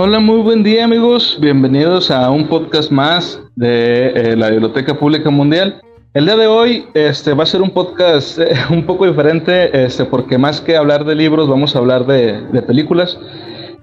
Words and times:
Hola, 0.00 0.20
muy 0.20 0.42
buen 0.42 0.62
día 0.62 0.84
amigos, 0.84 1.36
bienvenidos 1.40 2.12
a 2.12 2.30
un 2.30 2.46
podcast 2.46 2.92
más 2.92 3.42
de 3.56 4.12
eh, 4.14 4.36
la 4.36 4.48
Biblioteca 4.48 4.96
Pública 4.96 5.28
Mundial. 5.28 5.82
El 6.14 6.26
día 6.26 6.36
de 6.36 6.46
hoy 6.46 6.86
este, 6.94 7.34
va 7.34 7.42
a 7.42 7.46
ser 7.46 7.62
un 7.62 7.70
podcast 7.70 8.38
eh, 8.38 8.52
un 8.70 8.86
poco 8.86 9.08
diferente 9.08 9.84
este, 9.84 10.04
porque 10.04 10.38
más 10.38 10.60
que 10.60 10.76
hablar 10.76 11.04
de 11.04 11.16
libros 11.16 11.48
vamos 11.48 11.74
a 11.74 11.80
hablar 11.80 12.06
de, 12.06 12.40
de 12.40 12.62
películas. 12.62 13.18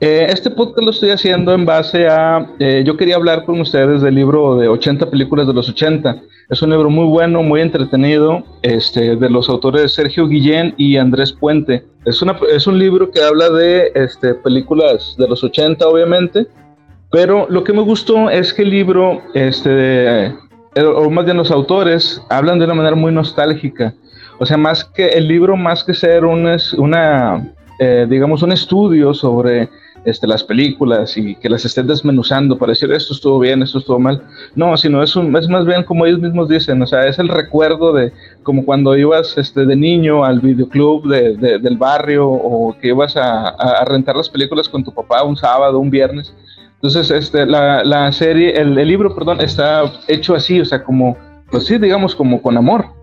Eh, 0.02 0.28
este 0.30 0.52
podcast 0.52 0.82
lo 0.82 0.92
estoy 0.92 1.12
haciendo 1.12 1.54
en 1.54 1.66
base 1.66 2.06
a, 2.08 2.46
eh, 2.60 2.84
yo 2.86 2.98
quería 2.98 3.16
hablar 3.16 3.46
con 3.46 3.62
ustedes 3.62 4.02
del 4.02 4.16
libro 4.16 4.58
de 4.58 4.68
80 4.68 5.10
películas 5.10 5.48
de 5.48 5.54
los 5.54 5.70
80. 5.70 6.22
Es 6.50 6.62
un 6.62 6.72
libro 6.72 6.90
muy 6.90 7.06
bueno, 7.06 7.42
muy 7.44 7.62
entretenido, 7.62 8.44
este, 8.62 9.16
de 9.16 9.30
los 9.30 9.48
autores 9.48 9.94
Sergio 9.94 10.28
Guillén 10.28 10.74
y 10.78 10.98
Andrés 10.98 11.32
Puente. 11.32 11.86
Es, 12.04 12.22
una, 12.22 12.38
es 12.54 12.68
un 12.68 12.78
libro 12.78 13.10
que 13.10 13.22
habla 13.22 13.50
de 13.50 13.94
este, 13.96 14.34
películas 14.34 15.16
de 15.18 15.30
los 15.30 15.42
80, 15.46 15.88
obviamente, 15.88 16.46
pero 17.10 17.48
lo 17.50 17.64
que 17.64 17.72
me 17.72 17.82
gustó 17.82 18.30
es 18.30 18.54
que 18.54 18.64
el 18.64 18.72
libro, 18.72 19.22
este, 19.34 20.26
eh, 20.26 20.34
o 20.84 21.10
más 21.10 21.24
bien 21.24 21.38
los 21.38 21.52
autores, 21.52 22.22
hablan 22.30 22.60
de 22.60 22.66
una 22.66 22.74
manera 22.74 22.98
muy 22.98 23.14
nostálgica. 23.14 23.94
O 24.40 24.46
sea, 24.46 24.58
más 24.58 24.84
que 24.84 25.08
el 25.08 25.30
libro, 25.30 25.56
más 25.56 25.86
que 25.86 25.94
ser 25.94 26.26
una, 26.26 26.58
una 26.78 27.54
digamos, 28.08 28.42
un 28.44 28.52
estudio 28.52 29.14
sobre 29.14 29.70
este, 30.06 30.28
las 30.28 30.44
películas 30.44 31.18
y 31.18 31.36
que 31.36 31.50
las 31.50 31.66
estén 31.66 31.88
desmenuzando 31.88 32.58
para 32.58 32.72
decir 32.72 32.92
esto 32.92 33.14
estuvo 33.14 33.40
bien, 33.40 33.62
esto 33.64 33.80
estuvo 33.80 34.00
mal. 34.00 34.22
No, 34.56 34.78
sino 34.78 35.04
es, 35.04 35.16
un, 35.16 35.36
es 35.36 35.50
más 35.50 35.66
bien 35.66 35.84
como 35.84 36.06
ellos 36.06 36.20
mismos 36.20 36.48
dicen, 36.48 36.82
o 36.82 36.88
sea, 36.88 37.08
es 37.08 37.20
el 37.20 37.28
recuerdo 37.28 37.94
de 37.94 38.14
como 38.44 38.64
cuando 38.66 38.96
ibas 38.96 39.38
este, 39.38 39.66
de 39.66 39.76
niño 39.76 40.24
al 40.24 40.40
videoclub 40.40 41.08
de, 41.08 41.58
del 41.60 41.78
barrio 41.78 42.28
o 42.30 42.76
que 42.80 42.90
ibas 42.90 43.18
a, 43.18 43.50
a, 43.50 43.86
rentar 43.86 44.16
las 44.16 44.30
películas 44.30 44.70
con 44.70 44.84
tu 44.84 44.94
papá 44.94 45.24
un 45.24 45.36
sábado, 45.36 45.80
un 45.80 45.90
viernes. 45.90 46.34
Entonces, 46.76 47.10
este, 47.10 47.46
la, 47.46 47.84
la 47.84 48.12
serie, 48.12 48.52
el, 48.60 48.78
el 48.78 48.88
libro, 48.88 49.16
perdón, 49.16 49.42
está 49.42 49.92
hecho 50.08 50.36
así, 50.36 50.62
o 50.62 50.66
sea, 50.66 50.84
como, 50.84 51.18
pues 51.50 51.66
sí, 51.66 51.78
digamos, 51.78 52.16
como 52.16 52.42
con 52.42 52.58
amor 52.58 52.95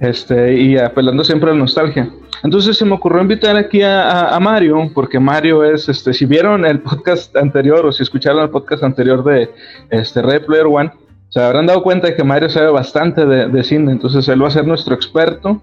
este, 0.00 0.54
y 0.54 0.78
apelando 0.78 1.24
siempre 1.24 1.50
a 1.50 1.52
la 1.52 1.60
nostalgia. 1.60 2.10
Entonces 2.44 2.76
se 2.76 2.84
me 2.84 2.94
ocurrió 2.94 3.20
invitar 3.20 3.56
aquí 3.56 3.82
a, 3.82 4.38
Mario, 4.40 4.90
porque 4.94 5.18
Mario 5.18 5.64
es, 5.64 5.88
este, 5.88 6.12
si 6.12 6.24
vieron 6.24 6.64
el 6.64 6.80
podcast 6.80 7.36
anterior 7.36 7.84
o 7.84 7.92
si 7.92 8.02
escucharon 8.02 8.42
el 8.42 8.50
podcast 8.50 8.84
anterior 8.84 9.24
de 9.24 9.50
este, 9.90 10.22
Red 10.22 10.46
Player 10.46 10.66
One, 10.66 10.92
se 11.30 11.40
habrán 11.40 11.66
dado 11.66 11.82
cuenta 11.82 12.06
de 12.06 12.14
que 12.14 12.24
Mario 12.24 12.48
sabe 12.48 12.70
bastante 12.70 13.26
de, 13.26 13.48
de 13.48 13.64
cine, 13.64 13.92
entonces 13.92 14.28
él 14.28 14.42
va 14.42 14.48
a 14.48 14.52
ser 14.52 14.66
nuestro 14.66 14.94
experto 14.94 15.60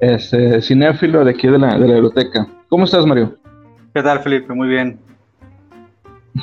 este, 0.00 0.62
cinéfilo 0.62 1.24
de 1.24 1.30
aquí 1.30 1.48
de 1.48 1.58
la, 1.58 1.78
de 1.78 1.88
la 1.88 1.94
biblioteca. 1.94 2.46
¿Cómo 2.68 2.84
estás, 2.84 3.06
Mario? 3.06 3.36
¿Qué 3.94 4.02
tal, 4.02 4.20
Felipe? 4.20 4.52
Muy 4.52 4.68
bien. 4.68 5.00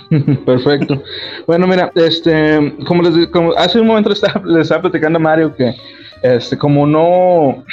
Perfecto. 0.46 1.02
Bueno, 1.48 1.68
mira, 1.68 1.92
este, 1.96 2.76
como 2.88 3.04
les 3.04 3.28
como 3.28 3.54
hace 3.54 3.80
un 3.80 3.88
momento 3.88 4.10
les 4.10 4.22
estaba, 4.22 4.46
les 4.46 4.64
estaba 4.64 4.84
platicando 4.84 5.18
a 5.18 5.22
Mario 5.22 5.56
que 5.56 5.76
este, 6.22 6.58
como 6.58 6.88
no, 6.88 7.64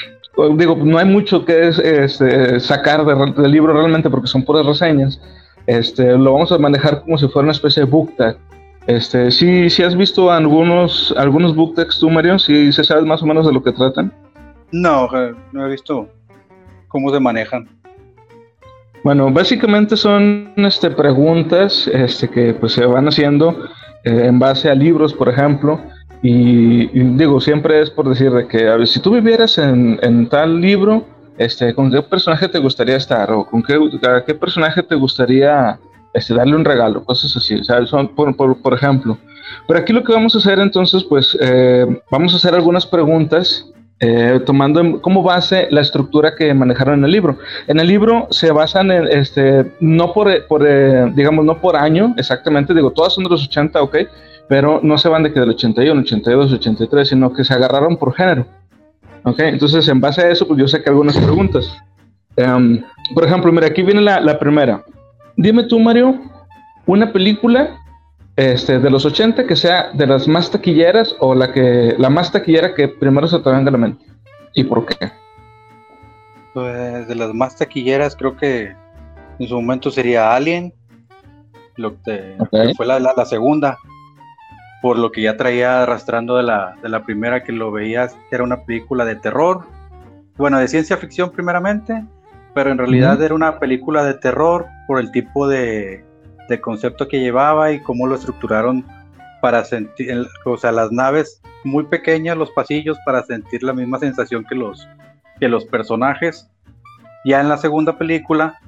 digo, 0.56 0.76
no 0.76 0.98
hay 0.98 1.06
mucho 1.06 1.44
que 1.44 1.68
es, 1.68 1.78
este, 1.78 2.60
sacar 2.60 3.04
del 3.04 3.50
libro 3.50 3.72
realmente 3.72 4.10
porque 4.10 4.26
son 4.26 4.44
puras 4.44 4.66
reseñas, 4.66 5.20
este, 5.66 6.16
lo 6.18 6.34
vamos 6.34 6.52
a 6.52 6.58
manejar 6.58 7.02
como 7.02 7.16
si 7.18 7.28
fuera 7.28 7.44
una 7.44 7.52
especie 7.52 7.84
de 7.84 7.90
book 7.90 8.14
tag. 8.16 8.36
Este, 8.86 9.30
si 9.30 9.70
¿sí, 9.70 9.82
has 9.84 9.96
visto 9.96 10.30
algunos, 10.30 11.14
algunos 11.16 11.54
book 11.54 11.76
tags 11.76 11.98
tú, 12.00 12.10
Mario, 12.10 12.38
si 12.38 12.66
¿Sí, 12.66 12.72
se 12.72 12.84
sabes 12.84 13.04
más 13.04 13.22
o 13.22 13.26
menos 13.26 13.46
de 13.46 13.52
lo 13.52 13.62
que 13.62 13.72
tratan. 13.72 14.12
No, 14.72 15.08
no 15.52 15.66
he 15.66 15.70
visto 15.70 16.08
cómo 16.88 17.12
se 17.12 17.20
manejan. 17.20 17.68
Bueno, 19.04 19.32
básicamente 19.32 19.96
son 19.96 20.52
este, 20.56 20.90
preguntas 20.90 21.88
este, 21.88 22.28
que 22.28 22.54
pues, 22.54 22.72
se 22.72 22.86
van 22.86 23.08
haciendo 23.08 23.50
eh, 24.04 24.26
en 24.26 24.38
base 24.38 24.70
a 24.70 24.74
libros, 24.74 25.12
por 25.12 25.28
ejemplo, 25.28 25.80
y, 26.22 26.86
digo, 26.86 27.40
siempre 27.40 27.80
es 27.80 27.90
por 27.90 28.08
decir 28.08 28.30
de 28.30 28.46
que, 28.46 28.68
a 28.68 28.76
ver, 28.76 28.86
si 28.86 29.00
tú 29.00 29.12
vivieras 29.12 29.58
en, 29.58 29.98
en, 30.02 30.28
tal 30.28 30.60
libro, 30.60 31.04
este, 31.36 31.74
¿con 31.74 31.90
qué 31.90 32.00
personaje 32.00 32.48
te 32.48 32.60
gustaría 32.60 32.96
estar? 32.96 33.32
¿O 33.32 33.44
con 33.44 33.60
qué, 33.60 33.74
a 34.08 34.24
qué 34.24 34.34
personaje 34.34 34.84
te 34.84 34.94
gustaría 34.94 35.80
este, 36.14 36.34
darle 36.34 36.54
un 36.54 36.64
regalo? 36.64 37.04
Cosas 37.04 37.36
así, 37.36 37.64
sea, 37.64 37.84
son 37.86 38.06
por, 38.06 38.36
por, 38.36 38.56
por, 38.62 38.72
ejemplo. 38.72 39.18
Pero 39.66 39.80
aquí 39.80 39.92
lo 39.92 40.04
que 40.04 40.12
vamos 40.12 40.36
a 40.36 40.38
hacer 40.38 40.60
entonces, 40.60 41.02
pues, 41.02 41.36
eh, 41.40 41.86
vamos 42.08 42.34
a 42.34 42.36
hacer 42.36 42.54
algunas 42.54 42.86
preguntas 42.86 43.72
eh, 44.04 44.40
tomando 44.44 45.00
como 45.00 45.22
base 45.22 45.68
la 45.70 45.80
estructura 45.80 46.34
que 46.34 46.52
manejaron 46.52 46.98
en 46.98 47.04
el 47.04 47.12
libro. 47.12 47.38
En 47.68 47.78
el 47.78 47.86
libro 47.86 48.26
se 48.32 48.50
basan 48.50 48.90
en, 48.90 49.06
este, 49.06 49.70
no 49.78 50.12
por, 50.12 50.44
por 50.48 50.66
eh, 50.66 51.12
digamos, 51.14 51.44
no 51.44 51.58
por 51.58 51.76
año 51.76 52.12
exactamente, 52.16 52.74
digo, 52.74 52.90
todas 52.90 53.12
son 53.12 53.22
de 53.22 53.30
los 53.30 53.44
80, 53.44 53.80
ok, 53.80 53.96
pero 54.48 54.80
no 54.82 54.98
se 54.98 55.08
van 55.08 55.22
de 55.22 55.32
que 55.32 55.38
del 55.38 55.50
81, 55.50 56.00
82, 56.00 56.52
83, 56.52 57.08
sino 57.08 57.32
que 57.32 57.44
se 57.44 57.54
agarraron 57.54 57.96
por 57.96 58.12
género. 58.12 58.44
¿Ok? 59.22 59.38
Entonces, 59.38 59.86
en 59.86 60.00
base 60.00 60.22
a 60.22 60.30
eso, 60.30 60.48
pues 60.48 60.58
yo 60.58 60.66
sé 60.66 60.82
que 60.82 60.90
algunas 60.90 61.16
preguntas. 61.16 61.72
Um, 62.36 62.82
por 63.14 63.24
ejemplo, 63.24 63.52
mira, 63.52 63.68
aquí 63.68 63.82
viene 63.82 64.00
la, 64.00 64.20
la, 64.20 64.36
primera. 64.36 64.82
Dime 65.36 65.62
tú, 65.62 65.78
Mario, 65.78 66.20
una 66.86 67.12
película 67.12 67.78
este, 68.36 68.78
de 68.78 68.90
los 68.90 69.04
80 69.04 69.46
que 69.46 69.56
sea 69.56 69.90
de 69.92 70.06
las 70.06 70.26
más 70.26 70.50
taquilleras 70.50 71.14
o 71.18 71.34
la 71.34 71.52
que 71.52 71.94
la 71.98 72.10
más 72.10 72.32
taquillera 72.32 72.74
que 72.74 72.88
primero 72.88 73.26
se 73.26 73.38
te 73.38 73.50
venga 73.50 73.68
a 73.68 73.72
la 73.72 73.78
mente. 73.78 74.04
¿Y 74.54 74.64
por 74.64 74.86
qué? 74.86 75.10
Pues 76.54 77.08
de 77.08 77.14
las 77.14 77.32
más 77.34 77.56
taquilleras 77.56 78.16
creo 78.16 78.36
que 78.36 78.74
en 79.38 79.48
su 79.48 79.54
momento 79.54 79.90
sería 79.90 80.34
Alien, 80.34 80.72
lo 81.76 82.00
que, 82.02 82.36
okay. 82.38 82.74
fue 82.74 82.86
la, 82.86 83.00
la, 83.00 83.14
la 83.16 83.24
segunda 83.24 83.78
por 84.82 84.98
lo 84.98 85.12
que 85.12 85.22
ya 85.22 85.36
traía 85.36 85.84
arrastrando 85.84 86.36
de 86.36 86.42
la, 86.42 86.74
de 86.82 86.88
la 86.88 87.04
primera 87.04 87.44
que 87.44 87.52
lo 87.52 87.70
veías, 87.70 88.14
que 88.28 88.34
era 88.34 88.42
una 88.42 88.64
película 88.64 89.04
de 89.04 89.14
terror, 89.14 89.62
bueno, 90.36 90.58
de 90.58 90.66
ciencia 90.66 90.96
ficción 90.96 91.30
primeramente, 91.30 92.04
pero 92.52 92.72
en 92.72 92.78
realidad 92.78 93.16
uh 93.16 93.20
-huh. 93.20 93.24
era 93.24 93.34
una 93.34 93.58
película 93.60 94.02
de 94.04 94.14
terror 94.14 94.66
por 94.88 94.98
el 94.98 95.12
tipo 95.12 95.46
de, 95.46 96.04
de, 96.52 96.60
concepto 96.60 97.08
que 97.08 97.20
llevaba 97.20 97.72
y 97.72 97.80
cómo 97.80 98.06
lo 98.06 98.14
estructuraron 98.14 98.84
para 99.40 99.64
sentir, 99.64 100.26
o 100.44 100.56
sea, 100.56 100.72
las 100.72 100.92
naves 100.92 101.40
muy 101.64 101.84
pequeñas, 101.84 102.36
los 102.36 102.50
pasillos, 102.50 102.96
para 103.04 103.22
sentir 103.24 103.62
la 103.62 103.72
misma 103.72 103.98
sensación 103.98 104.44
que 104.44 104.54
los, 104.54 104.88
que 105.40 105.48
los 105.48 105.64
personajes. 105.64 106.48
Ya 107.24 107.40
en 107.40 107.48
la 107.48 107.56
segunda 107.56 107.98
película 107.98 108.58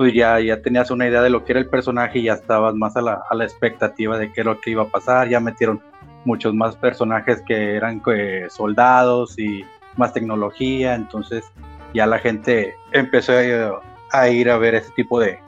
pues 0.00 0.14
ya, 0.14 0.40
ya 0.40 0.62
tenías 0.62 0.90
una 0.90 1.06
idea 1.06 1.20
de 1.20 1.28
lo 1.28 1.44
que 1.44 1.52
era 1.52 1.60
el 1.60 1.68
personaje 1.68 2.20
y 2.20 2.22
ya 2.22 2.32
estabas 2.32 2.74
más 2.74 2.96
a 2.96 3.02
la, 3.02 3.22
a 3.28 3.34
la 3.34 3.44
expectativa 3.44 4.16
de 4.16 4.32
qué 4.32 4.40
era 4.40 4.52
lo 4.52 4.58
que 4.58 4.70
iba 4.70 4.84
a 4.84 4.88
pasar. 4.88 5.28
Ya 5.28 5.40
metieron 5.40 5.78
muchos 6.24 6.54
más 6.54 6.74
personajes 6.74 7.42
que 7.46 7.76
eran 7.76 8.00
eh, 8.06 8.46
soldados 8.48 9.38
y 9.38 9.62
más 9.98 10.14
tecnología, 10.14 10.94
entonces 10.94 11.44
ya 11.92 12.06
la 12.06 12.18
gente 12.18 12.74
empezó 12.92 13.34
a, 13.34 13.82
a 14.18 14.28
ir 14.30 14.48
a 14.48 14.56
ver 14.56 14.74
ese 14.74 14.90
tipo 14.92 15.20
de, 15.20 15.38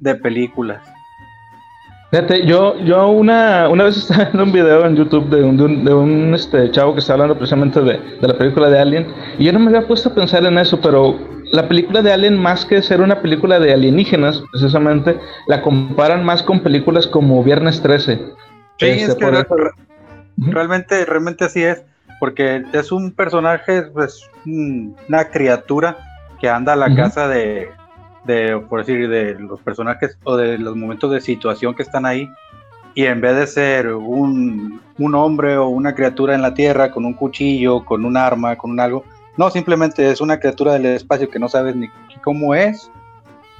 de 0.00 0.14
películas. 0.14 0.80
Fíjate, 2.10 2.46
yo, 2.46 2.78
yo 2.78 3.08
una, 3.08 3.68
una 3.68 3.84
vez 3.84 3.96
estaba 3.98 4.24
viendo 4.24 4.44
un 4.44 4.52
video 4.52 4.86
en 4.86 4.96
YouTube 4.96 5.28
de 5.28 5.42
un, 5.42 5.56
de 5.56 5.64
un, 5.64 5.84
de 5.84 5.94
un 5.94 6.34
este, 6.34 6.70
chavo 6.70 6.94
que 6.94 7.00
está 7.00 7.12
hablando 7.14 7.36
precisamente 7.36 7.80
de, 7.80 7.98
de, 8.20 8.28
la 8.28 8.36
película 8.36 8.70
de 8.70 8.78
Alien, 8.78 9.06
y 9.38 9.44
yo 9.44 9.52
no 9.52 9.58
me 9.58 9.66
había 9.68 9.86
puesto 9.86 10.08
a 10.08 10.14
pensar 10.14 10.44
en 10.44 10.56
eso, 10.58 10.80
pero 10.80 11.18
la 11.52 11.68
película 11.68 12.02
de 12.02 12.12
Alien, 12.12 12.38
más 12.38 12.64
que 12.64 12.82
ser 12.82 13.00
una 13.00 13.20
película 13.20 13.58
de 13.58 13.72
alienígenas, 13.72 14.42
precisamente, 14.52 15.18
la 15.46 15.62
comparan 15.62 16.24
más 16.24 16.42
con 16.42 16.60
películas 16.60 17.06
como 17.06 17.42
Viernes 17.42 17.80
13. 17.80 18.16
Sí, 18.16 18.86
este, 18.86 19.04
es 19.04 19.14
que 19.14 19.30
re 19.30 19.46
realmente, 20.36 21.04
realmente 21.04 21.44
así 21.44 21.62
es, 21.62 21.82
porque 22.20 22.64
es 22.72 22.92
un 22.92 23.12
personaje, 23.12 23.82
pues, 23.82 24.28
una 24.44 25.24
criatura 25.30 25.96
que 26.40 26.48
anda 26.48 26.74
a 26.74 26.76
la 26.76 26.86
uh 26.86 26.90
-huh. 26.90 26.96
casa 26.96 27.28
de, 27.28 27.70
de, 28.24 28.58
por 28.68 28.80
decir, 28.80 29.08
de 29.08 29.38
los 29.38 29.60
personajes 29.60 30.18
o 30.24 30.36
de 30.36 30.58
los 30.58 30.76
momentos 30.76 31.10
de 31.10 31.20
situación 31.20 31.74
que 31.74 31.82
están 31.82 32.06
ahí, 32.06 32.30
y 32.94 33.04
en 33.04 33.20
vez 33.20 33.36
de 33.36 33.46
ser 33.46 33.94
un, 33.94 34.80
un 34.98 35.14
hombre 35.14 35.56
o 35.56 35.68
una 35.68 35.94
criatura 35.94 36.34
en 36.34 36.42
la 36.42 36.54
tierra 36.54 36.90
con 36.90 37.04
un 37.04 37.14
cuchillo, 37.14 37.84
con 37.84 38.04
un 38.04 38.16
arma, 38.16 38.56
con 38.56 38.72
un 38.72 38.80
algo, 38.80 39.04
no, 39.36 39.50
simplemente 39.50 40.10
es 40.10 40.20
una 40.20 40.40
criatura 40.40 40.72
del 40.72 40.86
espacio 40.86 41.30
que 41.30 41.38
no 41.38 41.48
sabes 41.48 41.76
ni 41.76 41.88
cómo 42.24 42.56
es 42.56 42.90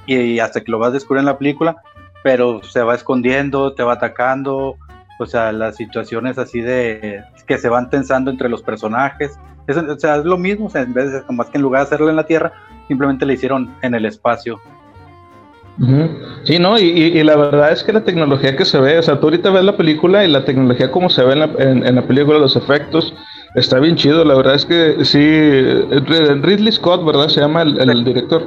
y 0.05 0.39
hasta 0.39 0.61
que 0.61 0.71
lo 0.71 0.79
vas 0.79 0.89
a 0.89 0.93
descubrir 0.93 1.19
en 1.19 1.27
la 1.27 1.37
película, 1.37 1.77
pero 2.23 2.61
se 2.63 2.81
va 2.81 2.95
escondiendo, 2.95 3.73
te 3.73 3.83
va 3.83 3.93
atacando, 3.93 4.75
o 5.19 5.25
sea, 5.25 5.51
las 5.51 5.77
situaciones 5.77 6.37
así 6.37 6.61
de 6.61 7.23
que 7.47 7.57
se 7.57 7.69
van 7.69 7.89
tensando 7.89 8.29
entre 8.29 8.49
los 8.49 8.61
personajes, 8.61 9.39
es, 9.71 9.77
o 9.77 9.99
sea, 9.99 10.17
es 10.17 10.25
lo 10.25 10.37
mismo, 10.37 10.67
o 10.67 10.69
sea, 10.69 10.81
en 10.81 10.93
vez 10.93 11.11
de, 11.11 11.21
más 11.29 11.49
que 11.49 11.57
en 11.57 11.63
lugar 11.63 11.81
de 11.81 11.87
hacerlo 11.87 12.09
en 12.09 12.15
la 12.15 12.25
Tierra, 12.25 12.53
simplemente 12.87 13.25
le 13.25 13.33
hicieron 13.33 13.73
en 13.81 13.95
el 13.95 14.05
espacio. 14.05 14.59
Sí, 16.43 16.59
no, 16.59 16.77
y, 16.77 16.83
y, 16.83 17.23
la 17.23 17.37
verdad 17.37 17.71
es 17.71 17.85
que 17.85 17.93
la 17.93 18.03
tecnología 18.03 18.57
que 18.57 18.65
se 18.65 18.81
ve, 18.81 18.99
o 18.99 19.01
sea, 19.01 19.17
tú 19.21 19.27
ahorita 19.27 19.49
ves 19.49 19.63
la 19.63 19.77
película 19.77 20.25
y 20.25 20.27
la 20.27 20.43
tecnología 20.43 20.91
como 20.91 21.09
se 21.09 21.23
ve 21.23 21.31
en 21.31 21.39
la, 21.39 21.45
en, 21.57 21.85
en 21.85 21.95
la 21.95 22.01
película, 22.05 22.37
los 22.37 22.57
efectos, 22.57 23.13
Está 23.55 23.79
bien 23.79 23.95
chido, 23.95 24.23
la 24.25 24.35
verdad 24.35 24.55
es 24.55 24.65
que 24.65 25.03
sí, 25.03 25.19
Ridley 25.19 26.71
Scott, 26.71 27.03
¿verdad? 27.03 27.29
Se 27.29 27.41
llama 27.41 27.63
el, 27.63 27.89
el 27.89 28.03
director. 28.03 28.43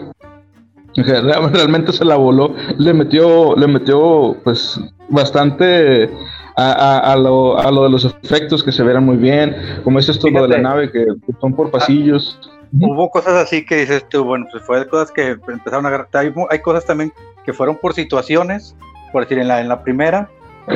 Realmente 0.95 1.93
se 1.93 2.05
la 2.05 2.17
voló, 2.17 2.55
le 2.79 2.93
metió, 2.95 3.57
le 3.57 3.67
metió 3.67 4.37
pues 4.45 4.79
bastante 5.09 6.11
a, 6.57 7.17
lo, 7.17 7.59
a 7.59 7.71
lo 7.71 7.85
de 7.85 7.91
los 7.91 8.05
efectos 8.05 8.63
que 8.63 8.73
se 8.73 8.83
verán 8.83 9.05
muy 9.05 9.17
bien, 9.17 9.57
como 9.85 9.99
es 9.99 10.09
esto 10.09 10.29
lo 10.29 10.43
de 10.43 10.49
la 10.49 10.59
nave 10.59 10.91
que 10.91 11.07
son 11.41 11.55
por 11.55 11.71
pasillos. 11.71 12.39
hubo 12.73 13.11
cosas 13.11 13.35
así 13.35 13.65
que 13.65 13.77
dices 13.77 14.09
tú, 14.09 14.25
bueno, 14.25 14.47
pues 14.51 14.63
fue 14.65 14.87
cosas 14.89 15.11
que 15.11 15.31
empezaron 15.31 15.87
a 15.87 15.89
agarrar. 15.89 16.09
Hay, 16.15 16.33
hay, 16.51 16.59
cosas 16.61 16.85
también 16.85 17.13
que 17.45 17.53
fueron 17.53 17.77
por 17.77 17.95
situaciones, 17.95 18.77
por 19.13 19.23
decir, 19.23 19.39
en 19.39 19.49
la, 19.49 19.61
en 19.61 19.69
la 19.69 19.83
primera, 19.83 20.29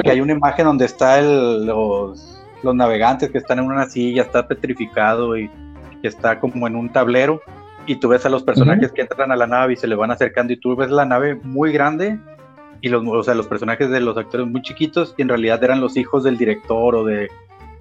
que 0.03 0.11
hay 0.11 0.21
una 0.21 0.33
imagen 0.33 0.67
donde 0.67 0.85
está 0.85 1.19
el, 1.19 1.67
los, 1.67 2.43
los 2.63 2.75
navegantes 2.75 3.31
que 3.31 3.39
están 3.39 3.59
en 3.59 3.67
una 3.67 3.87
silla, 3.87 4.23
está 4.23 4.47
petrificado 4.49 5.37
y 5.37 5.51
que 6.03 6.09
está 6.09 6.41
como 6.41 6.67
en 6.67 6.77
un 6.77 6.93
tablero 6.93 7.41
y 7.87 7.97
tú 7.97 8.09
ves 8.09 8.27
a 8.27 8.29
los 8.29 8.43
personajes 8.43 8.93
que 8.93 9.03
entran 9.03 9.31
a 9.31 9.37
la 9.37 9.47
nave 9.47 9.75
y 9.75 9.77
se 9.77 9.87
le 9.87 9.95
van 9.95 10.11
acercando 10.11 10.53
y 10.53 10.57
tú 10.57 10.75
ves 10.75 10.91
la 10.91 11.05
nave 11.05 11.37
muy 11.37 11.73
grande 11.73 12.19
y 12.81 12.89
los, 12.89 13.07
o 13.07 13.23
sea, 13.23 13.35
los 13.35 13.47
personajes 13.47 13.91
de 13.91 14.01
los 14.01 14.17
actores 14.17 14.47
muy 14.47 14.63
chiquitos 14.63 15.15
y 15.17 15.23
en 15.23 15.29
realidad 15.29 15.63
eran 15.63 15.81
los 15.81 15.97
hijos 15.97 16.25
del 16.25 16.37
director 16.37 16.95
o 16.95 17.05
de, 17.05 17.29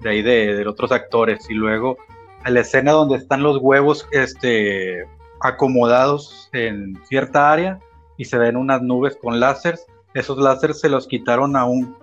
de 0.00 0.10
ahí 0.10 0.22
de, 0.22 0.66
otros 0.66 0.92
actores 0.92 1.48
y 1.50 1.54
luego 1.54 1.96
a 2.44 2.50
la 2.50 2.60
escena 2.60 2.92
donde 2.92 3.16
están 3.16 3.42
los 3.42 3.58
huevos 3.58 4.06
este, 4.12 5.04
acomodados 5.40 6.48
en 6.52 6.98
cierta 7.04 7.52
área 7.52 7.78
y 8.16 8.24
se 8.24 8.38
ven 8.38 8.56
unas 8.56 8.82
nubes 8.82 9.16
con 9.16 9.40
láseres, 9.40 9.84
esos 10.14 10.38
láseres 10.38 10.80
se 10.80 10.88
los 10.88 11.06
quitaron 11.06 11.56
a 11.56 11.64
un, 11.64 11.96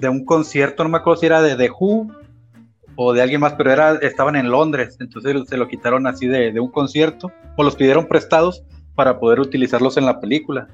de 0.00 0.08
un 0.08 0.24
concierto, 0.24 0.84
no 0.84 0.90
me 0.90 0.98
acuerdo 0.98 1.20
si 1.20 1.26
era 1.26 1.42
de 1.42 1.56
The 1.56 1.70
Who 1.70 2.08
o 2.96 3.12
de 3.12 3.22
alguien 3.22 3.40
más, 3.40 3.54
pero 3.54 3.72
era, 3.72 3.94
estaban 3.96 4.36
en 4.36 4.50
Londres, 4.50 4.96
entonces 5.00 5.48
se 5.48 5.56
lo 5.56 5.68
quitaron 5.68 6.06
así 6.06 6.26
de, 6.26 6.52
de 6.52 6.60
un 6.60 6.70
concierto 6.70 7.32
o 7.56 7.62
los 7.62 7.76
pidieron 7.76 8.06
prestados 8.06 8.62
para 8.94 9.18
poder 9.18 9.40
utilizarlos 9.40 9.96
en 9.96 10.06
la 10.06 10.20
película. 10.20 10.68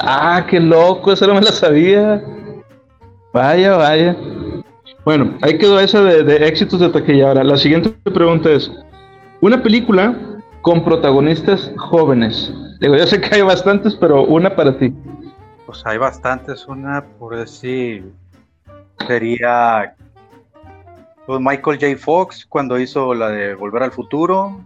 Ah, 0.00 0.46
qué 0.48 0.60
loco, 0.60 1.12
eso 1.12 1.26
no 1.26 1.34
me 1.34 1.40
lo 1.40 1.48
sabía. 1.48 2.22
Vaya, 3.32 3.76
vaya. 3.76 4.16
Bueno, 5.04 5.36
ahí 5.42 5.58
quedó 5.58 5.80
esa 5.80 6.02
de, 6.02 6.46
éxitos 6.46 6.80
de 6.80 6.88
taquilla. 6.88 7.28
Ahora, 7.28 7.44
la 7.44 7.56
siguiente 7.56 7.90
pregunta 8.12 8.50
es: 8.50 8.70
una 9.40 9.62
película 9.62 10.16
con 10.62 10.84
protagonistas 10.84 11.72
jóvenes. 11.76 12.52
Digo, 12.80 12.96
yo 12.96 13.06
sé 13.06 13.20
que 13.20 13.36
hay 13.36 13.42
bastantes, 13.42 13.94
pero 13.94 14.24
una 14.24 14.54
para 14.54 14.76
ti. 14.78 14.92
Pues 15.66 15.84
hay 15.86 15.98
bastantes. 15.98 16.66
Una, 16.66 17.04
por 17.18 17.36
decir, 17.36 18.12
sería 19.06 19.94
pues 21.26 21.40
Michael 21.40 21.78
J. 21.80 21.96
Fox 21.98 22.46
cuando 22.46 22.78
hizo 22.78 23.14
la 23.14 23.28
de 23.28 23.54
Volver 23.54 23.82
al 23.82 23.92
Futuro. 23.92 24.60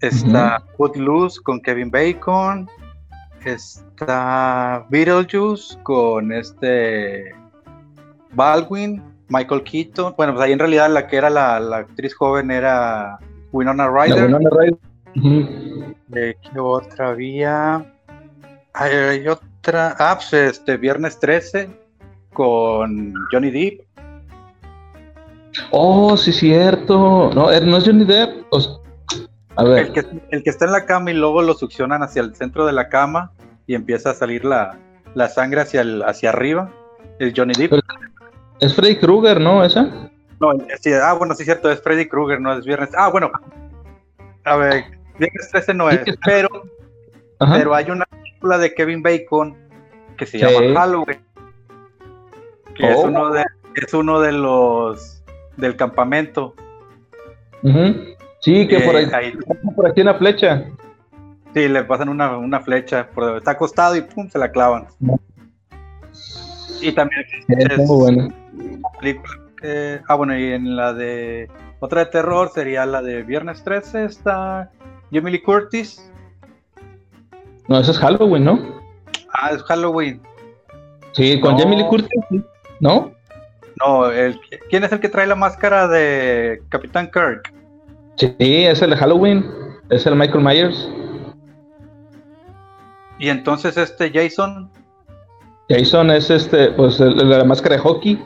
Está 0.00 0.62
Footloose 0.76 1.40
con 1.42 1.60
Kevin 1.60 1.90
Bacon. 1.90 2.68
Está 3.44 4.86
Beetlejuice 4.88 5.76
con 5.82 6.32
este 6.32 7.34
Baldwin, 8.32 9.02
Michael 9.28 9.62
Keaton. 9.62 10.14
Bueno, 10.16 10.34
pues 10.34 10.44
ahí 10.44 10.52
en 10.52 10.58
realidad 10.58 10.90
la 10.90 11.06
que 11.06 11.16
era 11.16 11.30
la, 11.30 11.56
actriz 11.56 12.14
joven 12.14 12.50
era 12.50 13.18
Winona 13.52 13.88
Ryder. 13.88 14.24
Winona 14.24 14.50
Ryder. 14.50 14.78
¿Qué 16.12 16.60
otra 16.60 17.10
había? 17.10 17.84
Hay, 18.74 19.26
otra. 19.28 19.96
Ah, 19.98 20.16
pues 20.16 20.32
este, 20.32 20.76
Viernes 20.76 21.18
13 21.18 21.70
con 22.32 23.14
Johnny 23.30 23.50
Depp. 23.50 23.80
Oh, 25.70 26.16
sí, 26.16 26.32
cierto. 26.32 27.30
No, 27.34 27.50
eh, 27.50 27.60
no 27.60 27.76
es 27.76 27.84
Johnny 27.84 28.04
Depp. 28.04 28.46
A 29.56 29.64
ver. 29.64 29.86
El 29.86 29.92
que, 29.92 30.04
el 30.30 30.42
que, 30.42 30.50
está 30.50 30.64
en 30.64 30.72
la 30.72 30.86
cama 30.86 31.10
y 31.10 31.14
luego 31.14 31.42
lo 31.42 31.54
succionan 31.54 32.02
hacia 32.02 32.22
el 32.22 32.34
centro 32.34 32.66
de 32.66 32.72
la 32.72 32.88
cama 32.88 33.32
y 33.66 33.74
empieza 33.74 34.10
a 34.10 34.14
salir 34.14 34.44
la, 34.44 34.78
la 35.14 35.28
sangre 35.28 35.60
hacia, 35.60 35.80
el, 35.82 36.02
hacia 36.02 36.30
arriba. 36.30 36.70
Es 37.18 37.32
Johnny 37.36 37.54
Depp. 37.54 37.74
es 38.60 38.74
Freddy 38.74 38.96
Krueger, 38.96 39.40
¿no? 39.40 39.64
¿Esa? 39.64 40.10
No, 40.40 40.52
sí, 40.80 40.92
ah, 40.92 41.12
bueno, 41.12 41.34
sí, 41.34 41.44
cierto, 41.44 41.70
es 41.70 41.80
Freddy 41.80 42.08
Krueger, 42.08 42.40
no 42.40 42.52
es 42.52 42.64
Viernes. 42.64 42.90
Ah, 42.96 43.08
bueno. 43.08 43.30
A 44.44 44.56
ver, 44.56 44.84
Viernes 45.18 45.48
13 45.52 45.74
no 45.74 45.88
es, 45.88 46.00
pero, 46.24 46.48
pero 47.38 47.74
hay 47.74 47.90
una 47.90 48.04
película 48.06 48.58
de 48.58 48.74
Kevin 48.74 49.02
Bacon 49.02 49.56
que 50.16 50.26
se 50.26 50.38
llama 50.38 50.80
Halloween. 50.80 51.20
Que 52.74 52.90
es, 52.90 52.96
oh. 52.96 53.02
uno 53.02 53.30
de, 53.30 53.44
es 53.74 53.94
uno 53.94 54.20
de 54.20 54.32
los 54.32 55.22
del 55.56 55.76
campamento. 55.76 56.54
Sí, 58.42 58.66
que 58.66 58.80
por 58.80 58.96
ahí, 58.96 59.06
por 59.76 59.86
aquí 59.88 60.00
una 60.00 60.14
flecha. 60.14 60.64
Sí, 61.54 61.68
le 61.68 61.84
pasan 61.84 62.08
una, 62.08 62.60
flecha, 62.60 63.08
por, 63.08 63.36
está 63.36 63.52
acostado 63.52 63.94
y 63.94 64.02
pum, 64.02 64.28
se 64.28 64.38
la 64.38 64.50
clavan. 64.50 64.86
Y 66.80 66.90
también 66.92 67.24
es, 67.48 67.78
muy 67.78 67.96
bueno. 67.96 68.28
ah, 70.08 70.14
bueno, 70.16 70.36
y 70.36 70.52
en 70.52 70.74
la 70.74 70.92
de 70.92 71.48
otra 71.78 72.04
de 72.04 72.10
terror 72.10 72.50
sería 72.52 72.84
la 72.84 73.00
de 73.00 73.22
Viernes 73.22 73.62
13, 73.62 74.06
está 74.06 74.70
Jamie 75.12 75.32
Lee 75.32 75.42
Curtis. 75.42 76.10
No, 77.68 77.78
eso 77.78 77.92
es 77.92 77.98
Halloween, 77.98 78.44
¿no? 78.44 78.82
Ah, 79.34 79.50
es 79.52 79.62
Halloween. 79.62 80.20
Sí, 81.12 81.38
con 81.40 81.56
Jamie 81.58 81.78
Lee 81.78 81.86
Curtis, 81.86 82.20
¿no? 82.80 83.12
No, 83.78 84.10
el, 84.10 84.40
¿quién 84.68 84.82
es 84.82 84.90
el 84.90 84.98
que 84.98 85.08
trae 85.08 85.26
la 85.28 85.36
máscara 85.36 85.86
de 85.86 86.60
Capitán 86.70 87.08
Kirk? 87.12 87.61
Sí, 88.16 88.34
es 88.38 88.82
el 88.82 88.90
de 88.90 88.96
Halloween, 88.96 89.44
es 89.90 90.06
el 90.06 90.16
Michael 90.16 90.44
Myers. 90.44 90.88
Y 93.18 93.28
entonces 93.28 93.76
este 93.76 94.10
Jason. 94.12 94.70
Jason 95.68 96.10
es 96.10 96.30
este, 96.30 96.70
pues 96.72 97.00
el, 97.00 97.28
la 97.28 97.44
máscara 97.44 97.76
de 97.76 97.82
hockey. 97.82 98.22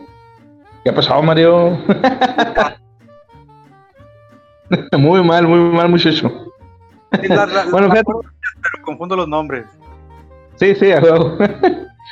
¿Qué 0.82 0.90
ha 0.90 0.94
pasado, 0.94 1.22
Mario? 1.22 1.78
muy 4.98 5.22
mal, 5.22 5.46
muy 5.46 5.58
mal, 5.58 5.88
muchacho. 5.88 6.30
bueno, 7.70 7.88
pero 7.92 8.20
confundo 8.84 9.16
los 9.16 9.28
nombres. 9.28 9.66
Sí, 10.56 10.74
sí, 10.74 10.92
a 10.92 11.00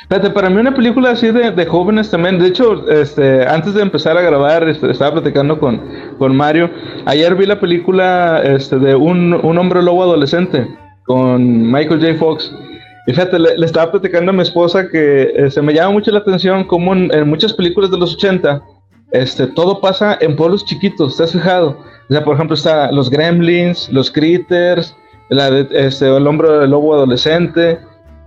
Fíjate, 0.09 0.29
para 0.29 0.49
mí 0.49 0.57
una 0.57 0.75
película 0.75 1.11
así 1.11 1.31
de, 1.31 1.65
jóvenes 1.65 2.11
también, 2.11 2.37
de 2.37 2.47
hecho, 2.47 2.87
este, 2.89 3.47
antes 3.47 3.73
de 3.73 3.81
empezar 3.81 4.17
a 4.17 4.21
grabar, 4.21 4.67
este, 4.67 4.91
estaba 4.91 5.13
platicando 5.13 5.59
con, 5.59 5.81
con 6.19 6.35
Mario, 6.35 6.69
ayer 7.05 7.33
vi 7.35 7.45
la 7.45 7.59
película 7.59 8.41
este, 8.43 8.77
de 8.77 8.93
un, 8.93 9.33
un 9.33 9.57
hombre 9.57 9.81
lobo 9.81 10.03
adolescente 10.03 10.67
con 11.05 11.71
Michael 11.71 12.01
J. 12.01 12.15
Fox. 12.15 12.53
Y 13.07 13.13
fíjate, 13.13 13.39
le, 13.39 13.65
estaba 13.65 13.91
platicando 13.91 14.31
a 14.31 14.33
mi 14.33 14.41
esposa 14.41 14.87
que 14.89 15.31
se 15.35 15.45
este, 15.45 15.61
me 15.61 15.73
llama 15.73 15.93
mucho 15.93 16.11
la 16.11 16.19
atención 16.19 16.65
como 16.65 16.93
en, 16.93 17.27
muchas 17.27 17.53
películas 17.53 17.89
de 17.89 17.97
los 17.97 18.15
80, 18.15 18.61
este, 19.11 19.47
todo 19.47 19.79
pasa 19.79 20.17
en 20.19 20.35
pueblos 20.35 20.65
chiquitos, 20.65 21.15
¿te 21.15 21.23
has 21.23 21.31
fijado? 21.31 21.79
O 22.09 22.13
sea, 22.13 22.23
por 22.23 22.35
ejemplo, 22.35 22.55
está 22.55 22.91
los 22.91 23.09
Gremlins, 23.09 23.89
los 23.91 24.11
Critters, 24.11 24.95
la 25.29 25.47
este, 25.71 26.05
el 26.15 26.27
hombre 26.27 26.67
lobo 26.67 26.93
adolescente, 26.93 27.79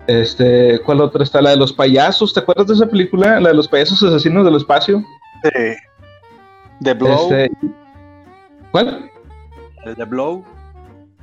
este, 0.09 0.81
¿cuál 0.81 1.03
otra 1.03 1.23
está? 1.23 1.43
La 1.43 1.51
de 1.51 1.57
los 1.59 1.73
payasos, 1.73 2.33
¿te 2.33 2.41
acuerdas 2.41 2.67
de 2.67 2.75
esa 2.75 2.87
película? 2.87 3.39
La 3.41 3.51
de 3.51 3.55
los 3.55 3.69
payasos 3.69 4.03
asesinos 4.03 4.45
del 4.45 4.57
espacio. 4.57 5.05
Sí. 5.45 5.77
The 6.83 6.95
Blow. 6.95 7.31
Este, 7.31 7.51
¿Cuál? 8.73 9.11
The 9.97 10.05
Blow. 10.05 10.43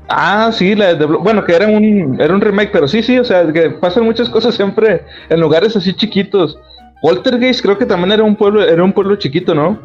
Ah, 0.07 0.51
sí, 0.53 0.75
la 0.75 0.89
de 0.89 0.95
The 0.97 1.05
Blow. 1.05 1.23
Bueno, 1.23 1.43
que 1.43 1.55
era 1.55 1.67
un, 1.67 2.21
era 2.21 2.31
un 2.31 2.41
remake, 2.41 2.71
pero 2.71 2.87
sí, 2.87 3.01
sí, 3.01 3.17
o 3.17 3.25
sea, 3.25 3.51
que 3.51 3.71
pasan 3.71 4.05
muchas 4.05 4.29
cosas 4.29 4.53
siempre 4.53 5.03
en 5.29 5.39
lugares 5.39 5.75
así 5.75 5.91
chiquitos. 5.91 6.55
Waltergate 7.01 7.61
creo 7.63 7.77
que 7.79 7.87
también 7.87 8.11
era 8.11 8.23
un 8.23 8.35
pueblo, 8.35 8.63
era 8.63 8.83
un 8.83 8.93
pueblo 8.93 9.15
chiquito, 9.15 9.55
¿no? 9.55 9.79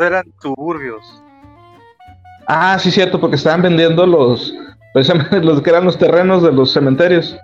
Eran 0.00 0.24
suburbios. 0.40 1.22
Ah, 2.46 2.78
sí, 2.78 2.90
cierto, 2.90 3.20
porque 3.20 3.36
estaban 3.36 3.60
vendiendo 3.60 4.06
los, 4.06 4.54
precisamente 4.94 5.40
los 5.42 5.60
que 5.60 5.68
eran 5.68 5.84
los 5.84 5.98
terrenos 5.98 6.42
de 6.42 6.52
los 6.52 6.72
cementerios. 6.72 7.36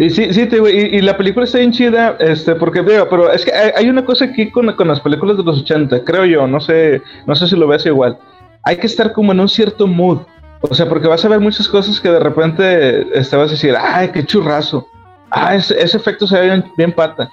Y 0.00 0.08
sí, 0.08 0.32
sí, 0.32 0.46
te, 0.46 0.56
y, 0.56 0.96
y, 0.96 1.02
la 1.02 1.14
película 1.14 1.44
está 1.44 1.58
bien 1.58 1.72
chida, 1.72 2.16
este, 2.20 2.54
porque 2.54 2.80
veo, 2.80 3.06
pero 3.10 3.30
es 3.30 3.44
que 3.44 3.52
hay, 3.52 3.86
una 3.86 4.02
cosa 4.02 4.24
aquí 4.24 4.50
con, 4.50 4.72
con, 4.72 4.88
las 4.88 4.98
películas 4.98 5.36
de 5.36 5.42
los 5.42 5.60
80, 5.60 6.04
creo 6.04 6.24
yo, 6.24 6.46
no 6.46 6.58
sé, 6.58 7.02
no 7.26 7.36
sé 7.36 7.46
si 7.46 7.54
lo 7.54 7.68
ves 7.68 7.84
igual. 7.84 8.16
Hay 8.62 8.78
que 8.78 8.86
estar 8.86 9.12
como 9.12 9.32
en 9.32 9.40
un 9.40 9.48
cierto 9.50 9.86
mood. 9.86 10.20
O 10.62 10.74
sea, 10.74 10.88
porque 10.88 11.06
vas 11.06 11.22
a 11.22 11.28
ver 11.28 11.38
muchas 11.38 11.68
cosas 11.68 12.00
que 12.00 12.10
de 12.10 12.18
repente 12.18 13.06
este, 13.12 13.36
vas 13.36 13.48
a 13.48 13.52
decir, 13.52 13.74
ay, 13.78 14.08
qué 14.08 14.24
churrazo. 14.24 14.88
Ah, 15.30 15.54
ese, 15.54 15.74
efecto 15.78 16.26
se 16.26 16.40
ve 16.40 16.46
bien, 16.46 16.64
bien, 16.78 16.92
pata. 16.92 17.28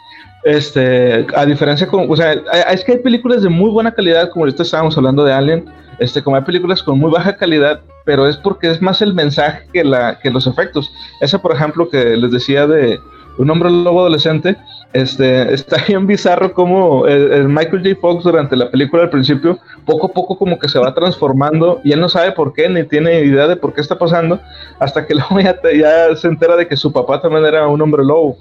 Este, 0.48 1.28
a 1.36 1.46
diferencia 1.46 1.88
con, 1.88 2.10
o 2.10 2.16
sea, 2.16 2.32
es 2.72 2.82
que 2.86 2.94
hay 2.94 3.00
películas 3.00 3.42
de 3.42 3.50
muy 3.50 3.70
buena 3.70 3.92
calidad, 3.92 4.30
como 4.30 4.46
ahorita 4.46 4.64
estábamos 4.64 4.98
hablando 4.98 5.26
de 5.26 5.34
Alien, 5.34 5.66
este, 6.00 6.24
como 6.24 6.38
hay 6.38 6.44
películas 6.44 6.82
con 6.82 6.98
muy 7.00 7.12
baja 7.12 7.36
calidad, 7.36 7.82
pero 8.06 8.26
es 8.26 8.38
porque 8.38 8.72
es 8.72 8.82
más 8.82 9.02
el 9.02 9.14
mensaje 9.14 9.68
que, 9.74 9.84
la, 9.84 10.18
que 10.20 10.32
los 10.32 10.48
efectos. 10.48 10.90
Esa, 11.20 11.42
por 11.42 11.54
ejemplo, 11.54 11.90
que 11.90 12.16
les 12.16 12.32
decía 12.32 12.66
de, 12.66 12.98
un 13.38 13.50
hombre 13.50 13.70
lobo 13.70 14.00
adolescente, 14.02 14.56
este, 14.94 15.54
está 15.54 15.84
bien 15.86 16.08
bizarro 16.08 16.54
como 16.54 17.06
el, 17.08 17.50
Michael 17.50 17.84
J. 17.84 18.00
Fox 18.00 18.24
durante 18.24 18.56
la 18.56 18.72
película 18.72 19.04
al 19.04 19.10
principio, 19.10 19.60
poco 19.86 20.08
a 20.08 20.14
poco 20.14 20.38
como 20.38 20.58
que 20.60 20.70
se 20.70 20.80
va 20.80 20.94
transformando 20.94 21.82
y 21.84 21.92
él 21.92 22.00
no 22.00 22.10
sabe 22.10 22.32
por 22.32 22.54
qué, 22.54 22.70
ni 22.70 22.84
tiene 22.84 23.22
idea 23.22 23.48
de 23.48 23.56
por 23.56 23.74
qué 23.74 23.82
está 23.82 23.98
pasando, 23.98 24.40
hasta 24.80 25.06
que 25.06 25.14
luego 25.16 25.40
ya, 25.40 25.60
ya 25.76 26.16
se 26.16 26.28
entera 26.28 26.56
de 26.56 26.68
que 26.68 26.78
su 26.78 26.92
papá 26.92 27.22
también 27.22 27.46
era 27.46 27.68
un 27.68 27.82
hombre 27.82 28.04
lobo. 28.04 28.38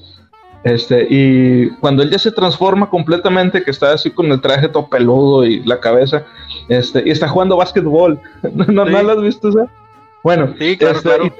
Este, 0.67 1.07
y 1.09 1.71
cuando 1.77 2.03
él 2.03 2.11
ya 2.11 2.19
se 2.19 2.33
transforma 2.33 2.91
completamente, 2.91 3.63
que 3.63 3.71
está 3.71 3.93
así 3.93 4.11
con 4.11 4.33
el 4.33 4.41
traje 4.41 4.69
todo 4.69 4.89
peludo 4.89 5.45
y 5.45 5.63
la 5.63 5.79
cabeza, 5.79 6.25
este, 6.69 7.05
y 7.07 7.11
está 7.13 7.29
jugando 7.29 7.57
básquetbol. 7.57 8.21
¿No, 8.53 8.85
¿no, 8.85 9.03
lo 9.03 9.13
has 9.13 9.23
visto? 9.23 9.49
Bueno, 10.25 10.57
sí, 10.59 10.77
claro, 10.77 10.97
este, 10.97 11.09
claro. 11.09 11.33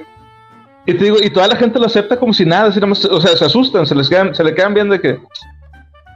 Y 0.85 0.93
te 0.93 1.03
digo, 1.03 1.17
y 1.21 1.29
toda 1.29 1.49
la 1.49 1.57
gente 1.57 1.77
lo 1.77 1.87
acepta 1.87 2.17
como 2.17 2.31
si 2.31 2.45
nada, 2.45 2.69
así 2.69 2.79
o 2.79 3.19
sea, 3.19 3.35
se 3.35 3.43
asustan, 3.43 3.85
se 3.85 3.95
les 3.95 4.07
quedan, 4.07 4.33
se 4.33 4.45
le 4.45 4.55
quedan 4.55 4.73
viendo 4.73 4.93
de 4.93 5.01
que. 5.01 5.19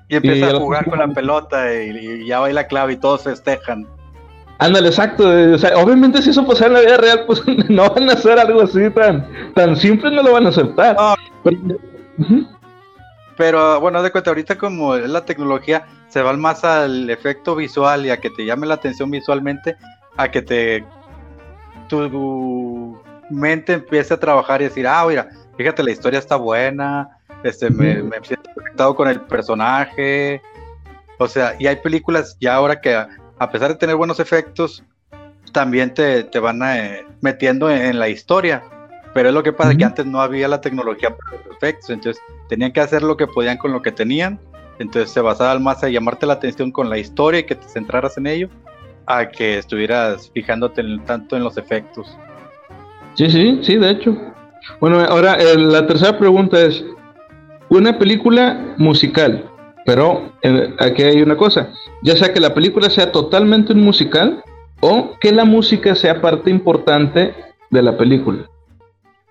Y 0.08 0.16
empieza 0.16 0.48
a 0.48 0.60
jugar 0.62 0.90
con 0.90 1.00
la 1.00 1.10
pelota 1.10 1.74
y, 1.74 2.26
ya 2.26 2.40
va 2.40 2.50
la 2.50 2.66
clave 2.66 2.94
y 2.94 2.96
todos 2.96 3.24
festejan. 3.24 3.86
Ándale, 4.60 4.88
exacto. 4.88 5.28
O 5.28 5.58
sea, 5.58 5.78
obviamente 5.78 6.22
si 6.22 6.30
eso 6.30 6.48
pasa 6.48 6.68
en 6.68 6.74
la 6.74 6.80
vida 6.80 6.96
real, 6.96 7.26
pues 7.28 7.44
no 7.70 7.90
van 7.90 8.10
a 8.10 8.14
hacer 8.14 8.40
algo 8.40 8.62
así 8.62 8.90
tan, 8.92 9.28
tan 9.54 9.76
simple, 9.76 10.12
no 10.12 10.24
lo 10.24 10.32
van 10.32 10.46
a 10.46 10.50
aceptar. 10.50 10.96
Pero, 11.44 11.58
bueno, 13.80 14.04
de 14.04 14.12
cuenta, 14.12 14.32
ahorita 14.32 14.58
como 14.58 14.96
es 14.96 15.10
la 15.10 15.26
tecnología, 15.26 15.88
se 16.10 16.22
va 16.22 16.34
más 16.34 16.64
al 16.64 17.10
efecto 17.10 17.56
visual 17.56 18.06
y 18.06 18.10
a 18.10 18.20
que 18.20 18.30
te 18.30 18.46
llame 18.46 18.68
la 18.68 18.76
atención 18.76 19.10
visualmente, 19.10 19.76
a 20.18 20.30
que 20.30 20.42
te 20.42 20.86
tu 21.90 23.02
mente 23.30 23.74
empiece 23.74 24.14
a 24.14 24.20
trabajar 24.20 24.62
y 24.62 24.66
decir, 24.66 24.88
ah, 24.88 25.06
mira, 25.08 25.30
fíjate, 25.58 25.84
la 25.84 25.92
historia 25.92 26.20
está 26.20 26.38
buena, 26.38 27.18
este, 27.44 27.70
me, 27.70 28.02
me 28.02 28.18
siento 28.24 28.50
conectado 28.54 28.96
con 28.96 29.10
el 29.10 29.22
personaje. 29.22 30.42
O 31.18 31.28
sea, 31.28 31.56
y 31.60 31.68
hay 31.68 31.76
películas 31.78 32.38
ya 32.40 32.56
ahora 32.56 32.80
que 32.80 32.96
a 32.96 33.52
pesar 33.52 33.70
de 33.70 33.76
tener 33.76 33.96
buenos 33.96 34.20
efectos, 34.20 34.84
también 35.52 35.94
te, 35.94 36.24
te 36.24 36.40
van 36.40 36.62
eh, 36.64 37.06
metiendo 37.22 37.70
en, 37.70 38.00
la 38.00 38.10
historia. 38.10 38.64
Pero 39.14 39.30
es 39.30 39.36
lo 39.36 39.44
que 39.44 39.52
pasa, 39.52 39.76
que 39.76 39.84
antes 39.84 40.06
no 40.06 40.22
había 40.22 40.48
la 40.48 40.62
tecnología 40.62 41.16
para 41.16 41.38
los 41.38 41.56
efectos, 41.58 41.90
entonces 41.90 42.22
tenían 42.48 42.72
que 42.72 42.80
hacer 42.80 43.04
lo 43.04 43.18
que 43.18 43.28
podían 43.28 43.58
con 43.58 43.74
lo 43.74 43.82
que 43.82 43.92
tenían. 43.92 44.40
Entonces 44.80 45.12
se 45.12 45.22
basaba 45.22 45.58
más 45.60 45.84
en 45.84 45.92
llamarte 45.92 46.26
la 46.26 46.34
atención 46.34 46.72
con 46.72 46.90
la 46.90 46.98
historia 46.98 47.42
y 47.42 47.44
que 47.44 47.56
te 47.56 47.68
centraras 47.68 48.18
en 48.18 48.28
ello, 48.28 48.50
a 49.06 49.30
que 49.30 49.58
estuvieras 49.58 50.32
fijándote 50.34 50.84
tanto 51.06 51.36
en 51.36 51.44
los 51.44 51.58
efectos. 51.58 52.18
Sí, 53.16 53.30
sí, 53.30 53.60
sí, 53.62 53.76
de 53.76 53.92
hecho. 53.92 54.18
Bueno, 54.80 55.00
ahora 55.02 55.36
eh, 55.36 55.58
la 55.58 55.86
tercera 55.86 56.18
pregunta 56.18 56.60
es, 56.60 56.84
una 57.70 57.98
película 57.98 58.76
musical, 58.78 59.50
pero 59.86 60.34
eh, 60.42 60.74
aquí 60.80 61.04
hay 61.04 61.22
una 61.22 61.38
cosa, 61.38 61.72
ya 62.04 62.18
sea 62.18 62.34
que 62.34 62.42
la 62.42 62.54
película 62.54 62.90
sea 62.90 63.12
totalmente 63.12 63.72
un 63.72 63.82
musical 63.82 64.44
o 64.82 65.18
que 65.22 65.32
la 65.32 65.46
música 65.46 65.96
sea 65.96 66.20
parte 66.20 66.50
importante 66.50 67.34
de 67.70 67.82
la 67.82 67.96
película. 67.98 68.46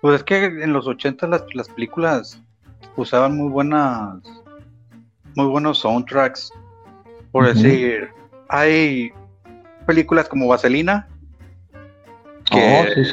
Pues 0.01 0.17
es 0.17 0.25
que 0.25 0.45
en 0.45 0.73
los 0.73 0.87
80 0.87 1.27
las, 1.27 1.45
las 1.55 1.69
películas 1.69 2.43
usaban 2.97 3.37
muy 3.37 3.51
buenas, 3.51 4.23
muy 5.35 5.47
buenos 5.47 5.79
soundtracks. 5.79 6.53
Por 7.33 7.47
decir, 7.47 8.09
hay 8.49 9.13
películas 9.87 10.29
como 10.29 10.49
Vaselina, 10.49 11.09
que, 12.51 13.07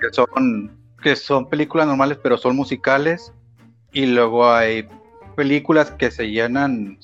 que, 0.00 0.12
son, 0.12 0.70
que 1.02 1.16
son 1.16 1.48
películas 1.48 1.86
normales, 1.86 2.18
pero 2.22 2.38
son 2.38 2.56
musicales. 2.56 3.32
Y 3.92 4.06
luego 4.06 4.50
hay 4.50 4.88
películas 5.34 5.90
que 5.90 6.10
se 6.10 6.30
llenan, 6.30 6.98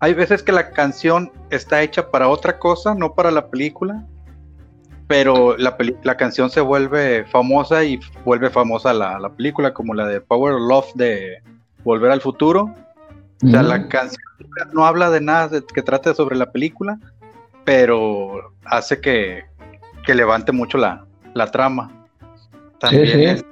hay 0.00 0.14
veces 0.14 0.42
que 0.42 0.52
la 0.52 0.70
canción 0.70 1.32
está 1.50 1.82
hecha 1.82 2.10
para 2.10 2.28
otra 2.28 2.58
cosa, 2.58 2.94
no 2.94 3.14
para 3.14 3.30
la 3.30 3.48
película, 3.48 4.06
pero 5.06 5.56
la, 5.56 5.76
la 6.02 6.16
canción 6.16 6.50
se 6.50 6.60
vuelve 6.60 7.24
famosa 7.26 7.84
y 7.84 8.00
vuelve 8.24 8.50
famosa 8.50 8.92
la, 8.92 9.18
la, 9.18 9.30
película, 9.30 9.74
como 9.74 9.94
la 9.94 10.06
de 10.06 10.20
Power 10.20 10.54
of 10.54 10.62
Love 10.68 10.94
de 10.94 11.42
Volver 11.84 12.10
al 12.10 12.20
Futuro. 12.20 12.74
O 13.44 13.48
sea, 13.48 13.62
la 13.62 13.88
canción 13.88 14.22
no 14.72 14.86
habla 14.86 15.10
de 15.10 15.20
nada 15.20 15.60
que 15.74 15.82
trate 15.82 16.14
sobre 16.14 16.36
la 16.36 16.50
película, 16.50 16.98
pero 17.64 18.52
hace 18.64 19.00
que, 19.00 19.44
que 20.06 20.14
levante 20.14 20.52
mucho 20.52 20.78
la, 20.78 21.04
la 21.34 21.50
trama. 21.50 21.90
También 22.78 23.20
Es 23.20 23.44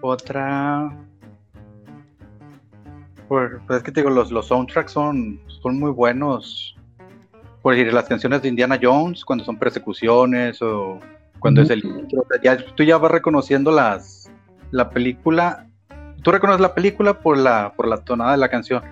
otra. 0.00 0.92
Pues, 3.28 3.52
es 3.70 3.82
que 3.82 3.92
te 3.92 4.00
digo, 4.00 4.10
los, 4.10 4.30
los 4.30 4.48
soundtracks 4.48 4.92
son, 4.92 5.40
son 5.46 5.78
muy 5.78 5.90
buenos. 5.90 6.76
Por 7.62 7.74
decir, 7.74 7.92
las 7.92 8.08
canciones 8.08 8.42
de 8.42 8.48
Indiana 8.48 8.78
Jones, 8.80 9.24
cuando 9.24 9.44
son 9.44 9.56
persecuciones 9.56 10.60
o 10.60 10.98
cuando 11.38 11.62
es 11.62 11.70
el 11.70 11.82
ya, 12.42 12.56
tú 12.74 12.82
ya 12.82 12.98
vas 12.98 13.10
reconociendo 13.10 13.70
las 13.70 14.30
la 14.70 14.90
película. 14.90 15.66
Tú 16.22 16.30
reconoces 16.30 16.60
la 16.60 16.74
película 16.74 17.20
por 17.20 17.38
la, 17.38 17.72
por 17.74 17.88
la 17.88 17.98
tonada 17.98 18.32
de 18.32 18.38
la 18.38 18.48
canción. 18.48 18.82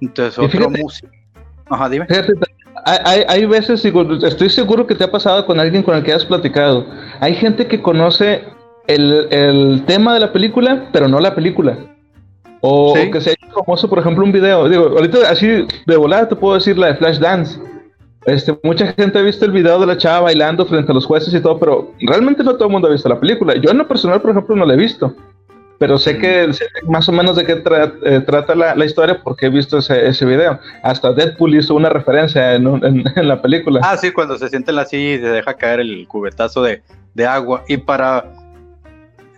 Entonces, 0.00 0.38
otro 0.38 0.70
músico. 0.70 1.12
Ajá, 1.70 1.88
dime 1.88 2.06
hay, 2.84 3.24
hay, 3.28 3.46
veces, 3.46 3.84
estoy 3.84 4.50
seguro 4.50 4.86
que 4.86 4.94
te 4.94 5.04
ha 5.04 5.10
pasado 5.10 5.46
con 5.46 5.58
alguien 5.58 5.82
con 5.82 5.96
el 5.96 6.02
que 6.02 6.12
has 6.12 6.24
platicado. 6.24 6.86
Hay 7.20 7.34
gente 7.34 7.66
que 7.66 7.80
conoce 7.80 8.44
el, 8.86 9.28
el 9.30 9.84
tema 9.86 10.12
de 10.12 10.20
la 10.20 10.32
película, 10.32 10.88
pero 10.92 11.08
no 11.08 11.20
la 11.20 11.34
película. 11.34 11.78
O, 12.60 12.94
que 12.94 13.20
se 13.20 13.30
ha 13.30 13.32
hecho 13.34 13.43
famoso, 13.54 13.88
por 13.88 13.98
ejemplo, 13.98 14.24
un 14.24 14.32
video. 14.32 14.68
Digo, 14.68 14.88
ahorita 14.88 15.30
así 15.30 15.66
de 15.86 15.96
volada 15.96 16.28
te 16.28 16.36
puedo 16.36 16.54
decir 16.54 16.76
la 16.76 16.88
de 16.88 16.96
Flash 16.96 17.18
Dance. 17.18 17.58
Este, 18.26 18.58
mucha 18.62 18.92
gente 18.94 19.18
ha 19.18 19.22
visto 19.22 19.44
el 19.44 19.52
video 19.52 19.78
de 19.78 19.86
la 19.86 19.98
chava 19.98 20.22
bailando 20.22 20.64
frente 20.64 20.90
a 20.90 20.94
los 20.94 21.04
jueces 21.04 21.32
y 21.34 21.40
todo, 21.40 21.58
pero 21.58 21.92
realmente 22.00 22.42
no 22.42 22.54
todo 22.54 22.66
el 22.66 22.72
mundo 22.72 22.88
ha 22.88 22.92
visto 22.92 23.08
la 23.08 23.20
película. 23.20 23.54
Yo 23.56 23.70
en 23.70 23.78
lo 23.78 23.86
personal, 23.86 24.20
por 24.20 24.30
ejemplo, 24.30 24.56
no 24.56 24.64
la 24.64 24.74
he 24.74 24.78
visto 24.78 25.14
pero 25.78 25.98
sé 25.98 26.18
que 26.18 26.50
más 26.86 27.08
o 27.08 27.12
menos 27.12 27.36
de 27.36 27.44
qué 27.44 27.62
eh, 28.04 28.20
trata 28.20 28.54
la, 28.54 28.84
historia 28.84 29.20
porque 29.22 29.46
he 29.46 29.50
visto 29.50 29.78
ese, 29.78 30.06
ese 30.06 30.24
video. 30.24 30.58
Hasta 30.82 31.12
Deadpool 31.12 31.56
hizo 31.56 31.74
una 31.74 31.88
referencia 31.88 32.54
en, 32.54 32.66
en, 32.66 33.28
la 33.28 33.42
película. 33.42 33.80
Ah, 33.82 33.96
sí, 33.96 34.12
cuando 34.12 34.38
se 34.38 34.48
sienten 34.48 34.78
así 34.78 34.96
y 34.96 35.18
se 35.18 35.26
deja 35.26 35.54
caer 35.54 35.80
el 35.80 36.06
cubetazo 36.08 36.62
de, 36.62 36.82
de, 37.14 37.26
agua. 37.26 37.64
Y 37.68 37.76
para... 37.76 38.32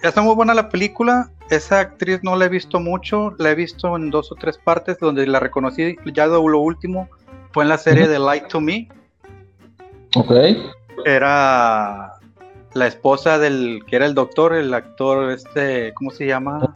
Está 0.03 0.21
muy 0.21 0.35
buena 0.35 0.55
la 0.55 0.69
película. 0.69 1.31
Esa 1.51 1.81
actriz 1.81 2.21
no 2.23 2.35
la 2.37 2.47
he 2.47 2.49
visto 2.49 2.81
mucho. 2.81 3.35
La 3.39 3.51
he 3.51 3.55
visto 3.55 3.95
en 3.97 4.11
dos 4.11 4.33
o 4.33 4.35
tres 4.35 4.59
partes 4.59 4.99
donde 4.99 5.27
la 5.27 5.41
reconocí. 5.41 5.97
Ya 6.13 6.27
lo 6.27 6.59
último 6.61 7.09
fue 7.53 7.65
en 7.65 7.69
la 7.69 7.79
serie 7.79 8.09
de 8.09 8.19
Light 8.19 8.49
to 8.49 8.61
Me. 8.61 8.89
Ok. 10.17 10.33
Era 11.05 12.13
la 12.75 12.87
esposa 12.87 13.39
del 13.39 13.83
que 13.87 13.97
era 13.97 14.07
el 14.07 14.15
doctor, 14.15 14.55
el 14.55 14.75
actor, 14.75 15.31
este, 15.31 15.95
¿cómo 15.95 16.11
se 16.11 16.27
llama? 16.27 16.75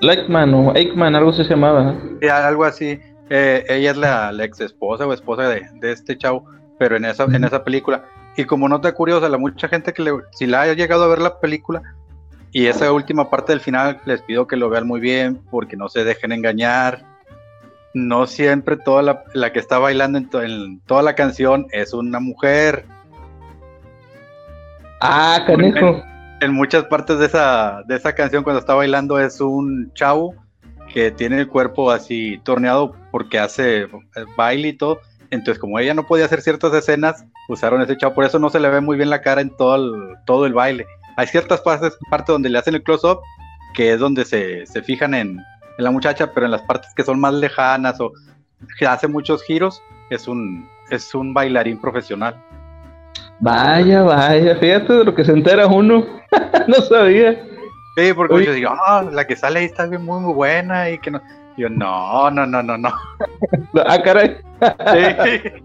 Laikman 0.00 0.52
o 0.54 0.72
Aikman, 0.72 1.14
algo 1.14 1.32
se 1.32 1.44
llamaba. 1.44 1.96
Sí, 2.20 2.28
algo 2.28 2.64
así. 2.64 3.00
Eh, 3.30 3.64
ella 3.68 3.92
es 3.92 3.96
la, 3.96 4.32
ex 4.44 4.60
esposa 4.60 5.06
o 5.06 5.12
esposa 5.12 5.48
de, 5.48 5.64
este 5.82 6.18
chavo, 6.18 6.44
pero 6.78 6.96
en 6.96 7.04
esa, 7.04 7.24
en 7.24 7.44
esa 7.44 7.64
película. 7.64 8.04
Y 8.36 8.44
como 8.44 8.68
nota 8.68 8.92
curiosa, 8.92 9.28
la 9.28 9.38
mucha 9.38 9.68
gente 9.68 9.92
que 9.92 10.02
le, 10.02 10.12
si 10.32 10.46
la 10.46 10.62
haya 10.62 10.74
llegado 10.74 11.04
a 11.04 11.08
ver 11.08 11.20
la 11.20 11.40
película 11.40 11.82
y 12.54 12.66
esa 12.66 12.90
última 12.90 13.28
parte 13.28 13.52
del 13.52 13.60
final, 13.60 14.00
les 14.06 14.22
pido 14.22 14.46
que 14.46 14.56
lo 14.56 14.70
vean 14.70 14.86
muy 14.86 15.00
bien 15.00 15.42
porque 15.50 15.76
no 15.76 15.90
se 15.90 16.04
dejen 16.04 16.32
engañar. 16.32 17.04
No 17.92 18.26
siempre 18.26 18.78
toda 18.78 19.02
la, 19.02 19.24
la 19.34 19.52
que 19.52 19.58
está 19.58 19.78
bailando 19.78 20.18
en, 20.18 20.30
en 20.32 20.80
toda 20.80 21.02
la 21.02 21.14
canción 21.14 21.66
es 21.70 21.92
una 21.92 22.18
mujer 22.18 22.86
Ah, 25.06 25.44
canejo. 25.46 26.02
En, 26.40 26.54
muchas 26.54 26.84
partes 26.84 27.18
de 27.18 27.26
esa, 27.26 27.82
de 27.86 27.96
esa 27.96 28.14
canción, 28.14 28.42
cuando 28.42 28.60
está 28.60 28.72
bailando, 28.72 29.20
es 29.20 29.38
un 29.38 29.92
chavo 29.92 30.34
que 30.94 31.10
tiene 31.10 31.40
el 31.40 31.48
cuerpo 31.48 31.90
así 31.90 32.40
torneado 32.42 32.96
porque 33.10 33.38
hace 33.38 33.82
eh, 33.82 33.88
baile 34.34 34.68
y 34.68 34.72
todo. 34.72 35.00
Entonces, 35.28 35.58
como 35.58 35.78
ella 35.78 35.92
no 35.92 36.06
podía 36.06 36.24
hacer 36.24 36.40
ciertas 36.40 36.72
escenas, 36.72 37.26
usaron 37.50 37.82
ese 37.82 37.98
chavo. 37.98 38.14
Por 38.14 38.24
eso 38.24 38.38
no 38.38 38.48
se 38.48 38.60
le 38.60 38.70
ve 38.70 38.80
muy 38.80 38.96
bien 38.96 39.10
la 39.10 39.20
cara 39.20 39.42
en 39.42 39.50
todo 39.50 39.76
el, 39.76 40.16
todo 40.24 40.46
el 40.46 40.54
baile. 40.54 40.86
Hay 41.16 41.26
ciertas 41.26 41.60
partes, 41.60 41.96
partes 42.10 42.32
donde 42.32 42.48
le 42.48 42.58
hacen 42.58 42.74
el 42.74 42.82
close-up, 42.82 43.20
que 43.74 43.92
es 43.92 44.00
donde 44.00 44.24
se, 44.24 44.66
se 44.66 44.82
fijan 44.82 45.14
en, 45.14 45.38
en, 45.78 45.84
la 45.84 45.90
muchacha, 45.90 46.32
pero 46.32 46.46
en 46.46 46.52
las 46.52 46.62
partes 46.62 46.92
que 46.94 47.02
son 47.02 47.20
más 47.20 47.34
lejanas 47.34 48.00
o 48.00 48.12
que 48.78 48.86
hace 48.86 49.08
muchos 49.08 49.42
giros, 49.44 49.82
es 50.10 50.26
un, 50.28 50.68
es 50.90 51.14
un 51.14 51.34
bailarín 51.34 51.80
profesional. 51.80 52.36
Vaya, 53.40 54.02
vaya, 54.02 54.56
fíjate 54.56 54.92
de 54.92 55.04
lo 55.04 55.14
que 55.14 55.24
se 55.24 55.32
entera 55.32 55.66
uno. 55.66 56.04
no 56.68 56.74
sabía. 56.76 57.42
Sí, 57.96 58.12
porque 58.12 58.44
yo 58.44 58.52
digo, 58.52 58.70
ah, 58.70 59.04
la 59.10 59.26
que 59.26 59.36
sale 59.36 59.60
ahí 59.60 59.66
está 59.66 59.86
bien 59.86 60.04
muy, 60.04 60.20
muy 60.20 60.32
buena 60.32 60.90
y 60.90 60.98
que 60.98 61.10
no. 61.10 61.20
Yo, 61.56 61.68
no, 61.68 62.30
no, 62.32 62.46
no, 62.46 62.62
no, 62.62 62.76
no. 62.76 62.92
ah, 63.86 64.02
caray. 64.02 64.38
sí. 65.22 65.63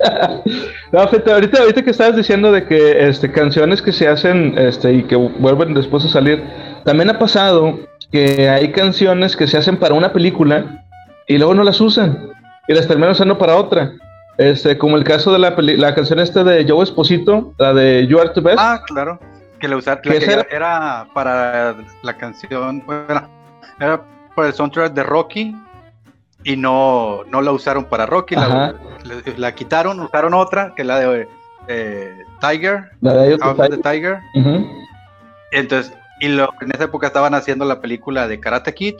no, 0.92 1.08
fíjate, 1.08 1.32
ahorita, 1.32 1.60
ahorita 1.60 1.82
que 1.82 1.90
estabas 1.90 2.16
diciendo 2.16 2.52
de 2.52 2.64
que 2.64 3.08
este, 3.08 3.30
canciones 3.30 3.82
que 3.82 3.92
se 3.92 4.08
hacen 4.08 4.56
este, 4.56 4.92
y 4.92 5.02
que 5.04 5.16
vuelven 5.16 5.74
después 5.74 6.04
a 6.04 6.08
salir, 6.08 6.42
también 6.84 7.10
ha 7.10 7.18
pasado 7.18 7.78
que 8.10 8.48
hay 8.48 8.72
canciones 8.72 9.36
que 9.36 9.46
se 9.46 9.58
hacen 9.58 9.76
para 9.76 9.94
una 9.94 10.12
película 10.12 10.84
y 11.26 11.38
luego 11.38 11.54
no 11.54 11.62
las 11.62 11.80
usan 11.80 12.30
y 12.66 12.74
las 12.74 12.88
terminan 12.88 13.12
usando 13.12 13.38
para 13.38 13.56
otra. 13.56 13.92
Este, 14.38 14.78
como 14.78 14.96
el 14.96 15.04
caso 15.04 15.32
de 15.32 15.38
la, 15.38 15.54
la 15.58 15.94
canción 15.94 16.18
esta 16.18 16.42
de 16.42 16.64
Joe 16.66 16.82
Esposito, 16.82 17.52
la 17.58 17.74
de 17.74 18.06
You 18.06 18.18
Are 18.18 18.30
the 18.34 18.40
Best. 18.40 18.58
Ah, 18.58 18.82
claro. 18.86 19.20
Que 19.58 19.68
la 19.68 19.76
usaron, 19.76 20.02
era? 20.50 21.06
para 21.12 21.76
la 22.02 22.16
canción, 22.16 22.82
bueno, 22.86 23.28
era 23.78 24.00
para 24.34 24.48
el 24.48 24.54
soundtrack 24.54 24.94
de 24.94 25.02
Rocky 25.02 25.54
y 26.44 26.56
no, 26.56 27.24
no 27.30 27.42
la 27.42 27.52
usaron 27.52 27.84
para 27.84 28.06
Rocky, 28.06 28.34
la, 28.34 29.54
quitaron, 29.54 30.00
usaron 30.00 30.34
otra, 30.34 30.74
que 30.74 30.82
es 30.82 30.88
la 30.88 30.98
de 30.98 31.28
eh, 31.68 32.24
Tiger, 32.40 32.90
la 33.00 33.14
de 33.14 33.78
Tiger. 33.78 34.20
Entonces, 35.52 35.92
y 36.20 36.28
lo, 36.28 36.50
en 36.60 36.70
esa 36.72 36.84
época 36.84 37.08
estaban 37.08 37.34
haciendo 37.34 37.64
la 37.64 37.80
película 37.80 38.28
de 38.28 38.40
Karate 38.40 38.74
Kid 38.74 38.94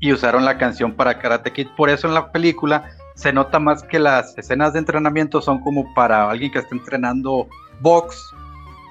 y 0.00 0.12
usaron 0.12 0.44
la 0.44 0.58
canción 0.58 0.92
para 0.92 1.18
Karate 1.18 1.52
Kid. 1.52 1.68
Por 1.76 1.88
eso 1.88 2.08
en 2.08 2.14
la 2.14 2.32
película 2.32 2.90
se 3.14 3.32
nota 3.32 3.58
más 3.58 3.82
que 3.82 3.98
las 3.98 4.36
escenas 4.36 4.72
de 4.72 4.80
entrenamiento 4.80 5.40
son 5.40 5.60
como 5.60 5.92
para 5.94 6.28
alguien 6.28 6.50
que 6.50 6.58
está 6.58 6.74
entrenando 6.74 7.46
box 7.80 8.34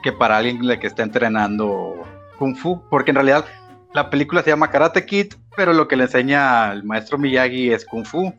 que 0.03 0.11
para 0.11 0.37
alguien 0.37 0.59
que 0.79 0.87
está 0.87 1.03
entrenando 1.03 1.95
kung 2.37 2.55
fu, 2.55 2.81
porque 2.89 3.11
en 3.11 3.15
realidad 3.15 3.45
la 3.93 4.09
película 4.09 4.41
se 4.41 4.49
llama 4.49 4.69
Karate 4.69 5.05
Kid, 5.05 5.33
pero 5.55 5.73
lo 5.73 5.87
que 5.87 5.95
le 5.95 6.03
enseña 6.03 6.71
al 6.71 6.83
maestro 6.83 7.17
Miyagi 7.17 7.71
es 7.71 7.85
kung 7.85 8.05
fu. 8.05 8.33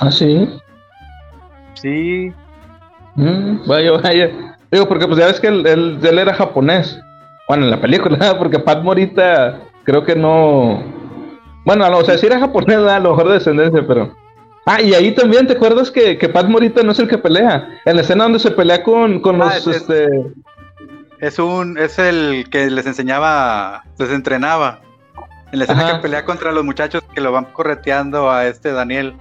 Ah, 0.00 0.10
sí. 0.10 0.48
Sí. 1.74 2.32
Mm, 3.16 3.66
vaya, 3.66 3.92
vaya. 3.92 4.56
Digo, 4.70 4.88
porque 4.88 5.06
pues 5.06 5.18
ya 5.18 5.26
ves 5.26 5.40
que 5.40 5.48
él, 5.48 5.66
él, 5.66 6.18
era 6.18 6.32
japonés. 6.32 6.98
Bueno, 7.48 7.64
en 7.64 7.70
la 7.70 7.80
película, 7.80 8.18
porque 8.38 8.58
Pat 8.58 8.82
Morita 8.82 9.60
creo 9.84 10.04
que 10.04 10.16
no. 10.16 10.82
Bueno, 11.64 11.86
o 11.96 12.04
sea, 12.04 12.16
sí 12.16 12.26
era 12.26 12.40
japonés, 12.40 12.78
a 12.78 12.98
lo 12.98 13.10
mejor 13.10 13.28
de 13.28 13.34
descendencia, 13.34 13.84
pero. 13.86 14.14
Ah, 14.66 14.80
y 14.80 14.94
ahí 14.94 15.12
también, 15.12 15.46
¿te 15.46 15.54
acuerdas 15.54 15.90
que, 15.90 16.16
que 16.16 16.28
Pat 16.28 16.46
Morita 16.46 16.82
no 16.82 16.92
es 16.92 16.98
el 16.98 17.08
que 17.08 17.18
pelea? 17.18 17.68
En 17.84 17.96
la 17.96 18.02
escena 18.02 18.24
donde 18.24 18.38
se 18.38 18.50
pelea 18.50 18.82
con, 18.82 19.20
con 19.20 19.40
ah, 19.42 19.46
los. 19.46 19.66
Es, 19.66 19.76
este... 19.76 20.08
es, 21.20 21.38
un. 21.38 21.78
Es 21.78 21.98
el 21.98 22.48
que 22.50 22.70
les 22.70 22.86
enseñaba. 22.86 23.84
Les 23.98 24.10
entrenaba. 24.10 24.80
En 25.52 25.58
la 25.58 25.64
escena 25.64 25.94
que 25.94 25.98
pelea 25.98 26.24
contra 26.24 26.52
los 26.52 26.64
muchachos 26.64 27.02
que 27.12 27.20
lo 27.20 27.32
van 27.32 27.46
correteando 27.46 28.30
a 28.30 28.46
este 28.46 28.72
Daniel, 28.72 29.14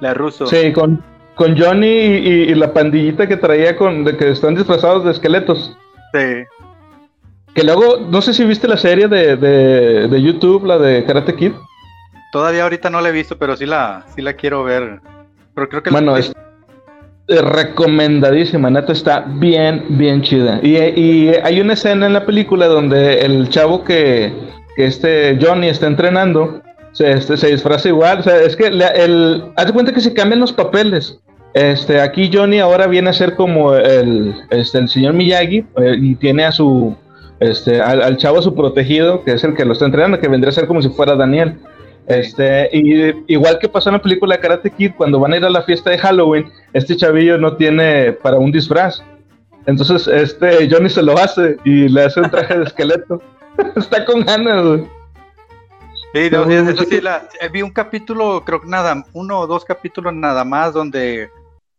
la 0.00 0.14
ruso. 0.14 0.46
Sí, 0.46 0.72
con, 0.72 1.02
con 1.36 1.56
Johnny 1.56 1.86
y, 1.86 2.54
la 2.54 2.72
pandillita 2.72 3.28
que 3.28 3.36
traía 3.36 3.76
con. 3.76 4.04
de 4.04 4.16
que 4.16 4.30
están 4.30 4.54
disfrazados 4.56 5.04
de 5.04 5.12
esqueletos. 5.12 5.76
Sí. 6.12 6.44
Que 7.54 7.64
luego, 7.64 7.98
no 8.10 8.20
sé 8.20 8.34
si 8.34 8.44
viste 8.44 8.68
la 8.68 8.76
serie 8.76 9.08
de, 9.08 9.36
de, 9.36 10.08
de 10.08 10.22
YouTube, 10.22 10.66
la 10.66 10.78
de 10.78 11.04
Karate 11.04 11.34
Kid. 11.36 11.52
Todavía 12.32 12.64
ahorita 12.64 12.90
no 12.90 13.00
la 13.00 13.08
he 13.08 13.12
visto, 13.12 13.38
pero 13.38 13.56
sí 13.56 13.64
la, 13.64 14.04
sí 14.14 14.22
la 14.22 14.34
quiero 14.34 14.64
ver. 14.64 15.00
Pero 15.54 15.68
creo 15.68 15.82
que 15.82 15.90
bueno, 15.90 16.16
es 16.16 16.34
recomendadísima, 17.28 18.70
neta 18.70 18.92
está 18.92 19.24
bien, 19.26 19.84
bien 19.90 20.22
chida. 20.22 20.60
Y, 20.62 21.28
hay 21.42 21.60
una 21.60 21.72
escena 21.72 22.06
en 22.06 22.12
la 22.12 22.24
película 22.24 22.66
donde 22.66 23.20
el 23.20 23.48
chavo 23.48 23.84
que, 23.84 24.32
este 24.76 25.38
Johnny 25.40 25.68
está 25.68 25.86
entrenando 25.86 26.60
se, 26.92 27.10
este, 27.10 27.36
se 27.36 27.48
disfraza 27.48 27.88
igual. 27.88 28.20
O 28.20 28.22
sea, 28.22 28.42
es 28.42 28.56
que 28.56 28.66
el, 28.66 29.44
haz 29.56 29.66
de 29.66 29.72
cuenta 29.72 29.92
que 29.92 30.00
se 30.00 30.12
cambian 30.12 30.40
los 30.40 30.52
papeles. 30.52 31.18
Este, 31.54 32.00
aquí 32.00 32.30
Johnny 32.32 32.58
ahora 32.58 32.86
viene 32.86 33.08
a 33.08 33.14
ser 33.14 33.34
como 33.34 33.74
el, 33.74 34.34
este, 34.50 34.78
el 34.78 34.88
señor 34.90 35.14
Miyagi 35.14 35.64
eh, 35.78 35.96
y 35.98 36.14
tiene 36.16 36.44
a 36.44 36.52
su, 36.52 36.94
este, 37.40 37.80
al, 37.80 38.02
al, 38.02 38.18
chavo 38.18 38.42
su 38.42 38.54
protegido, 38.54 39.24
que 39.24 39.32
es 39.32 39.42
el 39.42 39.54
que 39.54 39.64
lo 39.64 39.72
está 39.72 39.86
entrenando, 39.86 40.20
que 40.20 40.28
vendría 40.28 40.50
a 40.50 40.52
ser 40.54 40.66
como 40.66 40.82
si 40.82 40.90
fuera 40.90 41.16
Daniel. 41.16 41.56
Este, 42.06 42.68
y 42.72 43.32
igual 43.32 43.58
que 43.58 43.68
pasó 43.68 43.88
en 43.88 43.94
la 43.94 44.02
película 44.02 44.38
Karate 44.38 44.70
Kid, 44.70 44.92
cuando 44.96 45.18
van 45.18 45.32
a 45.32 45.36
ir 45.38 45.44
a 45.44 45.50
la 45.50 45.62
fiesta 45.62 45.90
de 45.90 45.98
Halloween, 45.98 46.50
este 46.72 46.96
chavillo 46.96 47.36
no 47.36 47.56
tiene 47.56 48.12
para 48.12 48.38
un 48.38 48.52
disfraz. 48.52 49.02
Entonces, 49.66 50.06
este 50.06 50.68
Johnny 50.70 50.88
se 50.88 51.02
lo 51.02 51.18
hace 51.18 51.56
y 51.64 51.88
le 51.88 52.04
hace 52.04 52.20
un 52.20 52.30
traje 52.30 52.56
de 52.58 52.64
esqueleto. 52.64 53.20
Está 53.76 54.04
con 54.04 54.20
ganas, 54.24 54.64
güey. 54.64 54.86
Sí, 56.14 56.30
no, 56.30 56.44
eso 56.44 56.84
sí, 56.84 57.00
la, 57.00 57.28
eh, 57.40 57.48
vi 57.48 57.62
un 57.62 57.72
capítulo, 57.72 58.42
creo 58.46 58.62
que 58.62 58.68
nada, 58.68 59.04
uno 59.12 59.40
o 59.40 59.46
dos 59.46 59.64
capítulos 59.64 60.14
nada 60.14 60.44
más, 60.44 60.72
donde 60.72 61.28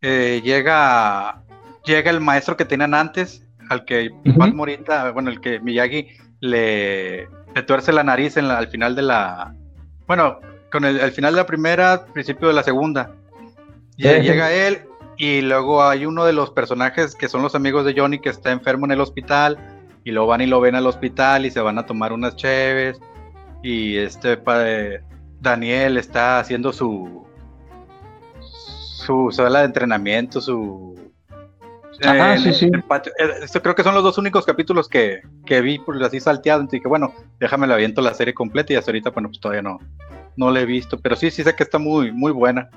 eh, 0.01 0.41
llega, 0.43 1.41
llega 1.85 2.11
el 2.11 2.19
maestro 2.19 2.55
que 2.55 2.65
tenían 2.65 2.93
antes, 2.93 3.43
al 3.69 3.85
que 3.85 4.11
Morita, 4.53 5.09
bueno, 5.11 5.31
el 5.31 5.41
que 5.41 5.59
Miyagi 5.59 6.09
le, 6.39 7.27
le 7.55 7.63
tuerce 7.65 7.91
la 7.91 8.03
nariz 8.03 8.37
en 8.37 8.45
al 8.45 8.67
final 8.67 8.95
de 8.95 9.01
la, 9.01 9.55
bueno, 10.07 10.39
con 10.71 10.85
el, 10.85 11.11
final 11.11 11.33
de 11.33 11.41
la 11.41 11.45
primera, 11.45 12.05
principio 12.13 12.47
de 12.47 12.53
la 12.53 12.63
segunda. 12.63 13.13
Y 13.95 14.03
llega 14.03 14.51
él 14.51 14.81
y 15.17 15.41
luego 15.41 15.83
hay 15.83 16.05
uno 16.05 16.25
de 16.25 16.33
los 16.33 16.51
personajes 16.51 17.15
que 17.15 17.27
son 17.27 17.41
los 17.41 17.55
amigos 17.55 17.85
de 17.85 17.93
Johnny 17.99 18.19
que 18.19 18.29
está 18.29 18.51
enfermo 18.51 18.85
en 18.85 18.91
el 18.91 19.01
hospital 19.01 19.57
y 20.03 20.11
lo 20.11 20.27
van 20.27 20.41
y 20.41 20.45
lo 20.45 20.61
ven 20.61 20.75
al 20.75 20.85
hospital 20.85 21.45
y 21.45 21.51
se 21.51 21.59
van 21.59 21.79
a 21.79 21.85
tomar 21.85 22.13
unas 22.13 22.35
cheves 22.35 22.99
y 23.63 23.97
este 23.97 24.37
padre, 24.37 25.01
Daniel 25.41 25.97
está 25.97 26.39
haciendo 26.39 26.71
su 26.71 27.25
su 28.39 29.29
sala 29.31 29.59
de 29.59 29.65
entrenamiento, 29.65 30.41
su 30.41 31.06
Ah, 32.03 32.37
sí, 32.37 32.53
sí. 32.53 32.69
Esto 33.43 33.61
creo 33.61 33.75
que 33.75 33.83
son 33.83 33.95
los 33.95 34.03
dos 34.03 34.17
únicos 34.17 34.45
capítulos 34.45 34.87
que, 34.87 35.21
que 35.45 35.61
vi 35.61 35.79
por 35.79 36.01
así 36.03 36.19
salteado. 36.19 36.61
Entonces 36.61 36.79
dije, 36.79 36.87
bueno, 36.87 37.13
déjame 37.39 37.67
la 37.67 37.75
aviento 37.75 38.01
la 38.01 38.13
serie 38.13 38.33
completa 38.33 38.73
y 38.73 38.75
hasta 38.75 38.91
ahorita, 38.91 39.11
bueno, 39.11 39.29
pues 39.29 39.39
todavía 39.39 39.61
no, 39.61 39.79
no 40.35 40.51
la 40.51 40.61
he 40.61 40.65
visto. 40.65 40.97
Pero 40.99 41.15
sí, 41.15 41.31
sí 41.31 41.43
sé 41.43 41.55
que 41.55 41.63
está 41.63 41.77
muy, 41.77 42.11
muy 42.11 42.31
buena. 42.31 42.69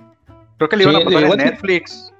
Creo 0.56 0.68
que 0.68 0.76
le 0.76 0.84
iban 0.84 0.96
a 0.96 1.00
pasar 1.00 1.24
en 1.24 1.36
Netflix. 1.36 2.12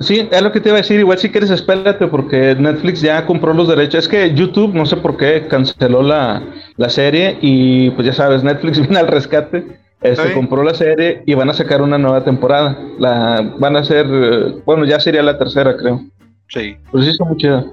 Sí, 0.00 0.28
es 0.30 0.42
lo 0.42 0.52
que 0.52 0.60
te 0.60 0.68
iba 0.68 0.78
a 0.78 0.82
decir. 0.82 0.98
Igual 0.98 1.18
si 1.18 1.30
quieres, 1.30 1.50
espérate, 1.50 2.06
porque 2.06 2.54
Netflix 2.58 3.00
ya 3.00 3.26
compró 3.26 3.54
los 3.54 3.68
derechos. 3.68 4.04
Es 4.04 4.08
que 4.08 4.34
YouTube, 4.34 4.74
no 4.74 4.86
sé 4.86 4.96
por 4.96 5.16
qué, 5.16 5.46
canceló 5.48 6.02
la, 6.02 6.42
la 6.76 6.88
serie 6.88 7.38
y 7.40 7.90
pues 7.90 8.06
ya 8.06 8.12
sabes, 8.12 8.42
Netflix 8.42 8.78
viene 8.80 8.98
al 8.98 9.08
rescate. 9.08 9.84
Este, 10.04 10.34
compró 10.34 10.62
la 10.62 10.74
serie 10.74 11.22
y 11.24 11.32
van 11.32 11.48
a 11.48 11.54
sacar 11.54 11.80
una 11.80 11.96
nueva 11.96 12.22
temporada. 12.24 12.78
La 12.98 13.54
van 13.58 13.74
a 13.74 13.80
hacer, 13.80 14.06
eh, 14.10 14.54
bueno, 14.66 14.84
ya 14.84 15.00
sería 15.00 15.22
la 15.22 15.38
tercera, 15.38 15.74
creo. 15.78 16.02
Sí. 16.48 16.76
Pues 16.90 17.04
sí, 17.04 17.10
está 17.10 17.24
muy 17.24 17.36
chido. 17.36 17.72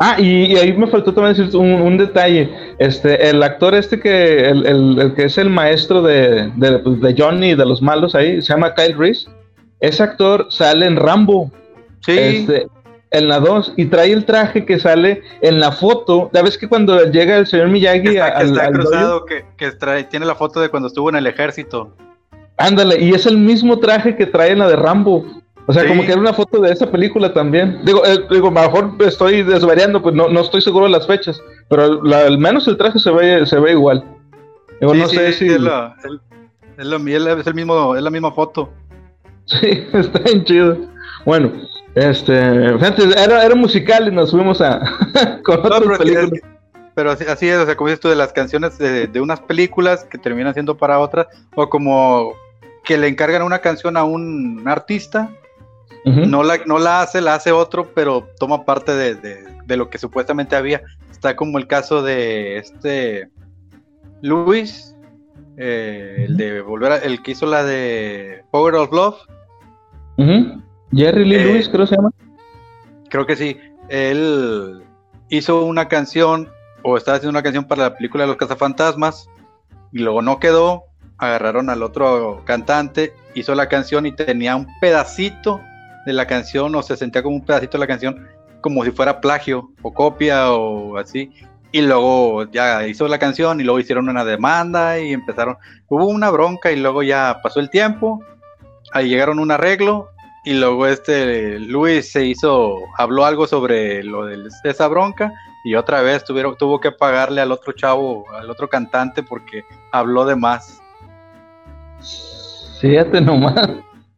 Ah, 0.00 0.20
y, 0.20 0.54
ahí 0.56 0.72
me 0.74 0.86
faltó 0.86 1.12
también 1.12 1.36
decir 1.36 1.56
un, 1.56 1.96
detalle. 1.98 2.48
Este, 2.78 3.28
el 3.28 3.42
actor 3.42 3.74
este 3.74 3.98
que, 3.98 4.48
el, 4.48 5.12
que 5.16 5.24
es 5.24 5.38
el 5.38 5.50
maestro 5.50 6.02
de, 6.02 6.52
pues, 6.84 7.00
de, 7.00 7.14
Johnny, 7.18 7.56
de 7.56 7.66
los 7.66 7.82
malos 7.82 8.14
ahí, 8.14 8.40
se 8.40 8.52
llama 8.52 8.74
Kyle 8.74 8.96
Reese. 8.96 9.28
Ese 9.80 10.02
actor 10.02 10.46
sale 10.50 10.86
en 10.86 10.96
Rambo. 10.96 11.50
Sí. 12.00 12.16
Este, 12.16 12.68
en 13.10 13.28
la 13.28 13.40
2 13.40 13.74
y 13.76 13.86
trae 13.86 14.12
el 14.12 14.24
traje 14.24 14.64
que 14.64 14.78
sale 14.78 15.22
en 15.40 15.60
la 15.60 15.72
foto. 15.72 16.30
Ya 16.32 16.42
ves 16.42 16.58
que 16.58 16.68
cuando 16.68 17.10
llega 17.10 17.36
el 17.36 17.46
señor 17.46 17.68
Miyagi 17.68 18.08
está, 18.08 18.26
al, 18.28 18.46
está 18.46 18.70
cruzado, 18.70 19.24
que, 19.24 19.44
que 19.56 19.72
trae, 19.72 20.04
tiene 20.04 20.26
la 20.26 20.34
foto 20.34 20.60
de 20.60 20.68
cuando 20.68 20.88
estuvo 20.88 21.08
en 21.08 21.16
el 21.16 21.26
ejército. 21.26 21.94
Ándale, 22.56 23.00
y 23.00 23.14
es 23.14 23.26
el 23.26 23.38
mismo 23.38 23.78
traje 23.78 24.16
que 24.16 24.26
trae 24.26 24.50
en 24.50 24.58
la 24.58 24.68
de 24.68 24.76
Rambo. 24.76 25.24
O 25.68 25.72
sea, 25.74 25.86
como 25.86 26.02
que 26.02 26.12
era 26.12 26.20
una 26.20 26.32
foto 26.32 26.62
de 26.62 26.72
esa 26.72 26.90
película 26.90 27.34
también. 27.34 27.80
Digo, 27.84 28.02
eh, 28.06 28.24
digo, 28.30 28.50
mejor 28.50 28.94
estoy 29.00 29.42
desvariando, 29.42 30.00
pues 30.00 30.14
no, 30.14 30.30
no 30.30 30.40
estoy 30.40 30.62
seguro 30.62 30.86
de 30.86 30.92
las 30.92 31.06
fechas, 31.06 31.42
pero 31.68 32.00
al 32.02 32.38
menos 32.38 32.66
el 32.68 32.78
traje 32.78 32.98
se 32.98 33.10
ve, 33.10 33.44
se 33.44 33.60
ve 33.60 33.72
igual. 33.72 34.02
Digo, 34.80 34.94
no 34.94 35.06
sé 35.08 35.30
si... 35.34 35.46
Es, 35.46 35.60
la, 35.60 35.94
es, 35.98 36.10
es, 36.78 37.46
el 37.46 37.54
mismo, 37.54 37.94
es 37.94 38.02
la 38.02 38.10
misma 38.10 38.32
foto. 38.32 38.70
Sí, 39.44 39.86
está 39.94 40.18
bien 40.18 40.44
chido. 40.44 40.76
Bueno, 41.24 41.50
este, 41.94 42.38
antes 42.38 43.16
era, 43.16 43.44
era 43.44 43.54
musical 43.54 44.08
y 44.08 44.10
nos 44.10 44.30
fuimos 44.30 44.60
a 44.60 44.78
con 45.42 45.60
otras 45.60 45.80
pero 45.80 45.96
películas. 45.96 46.30
pero 46.94 47.10
así, 47.12 47.24
así, 47.24 47.48
es, 47.48 47.56
o 47.56 47.64
sea, 47.64 47.74
como 47.74 47.88
dices 47.88 48.00
tú 48.00 48.08
de 48.10 48.16
las 48.16 48.34
canciones 48.34 48.76
de, 48.76 49.06
de 49.06 49.20
unas 49.22 49.40
películas 49.40 50.04
que 50.04 50.18
terminan 50.18 50.52
siendo 50.52 50.76
para 50.76 50.98
otras, 50.98 51.28
o 51.54 51.68
como 51.70 52.34
que 52.84 52.98
le 52.98 53.08
encargan 53.08 53.42
una 53.42 53.60
canción 53.60 53.96
a 53.96 54.04
un 54.04 54.62
artista 54.66 55.30
no, 56.04 56.42
la, 56.42 56.58
no 56.66 56.78
la 56.78 57.02
hace, 57.02 57.20
la 57.20 57.34
hace 57.34 57.52
otro, 57.52 57.92
pero 57.94 58.28
toma 58.38 58.64
parte 58.64 58.92
de, 58.92 59.76
lo 59.76 59.90
que 59.90 59.98
supuestamente 59.98 60.56
había. 60.56 60.82
Está 61.10 61.36
como 61.36 61.58
el 61.58 61.66
caso 61.66 62.02
de 62.02 62.58
este 62.58 63.30
Luis, 64.22 64.96
eh, 65.56 66.26
el 66.28 66.36
de 66.36 66.60
volver 66.60 66.92
a, 66.92 66.96
el 66.98 67.22
que 67.22 67.32
hizo 67.32 67.46
la 67.46 67.64
de 67.64 68.44
Power 68.50 68.74
of 68.76 68.92
Love. 68.92 69.16
Jerry 70.94 71.24
Lee 71.24 71.36
eh, 71.36 71.44
Lewis, 71.44 71.68
creo 71.68 71.84
que 71.84 71.88
se 71.88 71.96
llama. 71.96 72.10
Creo 73.08 73.26
que 73.26 73.36
sí. 73.36 73.58
Él 73.88 74.82
hizo 75.28 75.64
una 75.64 75.88
canción, 75.88 76.48
o 76.82 76.96
estaba 76.96 77.16
haciendo 77.16 77.30
una 77.30 77.42
canción 77.42 77.64
para 77.64 77.82
la 77.82 77.96
película 77.96 78.24
de 78.24 78.28
los 78.28 78.36
cazafantasmas, 78.36 79.28
y 79.92 79.98
luego 79.98 80.22
no 80.22 80.38
quedó. 80.38 80.84
Agarraron 81.20 81.68
al 81.68 81.82
otro 81.82 82.42
cantante, 82.44 83.12
hizo 83.34 83.56
la 83.56 83.68
canción 83.68 84.06
y 84.06 84.12
tenía 84.12 84.54
un 84.54 84.68
pedacito 84.80 85.60
de 86.06 86.12
la 86.12 86.26
canción 86.26 86.74
o 86.74 86.82
se 86.82 86.96
sentía 86.96 87.22
como 87.22 87.36
un 87.36 87.44
pedacito 87.44 87.72
de 87.72 87.80
la 87.80 87.86
canción 87.86 88.26
como 88.60 88.84
si 88.84 88.90
fuera 88.90 89.20
plagio 89.20 89.70
o 89.82 89.92
copia 89.92 90.52
o 90.52 90.96
así. 90.98 91.32
y 91.70 91.82
luego 91.82 92.44
ya 92.50 92.86
hizo 92.86 93.06
la 93.08 93.18
canción 93.18 93.60
y 93.60 93.64
luego 93.64 93.78
hicieron 93.78 94.08
una 94.08 94.24
demanda 94.24 94.98
y 94.98 95.12
empezaron, 95.12 95.58
hubo 95.88 96.06
una 96.06 96.30
bronca 96.30 96.72
y 96.72 96.76
luego 96.76 97.02
ya 97.02 97.40
pasó 97.42 97.60
el 97.60 97.68
tiempo, 97.68 98.24
ahí 98.92 99.08
llegaron 99.08 99.38
un 99.38 99.50
arreglo 99.50 100.08
y 100.44 100.54
luego 100.54 100.86
este 100.86 101.58
Luis 101.58 102.10
se 102.10 102.24
hizo, 102.24 102.74
habló 102.96 103.26
algo 103.26 103.46
sobre 103.46 104.02
lo 104.02 104.24
de 104.24 104.48
esa 104.64 104.88
bronca 104.88 105.30
y 105.64 105.74
otra 105.74 106.00
vez 106.00 106.24
tuvieron, 106.24 106.56
tuvo 106.56 106.80
que 106.80 106.90
pagarle 106.90 107.42
al 107.42 107.52
otro 107.52 107.72
chavo, 107.72 108.24
al 108.32 108.48
otro 108.50 108.68
cantante 108.68 109.22
porque 109.22 109.64
habló 109.92 110.24
de 110.24 110.36
más. 110.36 110.80
Fíjate 112.80 113.20
nomás. 113.20 113.68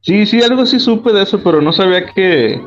Sí, 0.02 0.24
sí, 0.24 0.42
algo 0.42 0.64
sí 0.64 0.78
supe 0.78 1.12
de 1.12 1.22
eso, 1.22 1.42
pero 1.42 1.60
no 1.60 1.72
sabía 1.72 2.06
que, 2.06 2.60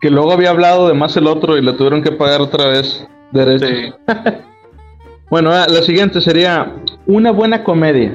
que 0.00 0.10
luego 0.10 0.32
había 0.32 0.50
hablado 0.50 0.88
de 0.88 0.94
más 0.94 1.16
el 1.16 1.26
otro 1.26 1.56
y 1.56 1.62
le 1.62 1.72
tuvieron 1.74 2.02
que 2.02 2.12
pagar 2.12 2.40
otra 2.40 2.66
vez 2.66 3.06
derecho. 3.30 3.96
bueno, 5.30 5.52
ah, 5.52 5.66
la 5.68 5.82
siguiente 5.82 6.20
sería 6.20 6.74
una 7.06 7.30
buena 7.30 7.62
comedia. 7.62 8.12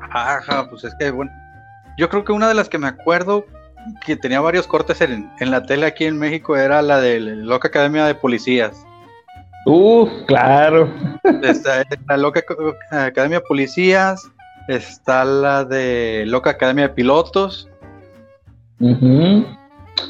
Ajá, 0.00 0.68
pues 0.70 0.84
es 0.84 0.94
que 0.98 1.10
bueno, 1.10 1.30
yo 1.98 2.08
creo 2.08 2.24
que 2.24 2.32
una 2.32 2.48
de 2.48 2.54
las 2.54 2.68
que 2.68 2.78
me 2.78 2.88
acuerdo 2.88 3.44
que 4.04 4.16
tenía 4.16 4.40
varios 4.40 4.66
cortes 4.66 5.00
en, 5.00 5.30
la 5.40 5.64
tele 5.64 5.86
aquí 5.86 6.04
en 6.04 6.18
México 6.18 6.56
era 6.56 6.82
la 6.82 7.00
de 7.00 7.20
Loca 7.20 7.68
Academia 7.68 8.04
de 8.06 8.14
Policías. 8.14 8.84
Uh, 9.66 10.08
claro. 10.26 10.92
Está 11.42 11.84
la 12.08 12.16
Loca 12.16 12.42
Academia 12.90 13.38
de 13.38 13.46
Policías, 13.46 14.30
está 14.70 15.24
la 15.24 15.64
de 15.64 16.24
Loca 16.26 16.50
Academia 16.50 16.88
de 16.88 16.94
Pilotos. 16.94 17.68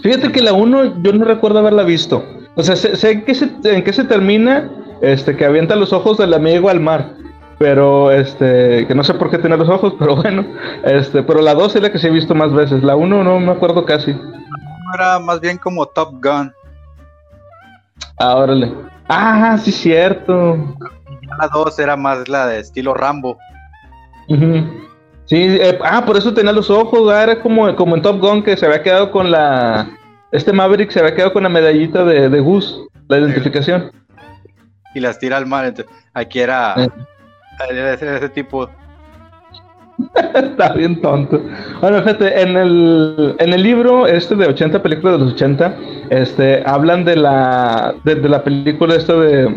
Fíjate 0.03 0.31
que 0.31 0.42
la 0.42 0.53
1 0.53 1.03
yo 1.03 1.12
no 1.12 1.25
recuerdo 1.25 1.59
haberla 1.61 1.83
visto. 1.83 2.25
O 2.55 2.62
sea, 2.62 2.77
sé, 2.77 3.11
en, 3.11 3.25
qué 3.25 3.35
se, 3.35 3.51
en 3.64 3.83
qué 3.83 3.92
se 3.92 4.05
termina, 4.05 4.70
este, 5.01 5.37
que 5.37 5.46
avienta 5.46 5.77
los 5.77 5.92
ojos 5.92 6.18
del 6.18 6.35
amigo 6.35 6.68
al 6.68 6.81
mar. 6.81 7.14
Pero, 7.59 8.11
este, 8.11 8.87
que 8.87 8.94
no 8.94 9.05
sé 9.05 9.14
por 9.14 9.31
qué 9.31 9.38
tiene 9.38 9.57
los 9.57 9.68
ojos, 9.68 9.94
pero 9.99 10.16
bueno. 10.16 10.44
Este, 10.85 11.23
pero 11.23 11.40
la 11.40 11.55
2 11.55 11.77
es 11.77 11.83
la 11.83 11.90
que 11.90 11.99
sí 11.99 12.07
he 12.07 12.11
visto 12.11 12.35
más 12.35 12.53
veces. 12.53 12.83
La 12.83 12.96
1 12.96 13.25
no 13.25 13.40
me 13.40 13.53
acuerdo 13.53 13.85
casi. 13.85 14.14
Era 14.94 15.18
más 15.18 15.40
bien 15.40 15.57
como 15.57 15.87
Top 15.87 16.23
Gun. 16.23 16.53
Ah, 18.18 18.37
órale. 18.37 18.73
Ah, 19.09 19.57
sí, 19.59 19.73
cierto. 19.73 20.57
La 21.38 21.49
2 21.49 21.79
era 21.79 21.96
más 21.96 22.29
la 22.29 22.46
de 22.46 22.61
estilo 22.61 22.92
Rambo. 22.92 23.38
Sí, 25.31 25.37
eh, 25.37 25.79
ah, 25.85 26.05
por 26.05 26.16
eso 26.16 26.35
tenía 26.35 26.53
los 26.53 26.71
ojos, 26.71 27.12
ah, 27.12 27.23
era 27.23 27.40
como, 27.40 27.75
como 27.77 27.95
en 27.95 28.03
Top 28.03 28.21
Gun 28.21 28.43
que 28.43 28.57
se 28.57 28.66
había 28.66 28.83
quedado 28.83 29.11
con 29.11 29.31
la... 29.31 29.88
Este 30.33 30.53
Maverick 30.53 30.90
se 30.90 31.01
había 31.01 31.14
quedado 31.14 31.33
con 31.33 31.45
la 31.45 31.49
medallita 31.49 32.05
de, 32.05 32.29
de 32.29 32.40
Gus, 32.40 32.81
la 33.09 33.19
identificación. 33.19 33.93
Y 34.95 35.01
las 35.01 35.19
tira 35.19 35.37
al 35.37 35.47
mar, 35.47 35.66
entonces, 35.66 35.95
aquí 36.14 36.40
era, 36.40 36.75
eh. 36.77 36.88
era 37.71 37.95
ese, 37.95 38.29
tipo. 38.31 38.69
Está 40.35 40.73
bien 40.73 41.01
tonto. 41.01 41.40
Bueno, 41.81 41.99
fíjate, 41.99 42.43
en 42.43 42.57
el, 42.57 43.37
en 43.38 43.53
el 43.53 43.62
libro 43.62 44.09
este 44.09 44.35
de 44.35 44.47
80 44.47 44.83
películas 44.83 45.19
de 45.19 45.25
los 45.25 45.35
80, 45.35 45.77
este, 46.11 46.62
hablan 46.66 47.05
de 47.05 47.16
la, 47.16 47.95
de, 48.05 48.16
de 48.16 48.29
la 48.29 48.43
película 48.43 48.95
esta 48.95 49.14
de... 49.14 49.57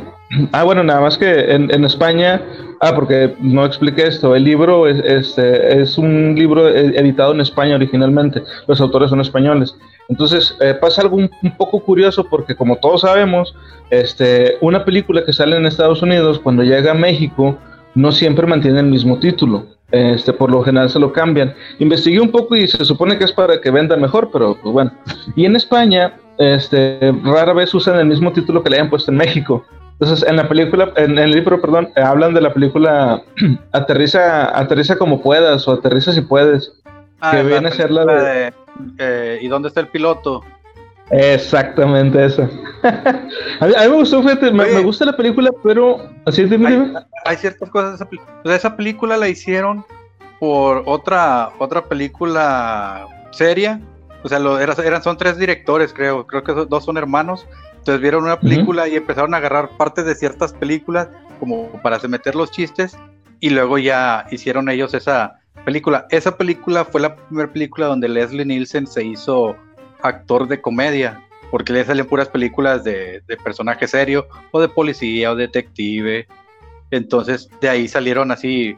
Ah, 0.52 0.64
bueno, 0.64 0.84
nada 0.84 1.02
más 1.02 1.18
que 1.18 1.54
en, 1.54 1.84
España 1.86 2.42
Ah, 2.86 2.94
porque 2.94 3.34
no 3.40 3.66
expliqué 3.66 4.08
esto. 4.08 4.36
El 4.36 4.44
libro 4.44 4.90
es, 4.90 5.00
este, 5.06 5.82
es 5.82 5.98
un 5.98 6.36
libro 6.36 6.68
editado 6.68 7.32
en 7.32 7.40
España 7.40 7.76
originalmente. 7.76 8.44
Los 8.68 8.82
autores 8.82 9.10
son 9.10 9.22
españoles. 9.22 9.78
Entonces 10.10 10.58
eh, 10.60 10.74
pasa 10.74 11.02
algo 11.02 11.16
un, 11.16 11.30
poco 11.58 11.80
curioso 11.80 12.26
porque 12.26 12.56
como 12.56 12.76
todos 12.76 13.02
sabemos, 13.02 13.56
este, 13.90 14.58
una 14.60 14.84
película 14.84 15.24
que 15.24 15.32
sale 15.32 15.56
en 15.56 15.66
Estados 15.66 16.02
Unidos 16.02 16.40
cuando 16.40 16.62
llega 16.62 16.92
a 16.92 16.94
México 16.94 17.58
no 17.96 18.12
siempre 18.12 18.48
mantiene 18.48 18.82
el 18.82 18.88
mismo 18.88 19.18
título. 19.18 19.66
Este, 19.92 20.34
por 20.34 20.52
lo 20.52 20.62
general 20.62 20.90
se 20.90 21.00
lo 21.00 21.14
cambian. 21.14 21.54
Investigué 21.80 22.20
un 22.20 22.32
poco 22.32 22.58
y 22.58 22.68
se 22.68 22.84
supone 22.84 23.18
que 23.18 23.24
es 23.24 23.32
para 23.32 23.62
que 23.62 23.72
venda 23.72 23.96
mejor, 23.96 24.30
pero 24.34 24.58
pues 24.62 24.74
bueno. 24.74 24.92
Y 25.38 25.46
en 25.46 25.56
España, 25.56 26.16
este, 26.38 27.14
rara 27.24 27.54
vez 27.54 27.74
usan 27.74 27.98
el 27.98 28.08
mismo 28.08 28.34
título 28.34 28.62
que 28.62 28.72
le 28.72 28.76
hayan 28.76 28.90
puesto 28.90 29.10
en 29.10 29.18
México. 29.18 29.64
Entonces, 30.04 30.28
en 30.28 30.36
la 30.36 30.50
película, 30.50 30.92
en, 30.98 31.18
el 31.18 31.32
libro, 31.32 31.62
perdón, 31.62 31.90
eh, 31.96 32.02
hablan 32.02 32.34
de 32.34 32.42
la 32.42 32.54
película 32.54 33.24
Aterriza, 33.72 34.58
aterriza 34.60 34.98
como 34.98 35.22
puedas 35.22 35.66
o 35.66 35.72
Aterriza 35.72 36.12
si 36.12 36.20
puedes. 36.20 36.74
Ah, 37.22 37.32
que 37.32 37.44
viene 37.44 37.70
a 37.70 37.72
ser 37.72 37.90
la 37.90 38.06
de... 38.06 38.54
Eh, 38.98 39.40
¿Y 39.42 39.48
dónde 39.48 39.70
está 39.70 39.80
el 39.80 39.88
piloto? 39.88 40.44
Exactamente 41.10 42.26
eso. 42.26 42.50
a, 42.84 43.66
mí, 43.66 43.74
me 43.78 43.88
gustó, 43.88 44.22
fíjate, 44.22 44.52
me, 44.52 44.82
gusta 44.82 45.06
la 45.06 45.16
película, 45.16 45.52
pero 45.64 46.10
así 46.26 46.42
es 46.42 46.52
hay, 46.52 46.94
hay, 47.24 47.38
ciertas 47.38 47.70
cosas 47.70 47.92
de 47.92 47.96
esa 47.96 48.10
película. 48.10 48.56
esa 48.56 48.76
película 48.76 49.16
la 49.16 49.30
hicieron 49.30 49.86
por 50.38 50.84
otra 50.86 51.52
otra 51.60 51.86
película 51.86 53.08
seria. 53.32 53.80
O 54.22 54.28
sea, 54.28 54.40
lo, 54.40 54.60
eran, 54.60 55.02
son 55.02 55.16
tres 55.16 55.38
directores, 55.38 55.94
creo. 55.94 56.28
Creo 56.28 56.44
que 56.44 56.54
dos 56.54 56.84
son 56.84 56.98
hermanos 56.98 57.48
entonces 57.84 58.02
vieron 58.02 58.24
una 58.24 58.40
película 58.40 58.88
y 58.88 58.96
empezaron 58.96 59.34
a 59.34 59.38
agarrar 59.38 59.72
partes 59.76 60.06
de 60.06 60.16
ciertas 60.16 60.54
películas 60.54 61.10
como 61.38 61.70
para 61.82 62.00
meter 62.08 62.34
los 62.34 62.50
chistes 62.50 62.98
y 63.42 63.50
luego 63.50 63.78
ya 63.78 64.26
hicieron 64.32 64.70
ellos 64.70 64.94
esa 64.94 65.42
película. 65.66 66.08
Esa 66.10 66.38
película 66.38 66.86
fue 66.86 67.02
la 67.02 67.18
primera 67.18 67.52
película 67.52 67.88
donde 67.88 68.08
Leslie 68.08 68.46
Nielsen 68.46 68.88
se 68.88 69.04
hizo 69.04 69.58
actor 70.02 70.48
de 70.48 70.62
comedia, 70.62 71.28
porque 71.52 71.74
le 71.74 71.84
salen 71.84 72.06
puras 72.06 72.30
películas 72.30 72.86
de, 72.86 73.22
de 73.28 73.36
personaje 73.36 73.86
serio 73.86 74.30
o 74.52 74.62
de 74.62 74.70
policía 74.70 75.34
o 75.34 75.36
detective. 75.36 76.26
Entonces 76.90 77.50
de 77.60 77.68
ahí 77.68 77.90
salieron 77.90 78.32
así 78.32 78.78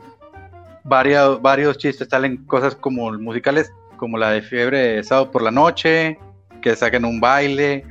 varios, 0.84 1.40
varios 1.44 1.78
chistes, 1.78 2.08
salen 2.10 2.38
cosas 2.48 2.74
como 2.74 3.12
musicales, 3.20 3.72
como 3.98 4.18
la 4.18 4.32
de 4.32 4.42
Fiebre 4.42 4.80
de 4.80 5.04
Sábado 5.04 5.30
por 5.30 5.44
la 5.44 5.52
Noche, 5.52 6.18
que 6.64 6.76
saquen 6.76 7.06
un 7.06 7.20
baile 7.20 7.86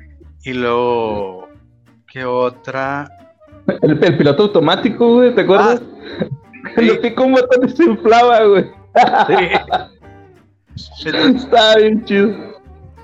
y 0.44 0.52
luego, 0.52 1.48
¿qué 2.07 2.24
otra? 2.24 3.09
El, 3.83 3.98
piloto 3.98 4.44
automático, 4.44 5.14
güey, 5.14 5.35
¿te 5.35 5.40
acuerdas? 5.40 5.83
Ah, 5.83 6.26
sí. 6.76 6.85
Lo 6.85 7.00
picó 7.00 7.24
un 7.24 7.33
botón 7.33 7.66
y 7.66 7.70
se 7.70 7.85
inflaba, 7.85 8.44
güey. 8.44 8.64
Sí. 9.26 11.07
Está 11.09 11.76
bien 11.76 12.04
chido. 12.04 12.54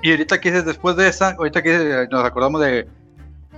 Y 0.03 0.11
ahorita 0.11 0.39
que 0.39 0.49
dices, 0.49 0.65
después 0.65 0.95
de 0.95 1.07
esa, 1.07 1.31
ahorita 1.31 1.61
que 1.61 2.07
nos 2.11 2.23
acordamos 2.23 2.61
de, 2.61 2.87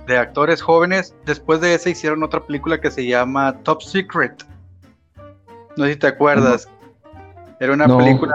de 0.06 0.18
actores 0.18 0.62
jóvenes, 0.62 1.14
después 1.24 1.60
de 1.60 1.74
esa 1.74 1.90
hicieron 1.90 2.22
otra 2.22 2.40
película 2.40 2.80
que 2.80 2.90
se 2.90 3.06
llama 3.06 3.54
Top 3.62 3.82
Secret. 3.82 4.44
No 5.76 5.84
sé 5.84 5.92
si 5.92 5.98
te 5.98 6.06
acuerdas. 6.06 6.68
Era 7.60 7.72
una 7.72 7.86
película 7.96 8.34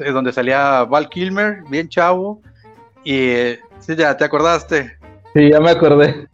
eh, 0.00 0.10
donde 0.10 0.32
salía 0.32 0.84
Val 0.84 1.08
Kilmer, 1.08 1.62
bien 1.68 1.88
chavo, 1.88 2.40
y 3.04 3.56
Sí, 3.80 3.94
ya 3.96 4.16
te 4.16 4.24
acordaste. 4.24 4.96
Sí, 5.34 5.50
ya 5.50 5.60
me 5.60 5.70
acordé. 5.70 6.26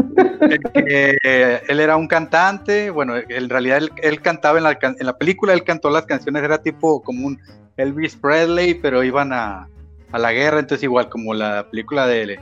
él 1.22 1.80
era 1.80 1.96
un 1.96 2.06
cantante, 2.06 2.90
bueno, 2.90 3.14
en 3.16 3.48
realidad 3.48 3.80
él, 4.00 4.20
cantaba 4.22 4.58
en 4.58 4.64
la, 4.64 4.78
en 4.80 5.06
la, 5.06 5.16
película, 5.16 5.52
él 5.52 5.64
cantó 5.64 5.90
las 5.90 6.06
canciones, 6.06 6.42
era 6.42 6.62
tipo 6.62 7.02
como 7.02 7.26
un 7.26 7.40
Elvis 7.76 8.14
Presley, 8.14 8.74
pero 8.74 9.02
iban 9.02 9.32
a, 9.32 9.68
la 10.12 10.32
guerra, 10.32 10.60
entonces 10.60 10.84
igual 10.84 11.08
como 11.08 11.34
la 11.34 11.66
película 11.70 12.06
de, 12.06 12.38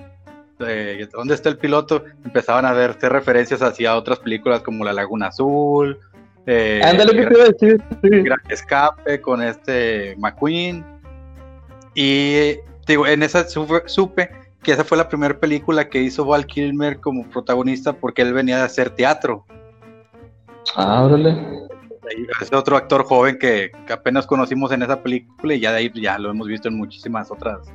¿Dónde 1.13 1.35
está 1.35 1.49
el 1.49 1.57
piloto? 1.57 2.05
Empezaban 2.25 2.67
a 2.67 2.73
verse 2.73 3.09
referencias 3.09 3.63
hacia 3.63 3.97
otras 3.97 4.19
películas 4.19 4.61
como 4.61 4.85
La 4.85 4.93
Laguna 4.93 5.29
Azul. 5.29 5.99
Eh, 6.47 6.83
Ándale, 6.85 7.13
que 7.13 7.27
te 7.27 7.35
iba 7.35 7.45
a 7.45 7.49
decir. 7.49 7.83
Gran 8.03 8.41
Escape 8.51 9.23
con 9.23 9.41
este 9.41 10.15
McQueen. 10.19 10.85
Y 11.95 12.59
digo, 12.87 13.07
en 13.07 13.23
esa 13.23 13.49
supe 13.49 14.31
que 14.63 14.73
esa 14.73 14.85
fue 14.85 14.99
la 14.99 15.09
primera 15.09 15.39
película 15.39 15.89
que 15.89 16.03
hizo 16.03 16.25
Val 16.25 16.47
Kilmer 16.47 17.01
como 17.01 17.29
protagonista 17.29 17.93
porque 17.93 18.23
él 18.23 18.33
venía 18.33 18.59
de 18.59 18.65
hacer 18.65 18.91
teatro. 18.91 19.45
Ah, 20.77 21.03
órale. 21.05 21.37
Es 22.41 22.53
otro 22.53 22.77
actor 22.77 23.05
joven 23.05 23.39
que, 23.39 23.71
apenas 23.91 24.27
conocimos 24.27 24.73
en 24.73 24.83
esa 24.83 25.03
película 25.03 25.55
y 25.55 25.61
ya 25.61 25.73
de 25.73 25.79
ahí 25.79 25.93
ya 25.95 26.19
lo 26.19 26.31
hemos 26.31 26.49
visto 26.49 26.69
en 26.69 26.77
muchísimas 26.77 27.31
otras. 27.31 27.73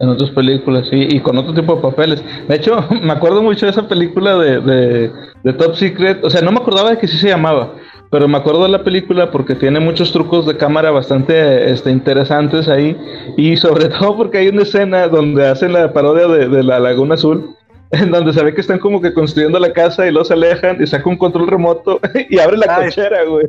En 0.00 0.08
otras 0.08 0.30
películas, 0.30 0.88
sí, 0.88 1.08
y 1.10 1.20
con 1.20 1.36
otro 1.36 1.54
tipo 1.54 1.76
de 1.76 1.82
papeles. 1.82 2.24
De 2.48 2.56
hecho, 2.56 2.86
me 3.02 3.12
acuerdo 3.12 3.42
mucho 3.42 3.66
de 3.66 3.72
esa 3.72 3.86
película 3.86 4.36
de, 4.36 5.12
de 5.44 5.52
Top 5.52 5.74
Secret. 5.74 6.24
O 6.24 6.30
sea, 6.30 6.42
no 6.42 6.52
me 6.52 6.58
acordaba 6.58 6.90
de 6.90 6.98
que 6.98 7.06
sí 7.06 7.18
se 7.18 7.28
llamaba 7.28 7.74
pero 8.10 8.26
me 8.26 8.38
acuerdo 8.38 8.64
de 8.64 8.70
la 8.70 8.82
película 8.82 9.30
porque 9.30 9.54
tiene 9.54 9.78
muchos 9.78 10.12
trucos 10.12 10.44
de 10.44 10.56
cámara 10.56 10.90
bastante 10.90 11.70
este, 11.70 11.90
interesantes 11.90 12.68
ahí. 12.68 12.96
Y 13.36 13.56
sobre 13.56 13.88
todo 13.98 14.16
porque 14.16 14.38
hay 14.38 14.48
una 14.48 14.62
escena 14.62 15.06
donde 15.08 15.46
hacen 15.46 15.72
la 15.72 15.92
parodia 15.92 16.26
de, 16.26 16.62
la 16.62 16.80
Laguna 16.80 17.14
Azul 17.14 17.56
en 17.92 18.10
donde 18.10 18.32
se 18.32 18.42
ve 18.42 18.52
que 18.52 18.60
están 18.60 18.80
como 18.80 19.00
que 19.00 19.14
construyendo 19.14 19.58
la 19.58 19.72
casa 19.72 20.06
y 20.06 20.10
luego 20.10 20.24
se 20.24 20.34
alejan 20.34 20.82
y 20.82 20.86
saca 20.86 21.08
un 21.08 21.16
control 21.16 21.46
remoto 21.46 22.00
y 22.28 22.38
abre 22.38 22.56
la 22.56 22.76
cochera, 22.76 23.24
güey. 23.24 23.46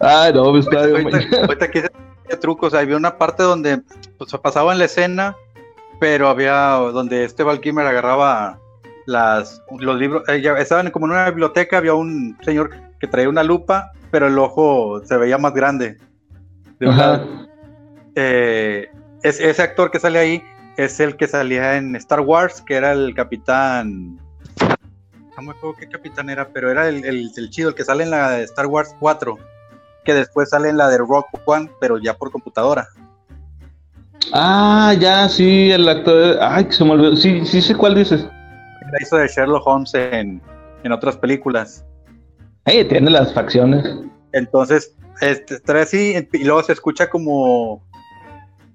Ay, 0.00 0.32
no, 0.32 0.52
me 0.52 0.60
está 0.60 0.84
ahorita, 0.84 1.18
ahorita, 1.42 1.64
aquí 1.64 1.80
trucos, 2.40 2.72
había 2.72 2.96
una 2.96 3.18
parte 3.18 3.42
donde 3.42 3.82
pues, 4.16 4.32
pasaba 4.42 4.72
en 4.72 4.78
la 4.78 4.86
escena 4.86 5.36
pero 6.02 6.28
había 6.28 6.72
donde 6.92 7.22
este 7.22 7.44
Val 7.44 7.60
agarraba 7.78 8.58
las, 9.06 9.62
los 9.78 9.98
libros, 9.98 10.22
eh, 10.28 10.42
estaban 10.58 10.90
como 10.90 11.06
en 11.06 11.12
una 11.12 11.30
biblioteca, 11.30 11.78
había 11.78 11.94
un 11.94 12.36
señor 12.42 12.70
que 13.00 13.06
traía 13.06 13.28
una 13.28 13.42
lupa, 13.42 13.92
pero 14.10 14.28
el 14.28 14.38
ojo 14.38 15.00
se 15.04 15.16
veía 15.16 15.38
más 15.38 15.52
grande. 15.54 15.96
Eh, 18.14 18.90
ese 19.22 19.62
actor 19.62 19.90
que 19.90 20.00
sale 20.00 20.18
ahí 20.18 20.42
es 20.76 21.00
el 21.00 21.16
que 21.16 21.28
salía 21.28 21.76
en 21.76 21.96
Star 21.96 22.20
Wars, 22.20 22.62
que 22.62 22.74
era 22.74 22.92
el 22.92 23.14
capitán. 23.14 24.18
No 25.36 25.42
me 25.42 25.50
acuerdo 25.52 25.76
qué 25.78 25.88
capitán 25.88 26.28
era, 26.28 26.48
pero 26.48 26.70
era 26.70 26.88
el, 26.88 27.04
el, 27.04 27.50
chido, 27.50 27.70
el 27.70 27.74
que 27.74 27.84
sale 27.84 28.04
en 28.04 28.10
la 28.10 28.30
de 28.32 28.44
Star 28.44 28.66
Wars 28.66 28.94
4, 29.00 29.38
que 30.04 30.14
después 30.14 30.50
sale 30.50 30.68
en 30.68 30.76
la 30.76 30.88
de 30.88 30.98
Rock 30.98 31.26
One, 31.44 31.70
pero 31.80 31.98
ya 31.98 32.14
por 32.14 32.30
computadora. 32.30 32.88
Ah, 34.32 34.94
ya, 34.98 35.28
sí, 35.28 35.70
el 35.70 35.88
actor. 35.88 36.38
Ay, 36.40 36.66
que 36.66 36.72
se 36.72 36.84
me 36.84 36.92
olvidó. 36.92 37.16
Sí, 37.16 37.44
sí 37.44 37.60
sé 37.60 37.74
cuál 37.74 37.94
dices. 37.94 38.26
La 38.92 38.98
hizo 39.00 39.16
de 39.16 39.26
Sherlock 39.28 39.66
Holmes 39.66 39.94
en, 39.94 40.40
otras 40.90 41.16
películas. 41.16 41.84
Ay, 42.64 42.84
tiene 42.84 43.10
las 43.10 43.34
facciones. 43.34 43.84
Entonces, 44.32 44.94
este, 45.20 45.58
trae 45.60 45.82
así, 45.82 46.28
y 46.32 46.44
luego 46.44 46.62
se 46.62 46.72
escucha 46.72 47.08
como 47.10 47.82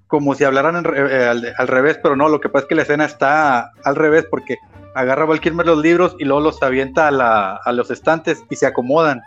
como 0.08 0.34
si 0.36 0.44
hablaran 0.44 0.86
eh, 0.96 1.54
al, 1.58 1.68
revés, 1.68 2.00
pero 2.02 2.16
no, 2.16 2.30
lo 2.30 2.40
que 2.40 2.50
pasa 2.50 2.64
es 2.64 2.70
que 2.70 2.76
la 2.76 2.82
escena 2.84 3.06
está 3.06 3.72
al 3.84 3.96
revés 3.96 4.26
porque 4.30 4.58
agarra 4.96 5.26
Val 5.26 5.42
los 5.66 5.78
libros 5.80 6.16
y 6.18 6.26
luego 6.26 6.42
los 6.42 6.64
avienta 6.64 7.10
a, 7.10 7.72
los 7.74 7.92
estantes 7.92 8.44
y 8.50 8.56
se 8.56 8.66
acomodan. 8.66 9.22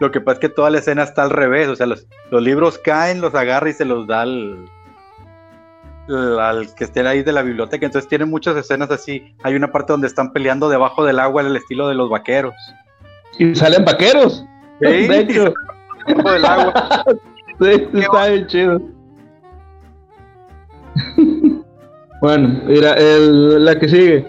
Lo 0.00 0.10
que 0.10 0.20
pasa 0.20 0.34
es 0.34 0.40
que 0.40 0.48
toda 0.48 0.70
la 0.70 0.78
escena 0.78 1.02
está 1.02 1.22
al 1.22 1.30
revés, 1.30 1.68
o 1.68 1.76
sea, 1.76 1.86
los, 1.86 2.06
libros 2.30 2.78
caen, 2.78 3.20
los 3.20 3.34
agarra 3.34 3.68
y 3.68 3.72
se 3.72 3.84
los 3.84 4.06
da 4.06 4.22
al, 4.22 4.70
al 6.08 6.74
que 6.74 6.84
esté 6.84 7.06
ahí 7.06 7.22
de 7.22 7.32
la 7.32 7.42
biblioteca. 7.42 7.86
Entonces 7.86 8.08
tiene 8.08 8.24
muchas 8.24 8.56
escenas 8.56 8.90
así. 8.90 9.34
Hay 9.42 9.54
una 9.54 9.72
parte 9.72 9.92
donde 9.92 10.06
están 10.06 10.32
peleando 10.32 10.68
debajo 10.68 11.04
del 11.04 11.18
agua 11.18 11.42
en 11.42 11.48
el 11.48 11.56
estilo 11.56 11.88
de 11.88 11.94
los 11.94 12.10
vaqueros. 12.10 12.54
Y 13.38 13.54
salen 13.54 13.84
vaqueros. 13.84 14.44
Sí, 14.80 14.86
de 15.08 15.18
hecho. 15.18 15.54
Debajo 16.06 16.32
del 16.32 16.44
agua. 16.44 17.04
sí, 17.60 17.88
está 17.94 18.26
bien 18.28 18.46
chido. 18.46 18.80
bueno, 22.20 22.60
mira, 22.66 22.96
la 22.98 23.78
que 23.78 23.88
sigue. 23.88 24.26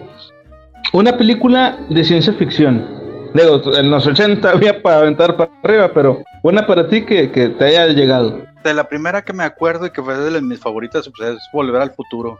Una 0.92 1.16
película 1.16 1.78
de 1.90 2.04
ciencia 2.04 2.32
ficción. 2.32 2.98
Digo, 3.34 3.60
en 3.76 3.90
los 3.90 4.06
80 4.06 4.50
había 4.50 4.82
para 4.82 5.00
aventar 5.00 5.36
para 5.36 5.50
arriba, 5.62 5.90
pero 5.92 6.22
una 6.42 6.66
para 6.66 6.88
ti 6.88 7.04
que, 7.04 7.28
te 7.28 7.64
haya 7.64 7.88
llegado. 7.88 8.40
De 8.64 8.74
la 8.74 8.88
primera 8.88 9.22
que 9.22 9.32
me 9.32 9.44
acuerdo 9.44 9.86
y 9.86 9.90
que 9.90 10.02
fue 10.02 10.16
de 10.16 10.40
mis 10.40 10.60
favoritas 10.60 11.08
pues, 11.16 11.36
es 11.36 11.38
Volver 11.52 11.80
al 11.80 11.94
Futuro. 11.94 12.38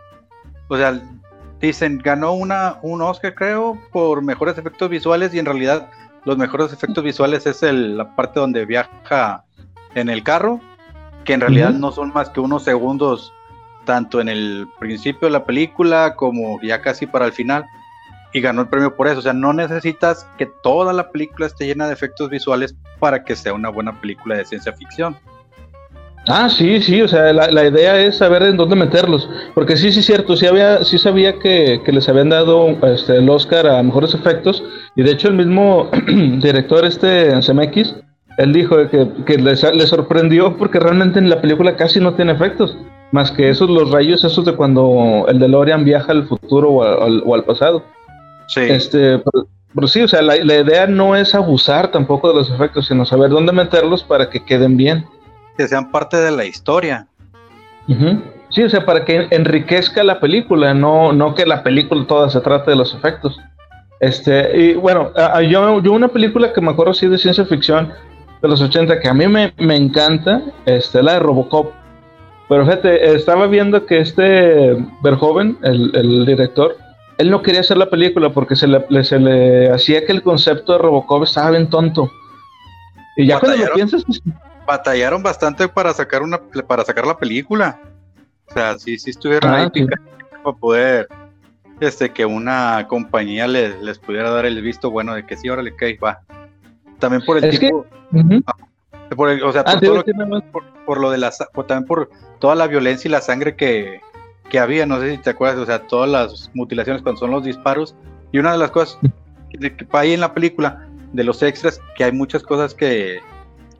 O 0.68 0.76
sea, 0.76 1.00
dicen, 1.60 1.98
ganó 1.98 2.32
una, 2.32 2.78
un 2.82 3.02
Oscar, 3.02 3.34
creo, 3.34 3.78
por 3.92 4.22
mejores 4.22 4.58
efectos 4.58 4.90
visuales 4.90 5.32
y 5.34 5.38
en 5.38 5.46
realidad 5.46 5.90
los 6.24 6.36
mejores 6.36 6.72
efectos 6.72 7.02
visuales 7.02 7.46
es 7.46 7.62
el, 7.62 7.96
la 7.96 8.14
parte 8.14 8.40
donde 8.40 8.66
viaja 8.66 9.44
en 9.94 10.10
el 10.10 10.22
carro, 10.22 10.60
que 11.24 11.32
en 11.32 11.40
realidad 11.40 11.70
no 11.70 11.92
son 11.92 12.12
más 12.12 12.30
que 12.30 12.40
unos 12.40 12.64
segundos 12.64 13.32
tanto 13.84 14.20
en 14.20 14.28
el 14.28 14.68
principio 14.78 15.28
de 15.28 15.32
la 15.32 15.44
película 15.44 16.14
como 16.14 16.60
ya 16.60 16.82
casi 16.82 17.06
para 17.06 17.24
el 17.24 17.32
final 17.32 17.64
y 18.32 18.40
ganó 18.40 18.62
el 18.62 18.68
premio 18.68 18.94
por 18.94 19.08
eso. 19.08 19.20
O 19.20 19.22
sea, 19.22 19.32
no 19.32 19.52
necesitas 19.52 20.28
que 20.36 20.46
toda 20.62 20.92
la 20.92 21.10
película 21.10 21.46
esté 21.46 21.66
llena 21.66 21.86
de 21.86 21.94
efectos 21.94 22.28
visuales 22.28 22.74
para 22.98 23.24
que 23.24 23.34
sea 23.34 23.54
una 23.54 23.70
buena 23.70 23.98
película 23.98 24.36
de 24.36 24.44
ciencia 24.44 24.72
ficción. 24.74 25.16
Ah, 26.28 26.48
sí, 26.50 26.80
sí, 26.80 27.00
o 27.00 27.08
sea, 27.08 27.32
la, 27.32 27.66
idea 27.66 27.98
es 27.98 28.18
saber 28.18 28.42
en 28.42 28.56
dónde 28.56 28.76
meterlos, 28.76 29.28
porque 29.54 29.76
sí, 29.76 29.90
sí, 29.92 30.02
cierto, 30.02 30.36
sí, 30.36 30.46
había, 30.46 30.84
sí 30.84 30.98
sabía 30.98 31.38
que, 31.38 31.80
les 31.86 32.08
habían 32.08 32.28
dado 32.28 32.76
este, 32.82 33.16
el 33.16 33.30
Oscar 33.30 33.66
a 33.66 33.82
mejores 33.82 34.14
efectos, 34.14 34.62
y 34.94 35.02
de 35.02 35.12
hecho 35.12 35.28
el 35.28 35.34
mismo 35.34 35.90
director, 36.06 36.84
este 36.84 37.30
CMX, 37.40 37.96
él 38.38 38.52
dijo 38.52 38.76
que, 38.88 39.08
que 39.26 39.38
le 39.38 39.56
sorprendió 39.56 40.56
porque 40.56 40.78
realmente 40.78 41.18
en 41.18 41.28
la 41.28 41.40
película 41.40 41.74
casi 41.76 41.98
no 41.98 42.14
tiene 42.14 42.32
efectos. 42.32 42.78
Más 43.10 43.32
que 43.32 43.48
esos, 43.48 43.70
los 43.70 43.90
rayos, 43.90 44.22
esos 44.22 44.44
de 44.44 44.54
cuando 44.54 45.26
el 45.28 45.38
DeLorean 45.38 45.84
viaja 45.84 46.12
al 46.12 46.26
futuro 46.26 46.70
o 46.70 47.34
al, 47.34 47.44
pasado. 47.44 47.82
Sí. 48.46 48.60
Este, 48.60 49.20
pero, 49.74 49.88
sí, 49.88 50.02
o 50.02 50.08
sea, 50.08 50.22
la, 50.22 50.36
idea 50.36 50.86
no 50.86 51.16
es 51.16 51.34
abusar 51.34 51.90
tampoco 51.90 52.28
de 52.28 52.34
los 52.34 52.50
efectos, 52.50 52.86
sino 52.86 53.04
saber 53.04 53.30
dónde 53.30 53.52
meterlos 53.52 54.04
para 54.04 54.28
que 54.28 54.44
queden 54.44 54.76
bien. 54.76 55.06
Que 55.58 55.68
sean 55.68 55.90
parte 55.90 56.16
de 56.16 56.30
la 56.30 56.46
historia. 56.46 57.06
Sí, 58.50 58.62
o 58.62 58.70
sea, 58.70 58.86
para 58.86 59.04
que 59.04 59.26
enriquezca 59.30 60.02
la 60.04 60.20
película, 60.20 60.72
no, 60.72 61.12
no 61.12 61.34
que 61.34 61.44
la 61.44 61.62
película 61.62 62.06
toda 62.06 62.30
se 62.30 62.40
trate 62.40 62.70
de 62.70 62.76
los 62.76 62.94
efectos. 62.94 63.38
Este, 64.00 64.56
y 64.56 64.74
bueno, 64.74 65.12
yo, 65.42 65.82
yo 65.82 65.92
una 65.92 66.08
película 66.08 66.52
que 66.52 66.60
me 66.60 66.70
acuerdo 66.70 66.94
sí 66.94 67.08
de 67.08 67.18
ciencia 67.18 67.44
ficción 67.44 67.92
de 68.40 68.48
los 68.48 68.62
80 68.62 69.00
que 69.00 69.08
a 69.08 69.14
mí 69.14 69.26
me, 69.26 69.52
me 69.58 69.76
encanta, 69.76 70.40
este, 70.64 71.02
la 71.02 71.14
de 71.14 71.18
Robocop. 71.18 71.72
Pero 72.48 72.64
fíjate, 72.64 73.14
estaba 73.14 73.46
viendo 73.48 73.84
que 73.84 73.98
este 73.98 74.76
Verhoeven, 75.02 75.58
el, 75.62 75.90
el 75.94 76.24
director, 76.24 76.76
él 77.18 77.30
no 77.30 77.42
quería 77.42 77.60
hacer 77.60 77.76
la 77.76 77.90
película 77.90 78.30
porque 78.30 78.54
se 78.54 78.68
le, 78.68 79.04
se 79.04 79.18
le 79.18 79.70
hacía 79.70 80.06
que 80.06 80.12
el 80.12 80.22
concepto 80.22 80.72
de 80.72 80.78
Robocop 80.78 81.24
estaba 81.24 81.50
bien 81.50 81.68
tonto. 81.68 82.08
Y 83.16 83.26
ya 83.26 83.40
cuando 83.40 83.64
lo 83.66 83.74
piensas... 83.74 84.04
Batallaron 84.68 85.22
bastante 85.22 85.66
para 85.66 85.94
sacar 85.94 86.20
una 86.20 86.38
para 86.66 86.84
sacar 86.84 87.06
la 87.06 87.16
película. 87.16 87.80
O 88.50 88.52
sea, 88.52 88.78
sí, 88.78 88.98
sí 88.98 89.08
estuvieron 89.08 89.50
ah, 89.50 89.70
ahí 89.74 89.86
para 90.44 90.56
poder 90.56 91.08
este 91.80 92.10
que 92.10 92.26
una 92.26 92.86
compañía 92.86 93.46
les 93.46 93.98
pudiera 93.98 94.28
dar 94.28 94.44
el 94.44 94.60
visto 94.60 94.90
bueno 94.90 95.14
de 95.14 95.24
que 95.24 95.38
sí, 95.38 95.48
ahora 95.48 95.62
le 95.62 95.74
cae, 95.74 95.96
va. 95.96 96.20
También 96.98 97.24
por 97.24 97.42
el 97.42 97.48
tipo 97.48 97.86
por 99.16 99.30
o 99.30 99.52
sea, 99.52 99.64
ah, 99.64 99.80
por, 100.84 101.00
lo, 101.00 101.10
de 101.10 101.16
la 101.16 101.30
también 101.66 101.86
por 101.86 102.10
toda 102.38 102.54
la 102.54 102.66
violencia 102.66 103.08
y 103.08 103.12
la 103.12 103.22
sangre 103.22 103.56
que, 103.56 104.02
había, 104.58 104.84
no 104.84 105.00
sé 105.00 105.12
si 105.12 105.18
te 105.22 105.30
acuerdas, 105.30 105.60
o 105.60 105.64
sea, 105.64 105.86
todas 105.86 106.10
las 106.10 106.50
mutilaciones 106.52 107.00
cuando 107.00 107.20
son 107.20 107.30
los 107.30 107.42
disparos. 107.42 107.94
Y 108.32 108.38
una 108.38 108.52
de 108.52 108.58
las 108.58 108.70
cosas 108.70 108.98
que, 109.48 109.74
que 109.74 109.86
hay 109.92 110.12
en 110.12 110.20
la 110.20 110.34
película, 110.34 110.86
de 111.14 111.24
los 111.24 111.42
extras, 111.42 111.80
que 111.96 112.04
hay 112.04 112.12
muchas 112.12 112.42
cosas 112.42 112.74
que, 112.74 113.22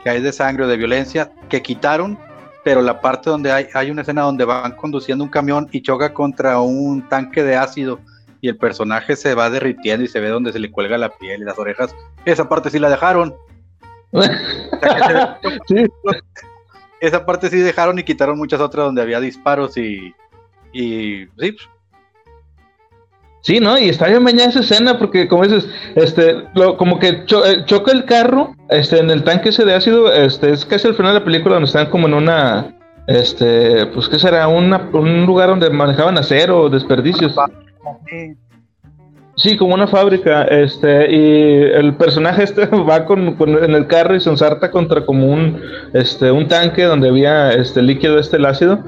hay 0.06 0.20
de 0.20 0.32
sangre 0.32 0.64
o 0.64 0.68
de 0.68 0.76
violencia 0.76 1.32
que 1.48 1.62
quitaron, 1.62 2.18
pero 2.64 2.82
la 2.82 3.00
parte 3.00 3.30
donde 3.30 3.52
hay, 3.52 3.66
hay 3.74 3.90
una 3.90 4.02
escena 4.02 4.22
donde 4.22 4.44
van 4.44 4.72
conduciendo 4.72 5.24
un 5.24 5.30
camión 5.30 5.68
y 5.72 5.80
choca 5.80 6.12
contra 6.12 6.60
un 6.60 7.08
tanque 7.08 7.42
de 7.42 7.56
ácido 7.56 8.00
y 8.40 8.48
el 8.48 8.56
personaje 8.56 9.16
se 9.16 9.34
va 9.34 9.50
derritiendo 9.50 10.04
y 10.04 10.08
se 10.08 10.20
ve 10.20 10.28
donde 10.28 10.52
se 10.52 10.58
le 10.58 10.70
cuelga 10.70 10.96
la 10.98 11.10
piel 11.10 11.42
y 11.42 11.44
las 11.44 11.58
orejas, 11.58 11.94
esa 12.24 12.48
parte 12.48 12.70
sí 12.70 12.78
la 12.78 12.90
dejaron. 12.90 13.34
Esa 17.00 17.24
parte 17.24 17.48
sí 17.48 17.58
dejaron 17.58 17.96
y 17.98 18.02
quitaron 18.02 18.36
muchas 18.36 18.60
otras 18.60 18.86
donde 18.86 19.02
había 19.02 19.20
disparos 19.20 19.76
y, 19.76 20.12
y 20.72 21.26
sí. 21.38 21.56
Sí, 23.40 23.60
¿no? 23.60 23.78
Y 23.78 23.88
está 23.88 24.08
bien 24.08 24.24
bañada 24.24 24.50
esa 24.50 24.60
escena 24.60 24.98
porque, 24.98 25.28
como 25.28 25.44
dices, 25.44 25.68
este, 25.94 26.44
como 26.76 26.98
que 26.98 27.08
eh, 27.08 27.64
choca 27.64 27.92
el 27.92 28.04
carro 28.04 28.54
este, 28.68 28.98
en 28.98 29.10
el 29.10 29.22
tanque 29.22 29.50
ese 29.50 29.64
de 29.64 29.74
ácido, 29.74 30.12
este, 30.12 30.50
es 30.50 30.64
casi 30.64 30.88
al 30.88 30.94
final 30.94 31.14
de 31.14 31.20
la 31.20 31.24
película 31.24 31.54
donde 31.54 31.68
están 31.68 31.86
como 31.86 32.08
en 32.08 32.14
una, 32.14 32.74
este, 33.06 33.86
pues, 33.86 34.08
¿qué 34.08 34.18
será? 34.18 34.48
un 34.48 35.24
lugar 35.24 35.50
donde 35.50 35.70
manejaban 35.70 36.18
acero 36.18 36.68
desperdicios. 36.68 37.34
Sí, 39.38 39.56
como 39.56 39.74
una 39.74 39.86
fábrica, 39.86 40.42
este, 40.42 41.14
y 41.14 41.62
el 41.62 41.94
personaje 41.94 42.42
este 42.42 42.66
va 42.66 43.04
con, 43.04 43.36
en 43.38 43.72
el 43.72 43.86
carro 43.86 44.16
y 44.16 44.20
se 44.20 44.30
ensarta 44.30 44.68
contra 44.72 45.06
como 45.06 45.28
un, 45.28 45.62
este, 45.94 46.32
un 46.32 46.48
tanque 46.48 46.82
donde 46.82 47.08
había 47.08 47.52
este 47.52 47.80
líquido, 47.80 48.18
este 48.18 48.36
el 48.36 48.46
ácido, 48.46 48.82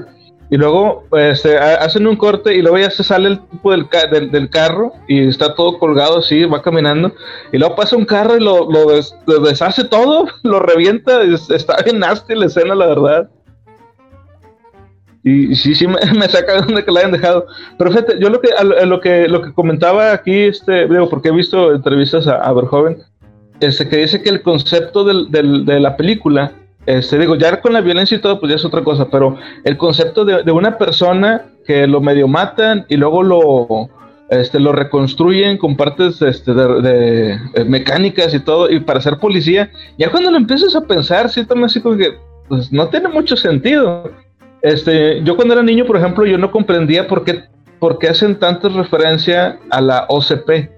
y 0.51 0.57
luego 0.57 1.05
este, 1.13 1.57
hacen 1.57 2.05
un 2.05 2.17
corte 2.17 2.53
y 2.53 2.61
luego 2.61 2.77
ya 2.77 2.91
se 2.91 3.05
sale 3.05 3.29
el 3.29 3.39
tipo 3.39 3.71
del, 3.71 3.87
del, 4.29 4.49
carro 4.49 4.91
y 5.07 5.29
está 5.29 5.55
todo 5.55 5.79
colgado 5.79 6.19
así, 6.19 6.43
va 6.43 6.61
caminando, 6.61 7.13
y 7.53 7.57
luego 7.57 7.77
pasa 7.77 7.95
un 7.95 8.03
carro 8.03 8.35
y 8.35 8.41
lo, 8.41 8.69
lo, 8.69 9.39
deshace 9.39 9.85
todo, 9.85 10.27
lo 10.43 10.59
revienta, 10.59 11.23
está 11.23 11.81
bien 11.83 11.99
nasty 11.99 12.35
la 12.35 12.47
escena, 12.47 12.75
la 12.75 12.87
verdad. 12.87 13.29
Y, 15.23 15.55
sí, 15.55 15.73
sí 15.73 15.87
me, 15.87 15.99
saca 16.29 16.55
de 16.55 16.61
donde 16.63 16.83
que 16.83 16.91
la 16.91 16.99
hayan 16.99 17.13
dejado. 17.13 17.45
Pero 17.77 17.91
fíjate, 17.91 18.19
yo 18.19 18.29
lo 18.29 18.41
que, 18.41 18.49
lo 18.85 18.99
que, 18.99 19.29
lo 19.29 19.41
que 19.41 19.53
comentaba 19.53 20.11
aquí, 20.11 20.37
este, 20.41 20.85
digo, 20.87 21.07
porque 21.09 21.29
he 21.29 21.31
visto 21.31 21.73
entrevistas 21.73 22.27
a, 22.27 22.35
a 22.35 22.51
Verhoeven, 22.51 22.97
este, 23.61 23.87
que 23.87 23.97
dice 23.97 24.21
que 24.21 24.29
el 24.29 24.41
concepto 24.41 25.05
del, 25.05 25.31
del, 25.31 25.65
de 25.65 25.79
la 25.79 25.95
película, 25.95 26.51
este, 26.85 27.17
digo, 27.17 27.35
ya 27.35 27.61
con 27.61 27.73
la 27.73 27.81
violencia 27.81 28.17
y 28.17 28.21
todo, 28.21 28.39
pues 28.39 28.49
ya 28.49 28.55
es 28.55 28.65
otra 28.65 28.83
cosa, 28.83 29.09
pero 29.09 29.37
el 29.63 29.77
concepto 29.77 30.25
de, 30.25 30.43
de 30.43 30.51
una 30.51 30.77
persona 30.77 31.45
que 31.65 31.87
lo 31.87 32.01
medio 32.01 32.27
matan 32.27 32.85
y 32.89 32.97
luego 32.97 33.23
lo, 33.23 33.89
este, 34.29 34.59
lo 34.59 34.71
reconstruyen 34.71 35.57
con 35.57 35.75
partes 35.75 36.21
este, 36.21 36.53
de, 36.53 37.33
eh, 37.33 37.63
mecánicas 37.65 38.33
y 38.33 38.39
todo, 38.39 38.69
y 38.69 38.79
para 38.79 39.01
ser 39.01 39.17
policía, 39.17 39.69
ya 39.97 40.09
cuando 40.09 40.31
lo 40.31 40.37
empiezas 40.37 40.75
a 40.75 40.81
pensar, 40.81 41.29
sí, 41.29 41.45
también 41.45 41.65
así 41.65 41.81
como 41.81 41.97
que, 41.97 42.17
pues 42.47 42.71
no 42.71 42.87
tiene 42.89 43.09
mucho 43.09 43.35
sentido. 43.35 44.11
Este, 44.61 45.23
yo 45.23 45.35
cuando 45.35 45.53
era 45.53 45.63
niño, 45.63 45.85
por 45.85 45.97
ejemplo, 45.97 46.25
yo 46.25 46.37
no 46.37 46.51
comprendía 46.51 47.07
por 47.07 47.23
qué 47.23 47.43
por 47.81 47.97
qué 47.97 48.09
hacen 48.09 48.37
tanta 48.37 48.69
referencia 48.69 49.57
a 49.71 49.81
la 49.81 50.05
OCP, 50.07 50.69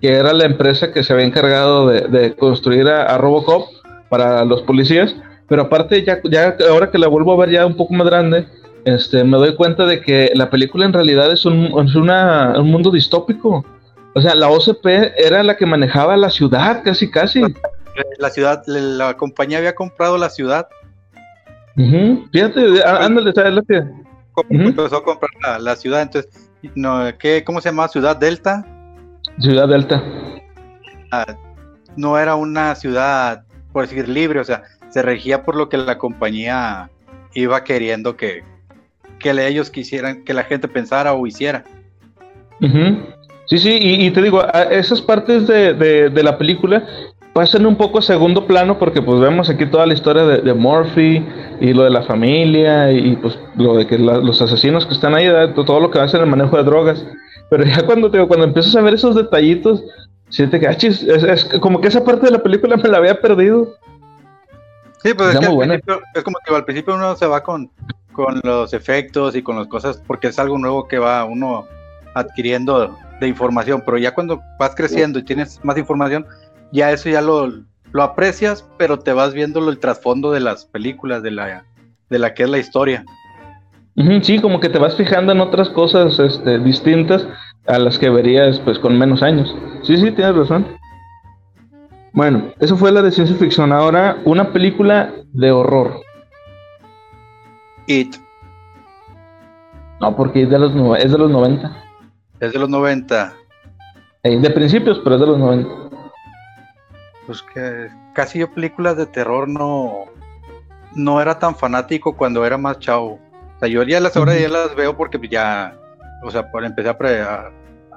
que 0.00 0.14
era 0.14 0.32
la 0.32 0.46
empresa 0.46 0.92
que 0.92 1.02
se 1.04 1.12
había 1.12 1.26
encargado 1.26 1.86
de, 1.86 2.34
construir 2.36 2.88
a, 2.88 3.18
Robocop 3.18 3.68
para 4.08 4.46
los 4.46 4.62
policías. 4.62 5.14
Pero 5.48 5.62
aparte, 5.62 6.04
ya, 6.04 6.20
ya 6.24 6.56
ahora 6.68 6.90
que 6.90 6.98
la 6.98 7.08
vuelvo 7.08 7.32
a 7.32 7.46
ver 7.46 7.50
ya 7.50 7.66
un 7.66 7.76
poco 7.76 7.94
más 7.94 8.06
grande, 8.06 8.46
este, 8.84 9.24
me 9.24 9.38
doy 9.38 9.56
cuenta 9.56 9.86
de 9.86 10.00
que 10.00 10.30
la 10.34 10.50
película 10.50 10.84
en 10.84 10.92
realidad 10.92 11.32
es 11.32 11.44
un, 11.44 11.66
es 11.86 11.94
una, 11.94 12.54
un 12.58 12.70
mundo 12.70 12.90
distópico. 12.90 13.64
O 14.14 14.20
sea, 14.20 14.34
la 14.34 14.48
OCP 14.48 14.86
era 15.16 15.42
la 15.42 15.56
que 15.56 15.66
manejaba 15.66 16.16
la 16.16 16.30
ciudad, 16.30 16.82
casi, 16.84 17.10
casi. 17.10 17.42
La 18.18 18.30
ciudad, 18.30 18.62
la 18.66 19.16
compañía 19.16 19.58
había 19.58 19.74
comprado 19.74 20.18
la 20.18 20.30
ciudad. 20.30 20.68
Fíjate, 22.32 22.82
ándale, 22.84 23.32
¿sabes 23.32 23.52
lo 23.52 23.62
que? 23.62 23.82
Empezó 24.50 24.96
a 24.96 25.04
comprar 25.04 25.30
la, 25.60 25.76
ciudad, 25.76 26.02
entonces, 26.02 26.50
no, 26.74 27.06
¿qué, 27.18 27.42
¿cómo 27.44 27.60
se 27.60 27.68
llama? 27.70 27.88
¿Ciudad 27.88 28.16
Delta? 28.16 28.64
Ciudad 29.40 29.68
Delta. 29.68 30.02
Ah, 31.10 31.36
no 31.96 32.18
era 32.18 32.34
una 32.34 32.74
ciudad, 32.74 33.44
por 33.72 33.86
decir, 33.86 34.08
libre, 34.08 34.40
o 34.40 34.44
sea, 34.44 34.62
se 34.90 35.02
regía 35.02 35.42
por 35.42 35.56
lo 35.56 35.68
que 35.68 35.76
la 35.76 35.98
compañía 35.98 36.90
iba 37.34 37.64
queriendo 37.64 38.16
que, 38.16 38.42
que 39.18 39.30
ellos 39.46 39.70
quisieran, 39.70 40.24
que 40.24 40.34
la 40.34 40.44
gente 40.44 40.68
pensara 40.68 41.12
o 41.12 41.26
hiciera. 41.26 41.64
Sí, 43.46 43.58
sí, 43.58 43.78
y, 43.80 44.10
te 44.10 44.20
digo, 44.20 44.42
esas 44.70 45.00
partes 45.00 45.46
de, 45.46 45.72
de, 45.74 46.22
la 46.22 46.36
película 46.36 46.84
pasan 47.32 47.64
un 47.66 47.76
poco 47.76 47.98
a 47.98 48.02
segundo 48.02 48.46
plano 48.46 48.78
porque 48.78 49.00
pues 49.00 49.20
vemos 49.20 49.48
aquí 49.48 49.64
toda 49.64 49.86
la 49.86 49.94
historia 49.94 50.24
de, 50.24 50.54
Murphy 50.54 51.24
y 51.60 51.72
lo 51.72 51.84
de 51.84 51.90
la 51.90 52.02
familia 52.02 52.92
y 52.92 53.16
pues 53.16 53.38
lo 53.56 53.76
de 53.76 53.86
que 53.86 53.96
los 53.98 54.42
asesinos 54.42 54.84
que 54.84 54.92
están 54.92 55.14
ahí, 55.14 55.28
todo 55.54 55.80
lo 55.80 55.90
que 55.90 56.00
hacen 56.00 56.20
en 56.20 56.24
el 56.24 56.30
manejo 56.30 56.56
de 56.56 56.64
drogas. 56.64 57.06
Pero 57.48 57.64
ya 57.64 57.86
cuando 57.86 58.10
te, 58.10 58.24
cuando 58.26 58.44
empiezas 58.44 58.76
a 58.76 58.82
ver 58.82 58.94
esos 58.94 59.14
detallitos, 59.14 59.82
siente 60.28 60.60
que 60.60 60.66
ah, 60.66 60.76
es, 60.78 61.44
como 61.60 61.80
que 61.80 61.88
esa 61.88 62.04
parte 62.04 62.26
de 62.26 62.32
la 62.32 62.42
película 62.42 62.76
me 62.76 62.88
la 62.88 62.98
había 62.98 63.20
perdido. 63.20 63.76
Sí, 65.02 65.14
pues 65.14 65.34
es, 65.34 65.42
es 66.14 66.22
como 66.24 66.38
que 66.44 66.54
al 66.54 66.64
principio 66.64 66.94
uno 66.94 67.14
se 67.16 67.26
va 67.26 67.42
con, 67.42 67.70
con 68.12 68.40
los 68.42 68.72
efectos 68.72 69.36
y 69.36 69.42
con 69.42 69.56
las 69.56 69.68
cosas 69.68 70.02
porque 70.06 70.28
es 70.28 70.38
algo 70.38 70.58
nuevo 70.58 70.88
que 70.88 70.98
va 70.98 71.24
uno 71.24 71.66
adquiriendo 72.14 72.96
de 73.20 73.28
información, 73.28 73.82
pero 73.84 73.98
ya 73.98 74.14
cuando 74.14 74.40
vas 74.58 74.74
creciendo 74.74 75.18
y 75.18 75.22
tienes 75.22 75.64
más 75.64 75.78
información, 75.78 76.26
ya 76.72 76.90
eso 76.90 77.08
ya 77.08 77.20
lo, 77.20 77.48
lo 77.92 78.02
aprecias, 78.02 78.66
pero 78.76 78.98
te 78.98 79.12
vas 79.12 79.34
viendo 79.34 79.68
el 79.68 79.78
trasfondo 79.78 80.32
de 80.32 80.40
las 80.40 80.64
películas, 80.64 81.22
de 81.22 81.30
la, 81.30 81.64
de 82.10 82.18
la 82.18 82.34
que 82.34 82.44
es 82.44 82.50
la 82.50 82.58
historia. 82.58 83.04
Sí, 84.22 84.40
como 84.40 84.60
que 84.60 84.68
te 84.68 84.78
vas 84.78 84.96
fijando 84.96 85.32
en 85.32 85.40
otras 85.40 85.68
cosas 85.70 86.18
este, 86.20 86.60
distintas 86.60 87.26
a 87.66 87.78
las 87.78 87.98
que 87.98 88.08
verías 88.08 88.60
pues 88.60 88.78
con 88.78 88.96
menos 88.96 89.22
años. 89.22 89.52
Sí, 89.82 89.96
sí, 89.96 90.12
tienes 90.12 90.36
razón. 90.36 90.66
Bueno, 92.12 92.52
eso 92.58 92.76
fue 92.76 92.92
la 92.92 93.02
de 93.02 93.12
ciencia 93.12 93.36
ficción. 93.36 93.72
Ahora, 93.72 94.18
una 94.24 94.52
película 94.52 95.12
de 95.32 95.50
horror. 95.50 96.00
It. 97.86 98.16
No, 100.00 100.14
porque 100.16 100.42
es 100.42 100.50
de 100.50 100.58
los, 100.58 100.72
es 100.98 101.10
de 101.12 101.18
los 101.18 101.30
90. 101.30 101.84
Es 102.40 102.52
de 102.52 102.58
los 102.58 102.68
90. 102.68 103.34
Eh, 104.22 104.38
de 104.38 104.50
principios, 104.50 105.00
pero 105.02 105.16
es 105.16 105.20
de 105.20 105.26
los 105.26 105.38
90. 105.38 105.68
Pues 107.26 107.42
que 107.42 107.88
casi 108.14 108.38
yo 108.38 108.52
películas 108.52 108.96
de 108.96 109.06
terror 109.06 109.48
no, 109.48 110.04
no 110.94 111.20
era 111.20 111.38
tan 111.38 111.54
fanático 111.54 112.16
cuando 112.16 112.44
era 112.44 112.58
más 112.58 112.78
chavo. 112.78 113.18
O 113.56 113.58
sea, 113.58 113.68
yo 113.68 113.82
ya 113.82 114.00
las 114.00 114.16
ahora 114.16 114.36
ya 114.36 114.48
las 114.48 114.74
veo 114.74 114.96
porque 114.96 115.18
ya, 115.28 115.76
o 116.24 116.30
sea, 116.30 116.50
por 116.50 116.64
empecé 116.64 116.88
a, 116.88 117.50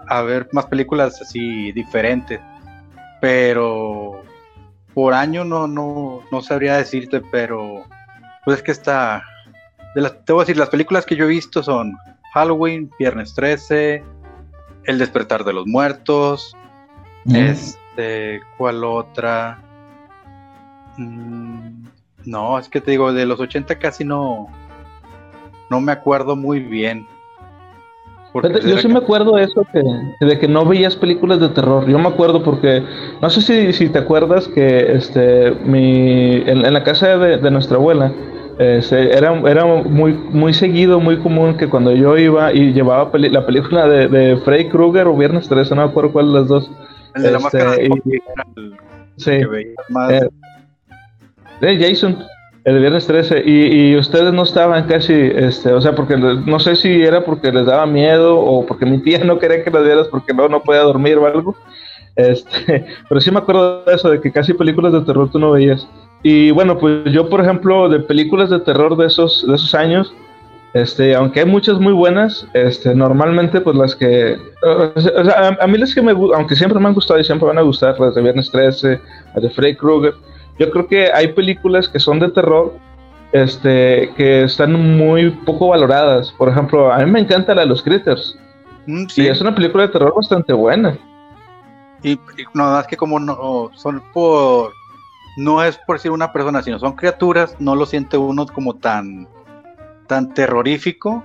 a, 0.08 0.22
ver 0.24 0.48
más 0.52 0.66
películas 0.66 1.22
así 1.22 1.72
diferentes. 1.72 2.40
Pero 3.22 4.24
por 4.94 5.14
año 5.14 5.46
no, 5.46 5.68
no, 5.68 6.22
no 6.32 6.42
sabría 6.42 6.76
decirte, 6.78 7.22
pero 7.32 7.86
pues 8.44 8.58
es 8.58 8.64
que 8.64 8.72
está. 8.72 9.24
De 9.96 10.02
las, 10.02 10.26
te 10.26 10.34
voy 10.34 10.42
a 10.42 10.44
decir, 10.44 10.58
las 10.58 10.70
películas 10.70 11.06
que 11.06 11.16
yo 11.16 11.26
he 11.26 11.30
visto 11.30 11.64
son 11.64 11.96
Halloween, 12.34 12.92
Viernes 12.98 13.34
13, 13.34 14.04
el 14.86 14.98
despertar 14.98 15.44
de 15.44 15.54
los 15.54 15.68
muertos. 15.68 16.56
Este, 17.26 18.42
¿cuál 18.58 18.84
otra? 18.84 19.60
Mm, 20.98 21.86
no, 22.26 22.58
es 22.58 22.68
que 22.68 22.82
te 22.82 22.92
digo, 22.92 23.14
de 23.14 23.26
los 23.26 23.40
80 23.40 23.78
casi 23.78 24.04
no, 24.04 24.48
no 25.70 25.82
me 25.82 25.92
acuerdo 25.92 26.36
muy 26.36 26.60
bien. 26.60 27.08
Yo 28.34 28.78
sí 28.78 28.88
me 28.88 29.00
acuerdo 29.00 29.36
de 29.36 29.44
eso, 29.44 29.66
que, 29.72 29.82
de 30.26 30.40
que 30.40 30.48
no 30.48 30.66
veías 30.66 30.96
películas 30.96 31.40
de 31.40 31.50
terror. 31.50 31.88
Yo 31.88 32.00
me 32.00 32.08
acuerdo 32.08 32.44
porque, 32.44 32.84
no 33.22 33.30
sé 33.30 33.42
si, 33.42 33.74
si 33.74 33.90
te 33.90 34.00
acuerdas 34.00 34.48
que 34.48 34.94
este, 34.94 35.52
mi, 35.66 36.38
en, 36.46 36.74
la 36.74 36.84
casa 36.84 37.18
de 37.18 37.52
nuestra 37.52 37.78
abuela, 37.78 38.14
este, 38.62 39.18
era, 39.18 39.34
era 39.50 39.66
muy, 39.66 40.14
muy 40.14 40.54
seguido, 40.54 41.00
muy 41.00 41.18
común 41.18 41.58
que 41.58 41.68
cuando 41.68 41.94
yo 41.94 42.16
iba 42.18 42.54
y 42.54 42.74
llevaba 42.74 43.10
la 43.18 43.46
película 43.46 43.88
de, 43.88 44.08
de 44.08 44.38
Freddy 44.38 44.70
Krueger 44.70 45.08
o 45.08 45.16
Viernes 45.16 45.50
13, 45.50 45.74
no 45.74 45.84
me 45.84 45.90
acuerdo 45.90 46.12
cuál 46.12 46.28
de 46.28 46.40
las 46.40 46.48
dos. 46.48 46.72
El 47.16 47.24
de 47.24 47.32
la 47.32 47.38
este, 47.40 47.58
máscara 47.60 47.76
sí, 49.18 49.32
eh, 49.32 50.30
de 51.60 51.80
Jason, 51.80 52.18
el 52.64 52.80
Viernes 52.80 53.08
13, 53.08 53.44
y, 53.46 53.92
y, 53.92 53.98
ustedes 53.98 54.32
no 54.34 54.44
estaban 54.44 54.88
casi, 54.88 55.14
este, 55.14 55.74
o 55.74 55.82
sea, 55.82 55.96
porque 55.96 56.16
no 56.18 56.60
sé 56.60 56.76
si 56.76 57.02
era 57.02 57.26
porque 57.26 57.52
les 57.52 57.66
daba 57.66 57.88
miedo 57.88 58.40
o 58.40 58.66
porque 58.66 58.86
mi 58.86 59.00
tía 59.00 59.20
no 59.24 59.40
quería 59.40 59.64
que 59.64 59.72
las 59.72 59.84
vieras 59.84 60.08
porque 60.10 60.34
no, 60.34 60.48
no 60.48 60.62
podía 60.62 60.82
dormir 60.82 61.18
o 61.18 61.26
algo. 61.26 61.56
Este, 62.16 62.86
pero 63.10 63.22
sí 63.22 63.32
me 63.32 63.40
acuerdo 63.40 63.84
de 63.84 63.94
eso, 63.96 64.10
de 64.10 64.22
que 64.22 64.32
casi 64.32 64.54
películas 64.54 64.94
de 64.94 65.02
terror 65.02 65.30
tú 65.32 65.40
no 65.40 65.52
veías. 65.52 65.88
Y 66.24 66.52
bueno, 66.52 66.78
pues 66.78 67.12
yo, 67.12 67.30
por 67.30 67.42
ejemplo, 67.42 67.90
de 67.90 68.00
películas 68.00 68.52
de 68.52 68.60
terror 68.60 68.96
de 68.96 69.08
esos, 69.08 69.46
de 69.48 69.56
esos 69.56 69.74
años, 69.74 70.14
este, 70.74 71.16
aunque 71.16 71.42
hay 71.42 71.46
muchas 71.48 71.80
muy 71.80 71.92
buenas, 71.94 72.48
este, 72.54 72.96
normalmente 72.96 73.60
pues 73.60 73.76
las 73.76 73.96
que, 73.96 74.38
a, 74.64 75.68
mí 75.68 75.78
las 75.78 75.94
que 75.94 76.02
me 76.02 76.12
aunque 76.12 76.56
siempre 76.56 76.80
me 76.80 76.88
han 76.88 76.94
gustado 76.94 77.20
y 77.20 77.26
siempre 77.26 77.48
van 77.48 77.58
a 77.58 77.62
gustar, 77.62 78.00
las 78.00 78.16
de 78.16 78.22
Viernes 78.22 78.50
13, 78.52 79.02
las 79.34 79.44
de 79.44 79.50
Freddy 79.50 79.76
Krueger, 79.76 80.14
yo 80.62 80.70
creo 80.70 80.86
que 80.86 81.12
hay 81.12 81.30
películas 81.30 81.90
que 81.90 82.00
son 82.00 82.20
de 82.20 82.30
terror, 82.30 82.76
este, 83.32 84.14
que 84.16 84.44
están 84.44 84.74
muy 84.74 85.32
poco 85.32 85.70
valoradas. 85.70 86.32
Por 86.34 86.50
ejemplo, 86.50 86.94
a 86.94 87.00
mí 87.00 87.10
me 87.10 87.20
encanta 87.20 87.56
la 87.56 87.62
de 87.62 87.68
los 87.68 87.82
Critters. 87.82 88.38
Mm, 88.86 89.08
sí. 89.08 89.24
Y 89.24 89.28
es 89.28 89.42
una 89.42 89.56
película 89.56 89.88
de 89.88 89.94
terror 89.94 90.14
bastante 90.16 90.54
buena. 90.54 90.96
Y, 92.04 92.12
y 92.12 92.20
no, 92.54 92.66
más 92.66 92.86
que 92.86 92.96
como 92.96 93.20
no 93.20 93.72
son 93.74 94.04
por 94.14 94.72
no 95.36 95.64
es 95.64 95.80
por 95.88 95.96
decir 95.96 96.12
una 96.12 96.32
persona, 96.32 96.62
sino 96.62 96.78
son 96.78 96.94
criaturas, 96.94 97.56
no 97.58 97.76
lo 97.76 97.88
siente 97.88 98.18
uno 98.18 98.46
como 98.46 98.76
tan, 98.76 99.28
tan 100.06 100.32
terrorífico 100.36 101.24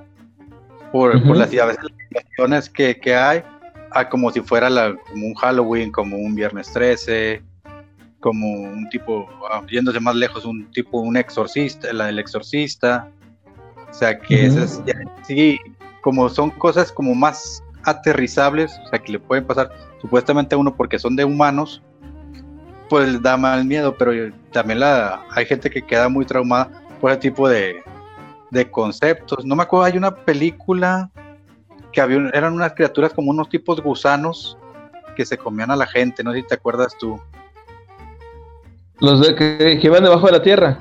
por, 0.92 1.14
las, 1.36 1.50
situaciones 1.50 2.70
que, 2.70 2.98
que, 2.98 3.14
hay, 3.14 3.42
a 3.90 4.08
como 4.08 4.30
si 4.30 4.40
fuera 4.40 4.68
como 4.68 5.26
un 5.26 5.34
Halloween, 5.34 5.92
como 5.92 6.16
un 6.16 6.34
Viernes 6.34 6.72
13, 6.72 7.42
como 8.26 8.54
un 8.54 8.88
tipo, 8.88 9.28
ah, 9.48 9.62
yéndose 9.70 10.00
más 10.00 10.16
lejos, 10.16 10.44
un 10.44 10.68
tipo, 10.72 10.98
un 10.98 11.16
exorcista, 11.16 11.92
la 11.92 12.06
del 12.06 12.18
exorcista. 12.18 13.08
O 13.88 13.94
sea 13.94 14.18
que 14.18 14.46
esas, 14.46 14.82
sí, 15.22 15.60
como 16.00 16.28
son 16.28 16.50
cosas 16.50 16.90
como 16.90 17.14
más 17.14 17.62
aterrizables, 17.84 18.80
o 18.84 18.88
sea 18.88 18.98
que 18.98 19.12
le 19.12 19.20
pueden 19.20 19.46
pasar 19.46 19.70
supuestamente 20.00 20.56
a 20.56 20.58
uno 20.58 20.74
porque 20.74 20.98
son 20.98 21.14
de 21.14 21.24
humanos, 21.24 21.80
pues 22.88 23.22
da 23.22 23.36
mal 23.36 23.64
miedo, 23.64 23.96
pero 23.96 24.34
también 24.50 24.80
la, 24.80 25.24
hay 25.30 25.46
gente 25.46 25.70
que 25.70 25.82
queda 25.82 26.08
muy 26.08 26.24
traumada 26.24 26.68
por 27.00 27.12
ese 27.12 27.20
tipo 27.20 27.48
de, 27.48 27.80
conceptos. 28.72 29.44
No 29.44 29.54
me 29.54 29.62
acuerdo, 29.62 29.84
hay 29.84 29.96
una 29.96 30.16
película 30.16 31.12
que 31.92 32.00
había, 32.00 32.28
eran 32.34 32.54
unas 32.54 32.72
criaturas 32.72 33.12
como 33.12 33.30
unos 33.30 33.48
tipos 33.48 33.80
gusanos 33.80 34.58
que 35.14 35.24
se 35.24 35.38
comían 35.38 35.70
a 35.70 35.76
la 35.76 35.86
gente, 35.86 36.24
no 36.24 36.32
sé 36.32 36.38
si 36.38 36.46
te 36.48 36.54
acuerdas 36.54 36.96
tú. 36.98 37.20
Los 39.00 39.20
de 39.20 39.34
que, 39.34 39.78
iban 39.82 40.02
debajo 40.02 40.26
de 40.26 40.32
la 40.32 40.42
tierra. 40.42 40.78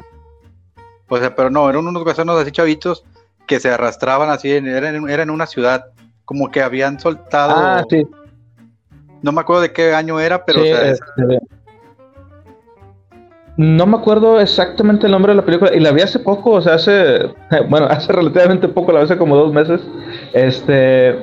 O 1.08 1.18
sea, 1.18 1.36
pero 1.36 1.50
no, 1.50 1.70
eran 1.70 1.86
unos 1.86 2.04
gusanos 2.04 2.40
así 2.40 2.52
chavitos 2.52 3.06
que 3.46 3.60
se 3.60 3.70
arrastraban 3.70 4.30
así, 4.30 4.52
eran, 4.52 4.96
en 4.96 5.30
una 5.30 5.46
ciudad, 5.46 5.86
como 6.24 6.50
que 6.50 6.62
habían 6.62 7.00
soltado. 7.00 7.54
Ah, 7.56 7.84
sí. 7.90 8.08
No 9.22 9.32
me 9.32 9.42
acuerdo 9.42 9.62
de 9.62 9.72
qué 9.72 9.94
año 9.94 10.20
era, 10.20 10.46
pero 10.46 10.64
este, 10.64 11.40
no 13.58 13.86
me 13.86 13.98
acuerdo 13.98 14.42
exactamente 14.42 15.06
el 15.06 15.14
nombre 15.14 15.32
de 15.32 15.38
la 15.38 15.46
película 15.46 15.74
y 15.74 15.80
la 15.80 15.92
vi 15.92 16.02
hace 16.02 16.20
poco, 16.20 16.52
o 16.52 16.62
sea, 16.62 16.74
hace, 16.74 17.20
bueno, 17.70 17.88
hace 17.88 18.12
relativamente 18.12 18.68
poco, 18.68 18.92
la 18.92 19.00
vi 19.00 19.06
hace 19.06 19.18
como 19.18 19.36
dos 19.36 19.54
meses. 19.54 19.82
Este, 20.34 21.18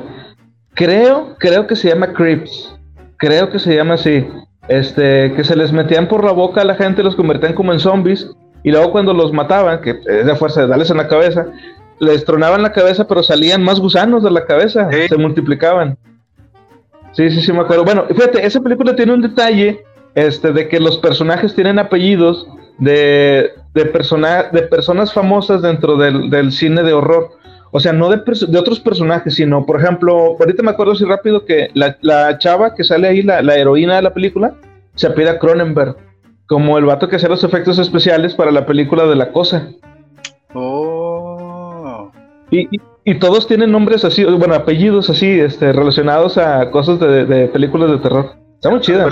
creo, 0.74 1.36
creo 1.38 1.66
que 1.66 1.76
se 1.76 1.88
llama 1.88 2.12
Creeps, 2.12 2.74
creo 3.18 3.50
que 3.50 3.58
se 3.58 3.74
llama 3.74 3.94
así. 3.94 4.26
Este, 4.68 5.32
que 5.34 5.44
se 5.44 5.56
les 5.56 5.72
metían 5.72 6.08
por 6.08 6.24
la 6.24 6.32
boca 6.32 6.62
a 6.62 6.64
la 6.64 6.76
gente, 6.76 7.02
los 7.02 7.16
convertían 7.16 7.54
como 7.54 7.72
en 7.72 7.80
zombies 7.80 8.30
y 8.62 8.70
luego 8.70 8.92
cuando 8.92 9.12
los 9.12 9.32
mataban, 9.32 9.80
que 9.80 10.00
es 10.06 10.26
de 10.26 10.36
fuerza 10.36 10.62
de 10.62 10.68
darles 10.68 10.90
en 10.90 10.98
la 10.98 11.08
cabeza, 11.08 11.46
les 11.98 12.24
tronaban 12.24 12.62
la 12.62 12.72
cabeza, 12.72 13.06
pero 13.06 13.22
salían 13.22 13.62
más 13.62 13.80
gusanos 13.80 14.22
de 14.22 14.30
la 14.30 14.44
cabeza, 14.44 14.88
se 14.90 15.16
multiplicaban. 15.16 15.96
Sí, 17.12 17.30
sí, 17.30 17.42
sí, 17.42 17.52
me 17.52 17.60
acuerdo. 17.60 17.84
Bueno, 17.84 18.04
fíjate, 18.08 18.44
esa 18.44 18.60
película 18.60 18.96
tiene 18.96 19.12
un 19.12 19.22
detalle 19.22 19.84
este, 20.14 20.52
de 20.52 20.68
que 20.68 20.80
los 20.80 20.98
personajes 20.98 21.54
tienen 21.54 21.78
apellidos 21.78 22.46
de, 22.78 23.52
de, 23.74 23.84
de 24.52 24.62
personas 24.62 25.12
famosas 25.12 25.62
dentro 25.62 25.96
del, 25.96 26.30
del, 26.30 26.52
cine 26.52 26.82
de 26.82 26.92
horror. 26.92 27.30
O 27.74 27.80
sea, 27.80 27.94
no 27.94 28.10
de, 28.10 28.18
de, 28.48 28.58
otros 28.58 28.80
personajes, 28.80 29.34
sino, 29.34 29.64
por 29.64 29.80
ejemplo, 29.80 30.36
ahorita 30.38 30.62
me 30.62 30.72
acuerdo 30.72 30.92
así 30.92 31.06
rápido 31.06 31.46
que 31.46 31.70
la, 31.72 31.96
la 32.02 32.36
chava 32.36 32.74
que 32.74 32.84
sale 32.84 33.08
ahí, 33.08 33.22
la, 33.22 33.40
la, 33.40 33.56
heroína 33.56 33.96
de 33.96 34.02
la 34.02 34.12
película, 34.12 34.54
se 34.94 35.06
apela 35.06 35.38
Cronenberg, 35.38 35.96
como 36.46 36.76
el 36.76 36.84
vato 36.84 37.08
que 37.08 37.16
hacía 37.16 37.30
los 37.30 37.44
efectos 37.44 37.78
especiales 37.78 38.34
para 38.34 38.50
la 38.50 38.66
película 38.66 39.06
de 39.06 39.16
La 39.16 39.32
Cosa. 39.32 39.70
Oh. 40.52 42.12
Y, 42.50 42.68
y, 43.06 43.18
todos 43.18 43.48
tienen 43.48 43.72
nombres 43.72 44.04
así, 44.04 44.22
bueno, 44.22 44.52
apellidos 44.52 45.08
así, 45.08 45.40
este, 45.40 45.72
relacionados 45.72 46.36
a 46.36 46.70
cosas 46.70 47.00
de, 47.00 47.24
de 47.24 47.48
películas 47.48 47.90
de 47.90 47.98
terror. 47.98 48.36
Está 48.56 48.68
muy 48.68 48.80
chida. 48.80 49.08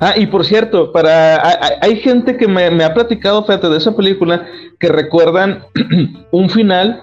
Ah, 0.00 0.14
y 0.16 0.26
por 0.26 0.44
cierto, 0.44 0.90
para 0.92 1.40
hay, 1.80 1.96
gente 1.96 2.36
que 2.36 2.48
me, 2.48 2.84
ha 2.84 2.94
platicado, 2.94 3.44
fíjate, 3.44 3.68
de 3.68 3.78
esa 3.78 3.94
película 3.94 4.46
que 4.80 4.88
recuerdan 4.88 5.64
un 6.32 6.50
final, 6.50 7.02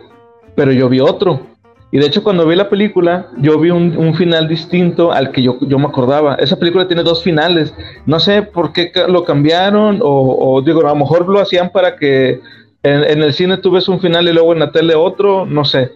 pero 0.55 0.71
yo 0.73 0.89
vi 0.89 0.99
otro. 0.99 1.47
Y 1.93 1.99
de 1.99 2.05
hecho, 2.05 2.23
cuando 2.23 2.45
vi 2.47 2.55
la 2.55 2.69
película, 2.69 3.27
yo 3.37 3.59
vi 3.59 3.69
un, 3.69 4.13
final 4.15 4.47
distinto 4.47 5.11
al 5.11 5.31
que 5.31 5.41
yo, 5.41 5.57
yo, 5.61 5.77
me 5.77 5.87
acordaba. 5.87 6.35
Esa 6.35 6.57
película 6.57 6.87
tiene 6.87 7.03
dos 7.03 7.21
finales. 7.21 7.73
No 8.05 8.19
sé 8.19 8.43
por 8.43 8.71
qué 8.71 8.91
lo 9.09 9.25
cambiaron, 9.25 9.99
o, 10.01 10.61
digo, 10.65 10.81
a 10.81 10.89
lo 10.89 10.95
mejor 10.95 11.27
lo 11.27 11.39
hacían 11.39 11.69
para 11.71 11.97
que 11.97 12.39
en, 12.83 13.23
el 13.23 13.33
cine 13.33 13.57
tuviese 13.57 13.91
un 13.91 13.99
final 13.99 14.27
y 14.27 14.33
luego 14.33 14.53
en 14.53 14.59
la 14.59 14.71
tele 14.71 14.95
otro, 14.95 15.45
no 15.45 15.65
sé. 15.65 15.91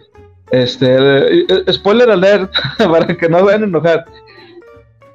Este, 0.50 0.86
eh, 0.86 1.46
eh, 1.48 1.72
spoiler 1.72 2.10
alert, 2.10 2.52
para 2.78 3.16
que 3.16 3.28
no 3.28 3.42
vayan 3.44 3.62
a 3.62 3.66
enojar 3.66 4.04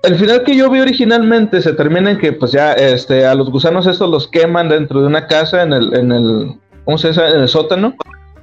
el 0.04 0.16
final 0.16 0.44
que 0.44 0.56
yo 0.56 0.70
vi 0.70 0.80
originalmente 0.80 1.62
se 1.62 1.74
termina 1.74 2.12
en 2.12 2.18
que 2.18 2.34
pues 2.34 2.52
ya 2.52 2.74
este 2.74 3.26
a 3.26 3.36
los 3.36 3.50
gusanos 3.52 3.86
estos 3.86 4.10
los 4.10 4.28
queman 4.28 4.70
dentro 4.70 5.02
de 5.02 5.08
una 5.08 5.28
casa 5.28 5.62
en 5.62 5.74
el 5.74 5.94
en 5.94 6.12
el 6.12 6.56
¿cómo 6.86 6.98
se 6.98 7.10
dice? 7.10 7.28
en 7.28 7.42
el 7.42 7.48
sótano. 7.48 7.96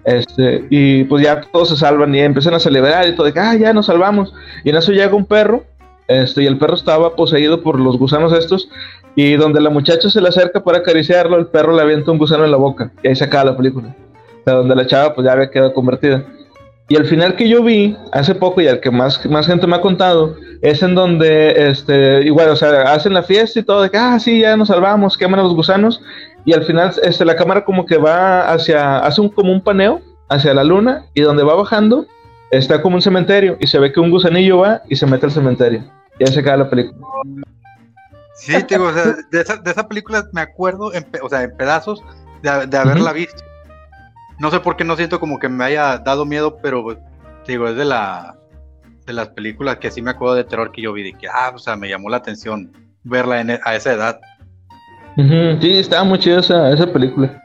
Este 0.04 0.64
y 0.70 1.04
pues 1.04 1.24
ya 1.24 1.40
todos 1.40 1.70
se 1.70 1.76
salvan 1.76 2.14
y 2.14 2.20
empiezan 2.20 2.54
a 2.54 2.60
celebrar 2.60 3.08
y 3.08 3.14
todo 3.14 3.26
de 3.26 3.32
que 3.32 3.40
ah 3.40 3.54
ya 3.56 3.72
nos 3.72 3.86
salvamos 3.86 4.32
y 4.64 4.70
en 4.70 4.76
eso 4.76 4.92
llega 4.92 5.14
un 5.14 5.26
perro 5.26 5.64
este 6.06 6.44
y 6.44 6.46
el 6.46 6.56
perro 6.56 6.76
estaba 6.76 7.14
poseído 7.14 7.62
por 7.62 7.78
los 7.78 7.98
gusanos 7.98 8.32
estos 8.32 8.70
y 9.16 9.34
donde 9.34 9.60
la 9.60 9.68
muchacha 9.68 10.08
se 10.08 10.22
le 10.22 10.28
acerca 10.28 10.64
para 10.64 10.78
acariciarlo 10.78 11.36
el 11.36 11.48
perro 11.48 11.74
le 11.74 11.82
avienta 11.82 12.10
un 12.10 12.18
gusano 12.18 12.44
en 12.44 12.52
la 12.52 12.56
boca 12.56 12.90
y 13.02 13.08
ahí 13.08 13.16
se 13.16 13.24
acaba 13.24 13.50
la 13.50 13.56
película. 13.56 13.94
O 14.40 14.44
sea 14.44 14.54
donde 14.54 14.76
la 14.76 14.86
chava 14.86 15.14
pues 15.14 15.26
ya 15.26 15.32
había 15.32 15.50
quedado 15.50 15.74
convertida 15.74 16.24
y 16.90 16.96
el 16.96 17.04
final 17.04 17.36
que 17.36 17.46
yo 17.46 17.62
vi 17.62 17.96
hace 18.12 18.34
poco 18.34 18.62
y 18.62 18.66
al 18.66 18.80
que 18.80 18.90
más, 18.90 19.24
más 19.26 19.46
gente 19.46 19.66
me 19.66 19.76
ha 19.76 19.80
contado 19.82 20.36
es 20.62 20.82
en 20.82 20.94
donde, 20.94 21.68
este, 21.70 22.22
igual, 22.22 22.48
o 22.48 22.56
sea, 22.56 22.94
hacen 22.94 23.12
la 23.12 23.22
fiesta 23.22 23.60
y 23.60 23.62
todo, 23.62 23.82
de 23.82 23.90
que, 23.90 23.98
ah, 23.98 24.18
sí, 24.18 24.40
ya 24.40 24.56
nos 24.56 24.68
salvamos, 24.68 25.18
queman 25.18 25.40
a 25.40 25.42
los 25.42 25.54
gusanos. 25.54 26.00
Y 26.46 26.54
al 26.54 26.64
final, 26.64 26.94
este, 27.02 27.26
la 27.26 27.36
cámara 27.36 27.64
como 27.66 27.84
que 27.84 27.98
va 27.98 28.50
hacia, 28.50 29.00
hace 29.00 29.20
un, 29.20 29.28
como 29.28 29.52
un 29.52 29.60
paneo 29.60 30.00
hacia 30.30 30.54
la 30.54 30.64
luna 30.64 31.04
y 31.12 31.20
donde 31.20 31.44
va 31.44 31.54
bajando 31.54 32.06
está 32.50 32.80
como 32.80 32.96
un 32.96 33.02
cementerio 33.02 33.58
y 33.60 33.66
se 33.66 33.78
ve 33.78 33.92
que 33.92 34.00
un 34.00 34.10
gusanillo 34.10 34.58
va 34.58 34.82
y 34.88 34.96
se 34.96 35.04
mete 35.04 35.26
al 35.26 35.32
cementerio. 35.32 35.84
Y 36.18 36.24
ahí 36.24 36.32
se 36.32 36.40
acaba 36.40 36.56
la 36.56 36.70
película. 36.70 37.06
Sí, 38.34 38.54
digo, 38.66 38.84
o 38.86 38.92
sea, 38.94 39.14
de 39.30 39.40
esa, 39.40 39.56
de 39.56 39.70
esa 39.70 39.86
película 39.86 40.24
me 40.32 40.40
acuerdo, 40.40 40.94
en, 40.94 41.06
o 41.22 41.28
sea, 41.28 41.42
en 41.42 41.54
pedazos 41.54 42.02
de, 42.42 42.66
de 42.66 42.78
haberla 42.78 43.12
visto 43.12 43.47
no 44.38 44.50
sé 44.50 44.60
por 44.60 44.76
qué 44.76 44.84
no 44.84 44.96
siento 44.96 45.20
como 45.20 45.38
que 45.38 45.48
me 45.48 45.64
haya 45.64 45.98
dado 45.98 46.24
miedo, 46.24 46.58
pero 46.62 46.96
digo, 47.46 47.68
es 47.68 47.76
de 47.76 47.84
la 47.84 48.38
de 49.06 49.14
las 49.14 49.28
películas 49.28 49.78
que 49.78 49.90
sí 49.90 50.02
me 50.02 50.10
acuerdo 50.10 50.34
de 50.34 50.44
terror 50.44 50.70
que 50.70 50.82
yo 50.82 50.92
vi, 50.92 51.02
de 51.02 51.14
que, 51.14 51.26
ah, 51.28 51.50
o 51.54 51.58
sea, 51.58 51.76
me 51.76 51.88
llamó 51.88 52.10
la 52.10 52.18
atención 52.18 52.70
verla 53.04 53.40
e, 53.40 53.60
a 53.64 53.74
esa 53.74 53.92
edad. 53.94 54.20
Sí, 55.16 55.78
estaba 55.78 56.04
muy 56.04 56.18
chida 56.18 56.40
esa, 56.40 56.70
esa 56.70 56.86
película. 56.86 57.42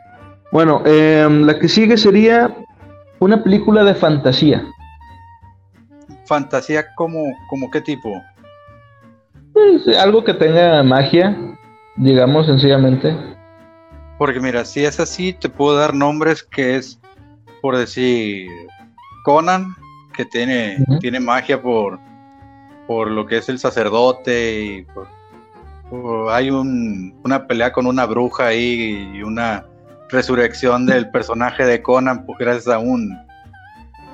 Bueno, 0.51 0.83
em, 0.85 1.45
la 1.45 1.57
que 1.57 1.67
sigue 1.67 1.97
sería 1.97 2.53
una 3.19 3.41
película 3.41 3.83
de 3.83 3.95
fantasía. 3.95 4.63
¿Fantasía 6.25 6.93
como, 6.95 7.23
como 7.49 7.71
qué 7.71 7.81
tipo? 7.81 8.21
Pues, 9.53 9.87
algo 9.97 10.23
que 10.23 10.33
tenga 10.33 10.83
magia, 10.83 11.35
digamos 11.95 12.45
sencillamente. 12.45 13.15
Porque 14.17 14.39
mira, 14.39 14.63
si 14.65 14.85
es 14.85 14.99
así, 14.99 15.33
te 15.33 15.49
puedo 15.49 15.77
dar 15.77 15.93
nombres 15.93 16.43
que 16.43 16.75
es, 16.75 16.99
por 17.61 17.77
decir, 17.77 18.49
Conan, 19.23 19.75
que 20.15 20.25
tiene, 20.25 20.77
tiene 20.99 21.19
magia 21.19 21.61
por, 21.61 21.99
por 22.87 23.09
lo 23.09 23.25
que 23.25 23.37
es 23.37 23.49
el 23.49 23.59
sacerdote 23.59 24.63
y 24.63 24.87
hay 26.29 26.49
una 26.49 27.47
pelea 27.47 27.71
con 27.71 27.85
una 27.85 28.05
bruja 28.05 28.47
ahí 28.47 29.11
y 29.13 29.23
una 29.23 29.65
resurrección 30.09 30.85
del 30.85 31.09
personaje 31.11 31.65
de 31.65 31.81
Conan 31.81 32.25
pues, 32.25 32.37
gracias 32.39 32.67
a 32.67 32.79
un 32.79 33.15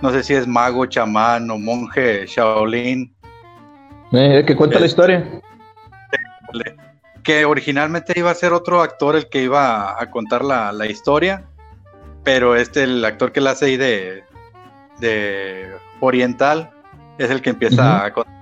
no 0.02 0.12
sé 0.12 0.24
si 0.24 0.34
es 0.34 0.48
mago, 0.48 0.86
chamán 0.86 1.50
o 1.52 1.58
monje 1.58 2.26
Shaolin. 2.26 3.14
Eh, 4.14 4.44
que 4.48 4.56
cuenta 4.56 4.80
la 4.80 4.86
historia 4.86 5.42
que 7.24 7.46
originalmente 7.46 8.14
iba 8.18 8.32
a 8.32 8.36
ser 8.36 8.54
otro 8.54 8.82
actor 8.82 9.16
el 9.16 9.30
que 9.30 9.44
iba 9.44 10.02
a 10.02 10.12
contar 10.12 10.44
la, 10.44 10.86
historia, 10.88 11.46
pero 12.24 12.56
este, 12.56 12.84
el 12.84 13.04
actor 13.04 13.32
que 13.32 13.42
la 13.42 13.52
hace 13.52 13.66
ahí 13.66 13.78
de, 13.78 14.24
de 15.00 15.72
Oriental, 16.00 16.72
es 17.18 17.30
el 17.30 17.42
que 17.42 17.50
empieza 17.50 18.06
a 18.06 18.14
contar 18.14 18.40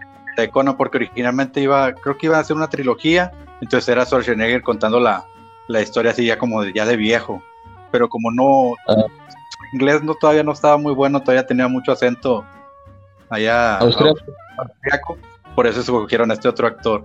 Conan, 0.51 0.77
porque 0.77 0.97
originalmente 0.97 1.61
iba, 1.61 1.93
creo 1.93 2.17
que 2.17 2.27
iba 2.27 2.37
a 2.37 2.43
ser 2.43 2.55
una 2.55 2.69
trilogía, 2.69 3.31
entonces 3.59 3.89
era 3.89 4.05
Schwarzenegger 4.05 4.61
contando 4.61 4.99
la, 4.99 5.25
la 5.67 5.81
historia 5.81 6.11
así 6.11 6.25
ya 6.25 6.37
como 6.37 6.61
de, 6.61 6.73
ya 6.73 6.85
de 6.85 6.95
viejo, 6.95 7.41
pero 7.91 8.07
como 8.07 8.31
no, 8.31 8.75
ah. 8.87 9.05
su 9.07 9.75
inglés 9.75 10.03
no, 10.03 10.13
todavía 10.13 10.43
no 10.43 10.51
estaba 10.51 10.77
muy 10.77 10.93
bueno, 10.93 11.21
todavía 11.21 11.47
tenía 11.47 11.67
mucho 11.67 11.91
acento 11.91 12.45
allá 13.29 13.77
austriaco, 13.77 15.17
por 15.55 15.65
eso 15.65 15.81
escogieron 15.81 16.29
a 16.29 16.35
este 16.35 16.47
otro 16.47 16.67
actor. 16.67 17.03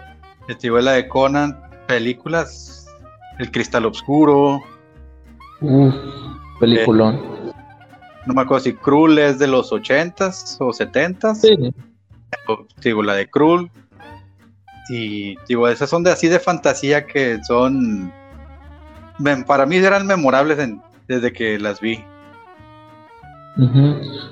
Estivuela 0.48 0.92
de 0.92 1.08
Conan, 1.08 1.58
películas, 1.86 2.86
El 3.38 3.50
Cristal 3.50 3.86
Oscuro. 3.86 4.60
Uf, 5.60 5.94
peliculón. 6.58 7.16
Eh, 7.16 7.52
no 8.26 8.34
me 8.34 8.42
acuerdo 8.42 8.64
si 8.64 8.72
Krull 8.74 9.18
es 9.18 9.38
de 9.38 9.48
los 9.48 9.72
80s 9.72 10.56
o 10.60 10.70
70s. 10.70 11.34
Sí. 11.34 11.74
digo, 12.82 13.02
la 13.02 13.14
de 13.14 13.28
Krull. 13.28 13.70
Y 14.88 15.36
digo, 15.48 15.68
esas 15.68 15.90
son 15.90 16.02
de 16.02 16.12
así 16.12 16.28
de 16.28 16.38
fantasía 16.38 17.06
que 17.06 17.42
son. 17.44 18.12
Para 19.46 19.66
mí 19.66 19.76
eran 19.76 20.06
memorables 20.06 20.58
desde 21.08 21.32
que 21.32 21.58
las 21.58 21.80
vi. 21.80 22.04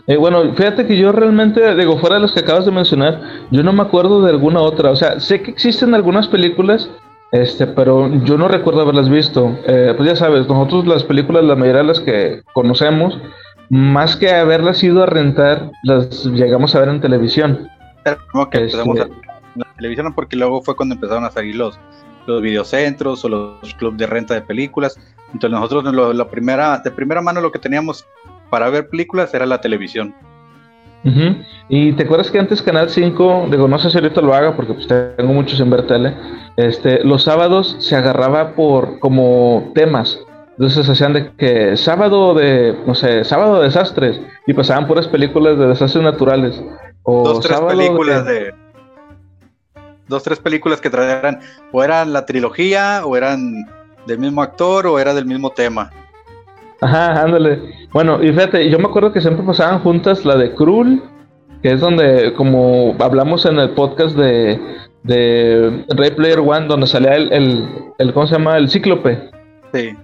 Eh, 0.06 0.16
bueno, 0.16 0.54
fíjate 0.54 0.86
que 0.86 0.96
yo 0.96 1.12
realmente, 1.12 1.74
digo, 1.74 1.98
fuera 1.98 2.16
de 2.16 2.22
los 2.22 2.32
que 2.32 2.40
acabas 2.40 2.64
de 2.64 2.72
mencionar, 2.72 3.20
yo 3.50 3.62
no 3.62 3.72
me 3.72 3.82
acuerdo 3.82 4.22
de 4.22 4.30
alguna 4.30 4.60
otra. 4.60 4.90
O 4.90 4.96
sea, 4.96 5.20
sé 5.20 5.42
que 5.42 5.50
existen 5.50 5.94
algunas 5.94 6.28
películas, 6.28 6.90
este, 7.32 7.66
pero 7.66 8.08
yo 8.24 8.38
no 8.38 8.48
recuerdo 8.48 8.80
haberlas 8.80 9.08
visto. 9.08 9.56
Eh, 9.66 9.94
pues 9.96 10.08
ya 10.08 10.16
sabes, 10.16 10.48
nosotros 10.48 10.86
las 10.86 11.04
películas, 11.04 11.44
la 11.44 11.54
mayoría 11.54 11.82
de 11.82 11.88
las 11.88 12.00
que 12.00 12.42
conocemos, 12.52 13.18
más 13.68 14.16
que 14.16 14.30
haberlas 14.30 14.82
ido 14.82 15.02
a 15.02 15.06
rentar, 15.06 15.70
las 15.84 16.24
llegamos 16.26 16.74
a 16.74 16.80
ver 16.80 16.88
en 16.88 17.00
televisión. 17.00 17.68
que 18.04 18.64
este, 18.64 18.78
empezamos 18.78 19.00
a 19.00 19.08
la 19.56 19.66
televisión 19.76 20.12
porque 20.14 20.36
luego 20.36 20.62
fue 20.62 20.76
cuando 20.76 20.94
empezaron 20.94 21.24
a 21.24 21.30
salir 21.30 21.56
los, 21.56 21.78
los 22.26 22.40
videocentros 22.40 23.24
o 23.24 23.28
los 23.28 23.74
clubes 23.74 23.98
de 23.98 24.06
renta 24.06 24.34
de 24.34 24.42
películas. 24.42 24.98
Entonces 25.32 25.50
nosotros 25.50 26.14
la 26.14 26.28
primera, 26.28 26.78
de 26.78 26.90
primera 26.90 27.20
mano 27.20 27.40
lo 27.40 27.52
que 27.52 27.58
teníamos 27.58 28.06
para 28.50 28.68
ver 28.68 28.88
películas 28.88 29.32
era 29.32 29.46
la 29.46 29.60
televisión. 29.60 30.14
Y 31.68 31.92
te 31.92 32.02
acuerdas 32.02 32.30
que 32.30 32.38
antes 32.38 32.60
Canal 32.60 32.90
5, 32.90 33.48
digo, 33.50 33.66
no 33.68 33.78
sé 33.78 33.90
si 33.90 33.96
ahorita 33.96 34.20
lo 34.20 34.34
haga 34.34 34.54
porque 34.54 34.74
pues, 34.74 34.86
tengo 34.86 35.32
muchos 35.32 35.58
en 35.60 35.70
ver 35.70 35.86
tele, 35.86 36.14
este, 36.56 37.02
los 37.04 37.24
sábados 37.24 37.76
se 37.78 37.96
agarraba 37.96 38.54
por 38.54 38.98
como 38.98 39.72
temas. 39.74 40.18
Entonces 40.50 40.86
hacían 40.88 41.14
de 41.14 41.32
que 41.38 41.76
sábado 41.78 42.34
de, 42.34 42.76
no 42.86 42.94
sé, 42.94 43.24
sábado 43.24 43.60
de 43.60 43.64
desastres 43.64 44.20
y 44.46 44.52
pasaban 44.52 44.86
puras 44.86 45.08
películas 45.08 45.58
de 45.58 45.68
desastres 45.68 46.04
naturales. 46.04 46.62
O 47.02 47.24
dos, 47.24 47.40
tres 47.40 47.60
películas 47.60 48.26
de... 48.26 48.52
Dos, 50.06 50.22
tres 50.22 50.38
películas 50.40 50.80
que 50.80 50.90
traeran, 50.90 51.38
o 51.72 51.82
eran 51.84 52.12
la 52.12 52.26
trilogía, 52.26 53.06
o 53.06 53.16
eran 53.16 53.64
del 54.06 54.18
mismo 54.18 54.42
actor, 54.42 54.86
o 54.88 54.98
era 54.98 55.14
del 55.14 55.24
mismo 55.24 55.50
tema. 55.50 55.92
Ajá, 56.80 57.22
ándale. 57.22 57.60
Bueno, 57.92 58.22
y 58.22 58.28
fíjate, 58.28 58.70
yo 58.70 58.78
me 58.78 58.86
acuerdo 58.86 59.12
que 59.12 59.20
siempre 59.20 59.44
pasaban 59.44 59.80
juntas 59.80 60.24
la 60.24 60.36
de 60.36 60.54
Krull, 60.54 61.02
que 61.62 61.72
es 61.72 61.80
donde, 61.80 62.32
como 62.34 62.94
hablamos 62.98 63.44
en 63.44 63.58
el 63.58 63.70
podcast 63.70 64.16
de, 64.16 64.58
de 65.02 65.84
Ray 65.88 66.10
Player 66.12 66.40
One, 66.40 66.66
donde 66.66 66.86
salía 66.86 67.14
el, 67.14 67.68
el, 67.98 68.12
¿cómo 68.14 68.26
se 68.26 68.34
llama? 68.34 68.56
El 68.56 68.70
cíclope. 68.70 69.30
Sí. 69.72 69.94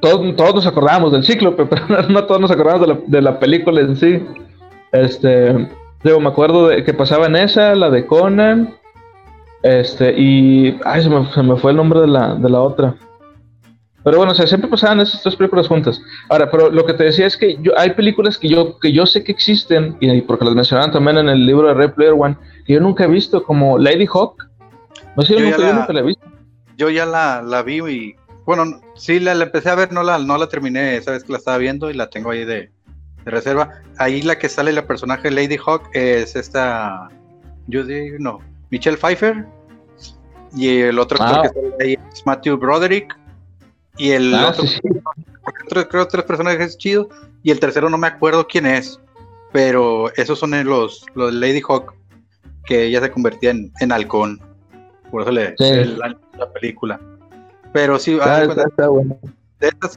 todos, 0.00 0.36
todos 0.36 0.54
nos 0.54 0.66
acordábamos 0.66 1.12
del 1.12 1.24
cíclope, 1.24 1.66
pero 1.70 1.86
no, 2.08 2.24
todos 2.24 2.40
nos 2.40 2.50
acordamos 2.50 2.80
de 2.80 2.94
la, 2.94 3.00
de 3.06 3.22
la, 3.22 3.38
película 3.38 3.80
en 3.80 3.96
sí. 3.96 4.24
Este, 4.92 5.68
digo, 6.02 6.20
me 6.20 6.28
acuerdo 6.28 6.68
de 6.68 6.82
que 6.82 6.94
pasaba 6.94 7.26
en 7.26 7.36
esa, 7.36 7.74
la 7.74 7.90
de 7.90 8.06
Conan, 8.06 8.74
este, 9.62 10.18
y, 10.18 10.78
ay, 10.84 11.02
se 11.02 11.10
me, 11.10 11.30
se 11.32 11.42
me 11.42 11.56
fue 11.56 11.72
el 11.72 11.76
nombre 11.76 12.00
de 12.00 12.06
la, 12.06 12.34
de 12.36 12.48
la 12.48 12.60
otra. 12.60 12.94
Pero 14.02 14.16
bueno, 14.16 14.32
o 14.32 14.34
sea, 14.34 14.46
siempre 14.46 14.70
pasaban 14.70 15.00
esas 15.00 15.22
tres 15.22 15.36
películas 15.36 15.68
juntas. 15.68 16.00
Ahora, 16.28 16.50
pero 16.50 16.70
lo 16.70 16.86
que 16.86 16.94
te 16.94 17.04
decía 17.04 17.26
es 17.26 17.36
que 17.36 17.58
yo, 17.60 17.72
hay 17.78 17.90
películas 17.90 18.38
que 18.38 18.48
yo, 18.48 18.78
que 18.78 18.92
yo 18.92 19.04
sé 19.06 19.22
que 19.22 19.32
existen, 19.32 19.96
y 20.00 20.20
porque 20.22 20.44
las 20.44 20.54
mencionaban 20.54 20.90
también 20.90 21.18
en 21.18 21.28
el 21.28 21.44
libro 21.44 21.68
de 21.68 21.74
Red 21.74 21.92
Player 21.92 22.14
One, 22.16 22.36
que 22.66 22.74
yo 22.74 22.80
nunca 22.80 23.04
he 23.04 23.08
visto, 23.08 23.42
como 23.42 23.78
Lady 23.78 24.06
Hawk. 24.06 24.48
No 25.16 25.22
sé, 25.22 25.34
yo, 25.34 25.40
nunca, 25.40 25.92
la, 25.92 26.00
he 26.00 26.02
visto. 26.02 26.26
Yo 26.76 26.88
ya 26.88 27.04
la, 27.04 27.42
la, 27.42 27.62
vi 27.62 27.78
y, 27.90 28.14
bueno, 28.46 28.80
sí, 28.94 29.20
la, 29.20 29.32
empecé 29.32 29.68
a 29.68 29.74
ver, 29.74 29.92
no 29.92 30.02
la, 30.02 30.18
no 30.18 30.38
la 30.38 30.48
terminé 30.48 30.96
esa 30.96 31.10
vez 31.10 31.24
que 31.24 31.32
la 31.32 31.38
estaba 31.38 31.58
viendo 31.58 31.90
y 31.90 31.94
la 31.94 32.08
tengo 32.08 32.30
ahí 32.30 32.46
de, 32.46 32.70
de 33.24 33.30
reserva. 33.30 33.82
Ahí 33.98 34.22
la 34.22 34.38
que 34.38 34.48
sale 34.48 34.72
la 34.72 34.86
personaje 34.86 35.30
Lady 35.30 35.58
Hawk 35.58 35.90
es 35.92 36.36
esta, 36.36 37.08
yo 37.66 37.84
digo, 37.84 38.16
no, 38.18 38.38
Michelle 38.70 38.96
Pfeiffer. 38.96 39.44
Y 40.52 40.78
el 40.78 40.98
otro 40.98 41.22
actor 41.22 41.38
ah. 41.38 41.42
que 41.42 41.48
sale 41.48 41.74
ahí 41.80 41.98
es 42.12 42.26
Matthew 42.26 42.56
Broderick 42.56 43.19
y 43.96 44.10
el 44.12 44.34
ah, 44.34 44.48
otro, 44.48 45.88
creo 45.88 46.08
tres 46.08 46.24
personajes 46.24 46.78
chidos. 46.78 47.08
Y 47.42 47.50
el 47.50 47.60
tercero 47.60 47.88
no 47.88 47.98
me 47.98 48.06
acuerdo 48.06 48.46
quién 48.46 48.66
es. 48.66 49.00
Pero 49.52 50.12
esos 50.14 50.38
son 50.38 50.52
los, 50.64 51.04
los 51.14 51.32
Lady 51.32 51.60
Hawk, 51.60 51.94
que 52.64 52.84
ella 52.84 53.00
se 53.00 53.10
convertía 53.10 53.50
en, 53.50 53.72
en 53.80 53.92
halcón. 53.92 54.40
Por 55.10 55.22
eso 55.22 55.32
le 55.32 55.54
la, 55.58 56.16
película. 56.52 57.00
Pero 57.72 57.98
sí, 57.98 58.16
ah, 58.22 58.46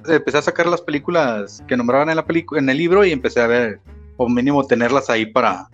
empecé 0.08 0.38
a 0.38 0.42
sacar 0.42 0.66
las 0.68 0.82
películas 0.82 1.64
que 1.68 1.78
nombraban 1.78 2.10
en 2.10 2.16
la 2.16 2.26
película, 2.26 2.60
en 2.60 2.70
el 2.70 2.78
libro, 2.78 3.06
y 3.06 3.12
empecé 3.12 3.42
a 3.42 3.48
ver, 3.48 3.80
o 4.18 4.28
mínimo 4.28 4.66
tenerlas 4.66 5.10
ahí 5.10 5.26
para, 5.26 5.68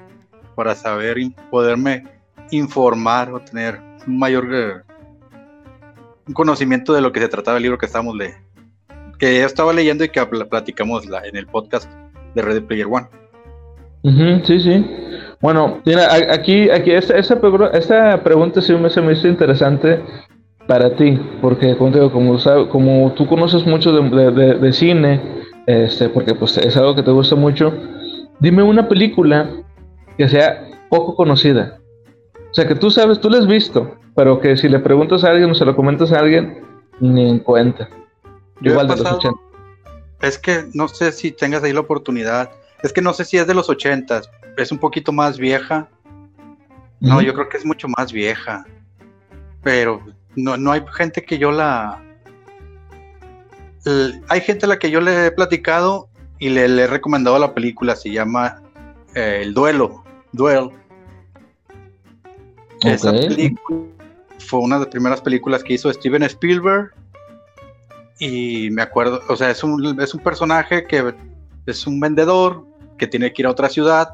para 0.55 0.75
saber 0.75 1.17
y 1.17 1.29
poderme 1.49 2.05
informar 2.51 3.31
o 3.33 3.39
tener 3.39 3.79
un 4.05 4.19
mayor 4.19 4.47
eh, 4.53 4.81
un 6.29 6.33
conocimiento 6.35 6.93
de 6.93 7.01
lo 7.01 7.11
que 7.11 7.19
se 7.19 7.27
trataba 7.27 7.57
el 7.57 7.63
libro 7.63 7.79
que 7.79 7.87
estábamos 7.87 8.15
le 8.15 8.35
que 9.17 9.43
estaba 9.43 9.73
leyendo 9.73 10.03
y 10.03 10.09
que 10.09 10.23
platicamos 10.25 11.05
en 11.05 11.35
el 11.35 11.47
podcast 11.47 11.91
de 12.35 12.41
Ready 12.41 12.61
Player 12.61 12.85
One. 12.85 13.07
sí, 14.45 14.59
sí. 14.61 14.85
Bueno, 15.41 15.81
mira, 15.85 16.07
aquí, 16.31 16.69
aquí 16.69 16.91
esta, 16.91 17.17
esta, 17.17 18.23
pregunta 18.23 18.61
sí 18.61 18.73
me, 18.75 18.89
se 18.89 19.01
me 19.01 19.13
hizo 19.13 19.27
interesante 19.27 20.01
para 20.67 20.95
ti, 20.95 21.19
porque 21.41 21.75
como, 21.75 22.11
como, 22.11 22.69
como 22.69 23.11
tú 23.13 23.25
conoces 23.27 23.65
mucho 23.65 23.91
de, 23.91 24.71
cine, 24.71 25.19
este, 25.65 26.09
porque 26.09 26.35
pues 26.35 26.57
es 26.57 26.77
algo 26.77 26.95
que 26.95 27.03
te 27.03 27.11
gusta 27.11 27.35
mucho, 27.35 27.73
dime 28.39 28.61
una 28.61 28.87
película 28.87 29.49
que 30.17 30.29
sea 30.29 30.63
poco 30.89 31.15
conocida. 31.15 31.78
O 32.51 32.53
sea, 32.53 32.67
que 32.67 32.75
tú 32.75 32.89
sabes, 32.89 33.19
tú 33.19 33.29
la 33.29 33.37
has 33.37 33.47
visto, 33.47 33.95
pero 34.15 34.39
que 34.39 34.57
si 34.57 34.67
le 34.67 34.79
preguntas 34.79 35.23
a 35.23 35.29
alguien 35.29 35.51
o 35.51 35.55
se 35.55 35.65
lo 35.65 35.75
comentas 35.75 36.11
a 36.11 36.19
alguien, 36.19 36.63
ni 36.99 37.29
en 37.29 37.39
cuenta. 37.39 37.89
Igual 38.61 38.87
de 38.87 38.95
los 38.97 39.11
80. 39.11 39.39
Es 40.21 40.37
que 40.37 40.65
no 40.73 40.87
sé 40.87 41.11
si 41.11 41.31
tengas 41.31 41.63
ahí 41.63 41.73
la 41.73 41.79
oportunidad. 41.79 42.51
Es 42.83 42.91
que 42.91 43.01
no 43.01 43.13
sé 43.13 43.25
si 43.25 43.37
es 43.37 43.47
de 43.47 43.53
los 43.53 43.69
80. 43.69 44.21
Es 44.57 44.71
un 44.71 44.79
poquito 44.79 45.11
más 45.11 45.37
vieja. 45.37 45.87
No, 46.99 47.21
yo 47.21 47.33
creo 47.33 47.47
que 47.47 47.57
es 47.57 47.65
mucho 47.65 47.87
más 47.97 48.11
vieja. 48.11 48.65
Pero 49.63 50.01
no, 50.35 50.57
no 50.57 50.71
hay 50.71 50.83
gente 50.93 51.23
que 51.23 51.37
yo 51.37 51.51
la. 51.51 52.03
hay 54.27 54.41
gente 54.41 54.65
a 54.65 54.69
la 54.69 54.79
que 54.79 54.91
yo 54.91 54.99
le 54.99 55.27
he 55.27 55.31
platicado 55.31 56.09
y 56.39 56.49
le, 56.49 56.65
he 56.65 56.87
recomendado 56.87 57.39
la 57.39 57.53
película. 57.53 57.95
Se 57.95 58.11
llama 58.11 58.61
eh, 59.15 59.41
El 59.43 59.53
Duelo. 59.53 60.03
Duel. 60.33 60.71
Esa 62.83 63.11
película 63.11 63.85
fue 64.39 64.59
una 64.59 64.75
de 64.75 64.85
las 64.85 64.91
primeras 64.91 65.21
películas 65.21 65.63
que 65.63 65.73
hizo 65.73 65.91
Steven 65.91 66.23
Spielberg. 66.23 66.91
Y 68.19 68.69
me 68.71 68.81
acuerdo, 68.81 69.21
o 69.29 69.35
sea, 69.35 69.49
es 69.49 69.63
un, 69.63 69.99
es 70.01 70.13
un 70.13 70.21
personaje 70.21 70.85
que 70.85 71.13
es 71.65 71.87
un 71.87 71.99
vendedor 71.99 72.65
que 72.97 73.07
tiene 73.07 73.31
que 73.31 73.41
ir 73.41 73.45
a 73.47 73.51
otra 73.51 73.69
ciudad. 73.69 74.13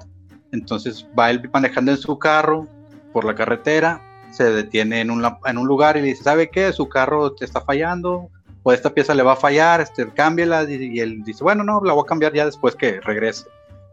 Entonces 0.52 1.08
va 1.18 1.32
él 1.32 1.50
manejando 1.52 1.92
en 1.92 1.98
su 1.98 2.18
carro 2.20 2.68
por 3.12 3.26
la 3.26 3.34
carretera, 3.34 4.02
se 4.32 4.44
detiene 4.52 5.02
en 5.02 5.10
un, 5.10 5.26
en 5.46 5.58
un 5.58 5.68
lugar 5.68 5.98
y 5.98 6.02
le 6.02 6.08
dice, 6.08 6.24
¿sabe 6.24 6.50
qué? 6.50 6.72
Su 6.74 6.88
carro 6.88 7.32
te 7.34 7.46
está 7.46 7.62
fallando, 7.62 8.30
o 8.64 8.74
esta 8.74 8.94
pieza 8.94 9.14
le 9.14 9.24
va 9.24 9.34
a 9.34 9.38
fallar, 9.38 9.82
este, 9.82 10.08
cámbiala. 10.10 10.70
Y, 10.70 11.00
él 11.00 11.24
dice, 11.24 11.44
bueno, 11.44 11.64
no, 11.64 11.82
la 11.84 11.94
voy 11.94 12.04
a 12.04 12.08
cambiar 12.08 12.34
ya 12.34 12.46
después 12.46 12.76
que 12.76 13.00
regrese. 13.02 13.46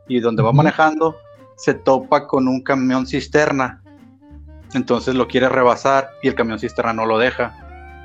Y 0.09 0.21
donde 0.21 0.43
va 0.43 0.53
manejando, 0.53 1.17
se 1.57 1.75
topa 1.75 2.27
con 2.27 2.49
un 2.49 2.63
camión 2.63 3.07
cisterna 3.07 3.82
entonces 4.75 5.15
lo 5.15 5.29
quiere 5.29 5.49
rebasar 5.49 6.11
y 6.23 6.29
el 6.29 6.35
camión 6.35 6.59
cisterna 6.59 6.93
no 6.93 7.07
lo 7.07 7.19
deja. 7.19 7.55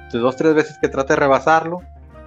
Entonces 0.06 0.22
dos, 0.22 0.36
tres 0.36 0.54
veces 0.54 0.78
que 0.82 0.90
trata 0.90 1.14
de 1.14 1.22
rebasarlo 1.22 1.82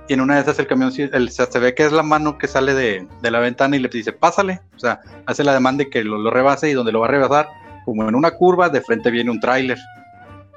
y 0.09 0.15
en 0.15 0.21
una 0.21 0.35
de 0.35 0.41
esas 0.41 0.59
el 0.59 0.67
camión 0.67 0.93
el, 0.97 1.31
se 1.31 1.59
ve 1.61 1.75
que 1.75 1.85
es 1.85 1.93
la 1.93 2.03
mano 2.03 2.37
que 2.37 2.49
sale 2.49 2.75
de, 2.75 3.07
la 3.23 3.39
ventana 3.39 3.77
y 3.77 3.79
le 3.79 3.89
dice, 3.89 4.13
pásale. 4.13 4.61
O 4.75 4.79
sea, 4.81 5.01
hace 5.27 5.45
la 5.45 5.55
demanda 5.55 5.85
de 5.85 5.91
que 5.91 6.03
lo, 6.03 6.29
rebase 6.31 6.69
y 6.69 6.73
donde 6.73 6.91
lo 6.91 7.01
va 7.01 7.07
a 7.07 7.11
rebasar, 7.11 7.49
como 7.85 8.09
en 8.09 8.17
una 8.17 8.33
curva, 8.33 8.69
de 8.69 8.81
frente 8.81 9.11
viene 9.11 9.31
un 9.31 9.39
tráiler 9.39 9.79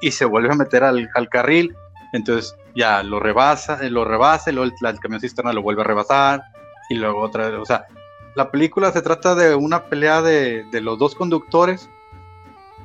y 0.00 0.10
se 0.10 0.24
vuelve 0.24 0.52
a 0.52 0.56
meter 0.56 0.82
al, 0.82 1.08
carril. 1.30 1.72
Entonces 2.12 2.56
ya 2.74 3.02
lo 3.04 3.20
rebasa, 3.20 3.78
lo 3.88 4.04
rebasa, 4.04 4.50
luego 4.50 4.72
el, 4.82 4.98
camión 4.98 5.20
cisterna 5.20 5.52
lo 5.52 5.62
vuelve 5.62 5.82
a 5.82 5.84
rebasar 5.84 6.42
y 6.90 6.96
luego 6.96 7.20
otra 7.20 7.48
vez. 7.48 7.60
O 7.60 7.64
sea, 7.64 7.86
la 8.34 8.50
película 8.50 8.90
se 8.90 9.02
trata 9.02 9.36
de 9.36 9.54
una 9.54 9.84
pelea 9.84 10.20
de 10.20 10.80
los 10.80 10.98
dos 10.98 11.14
conductores 11.14 11.88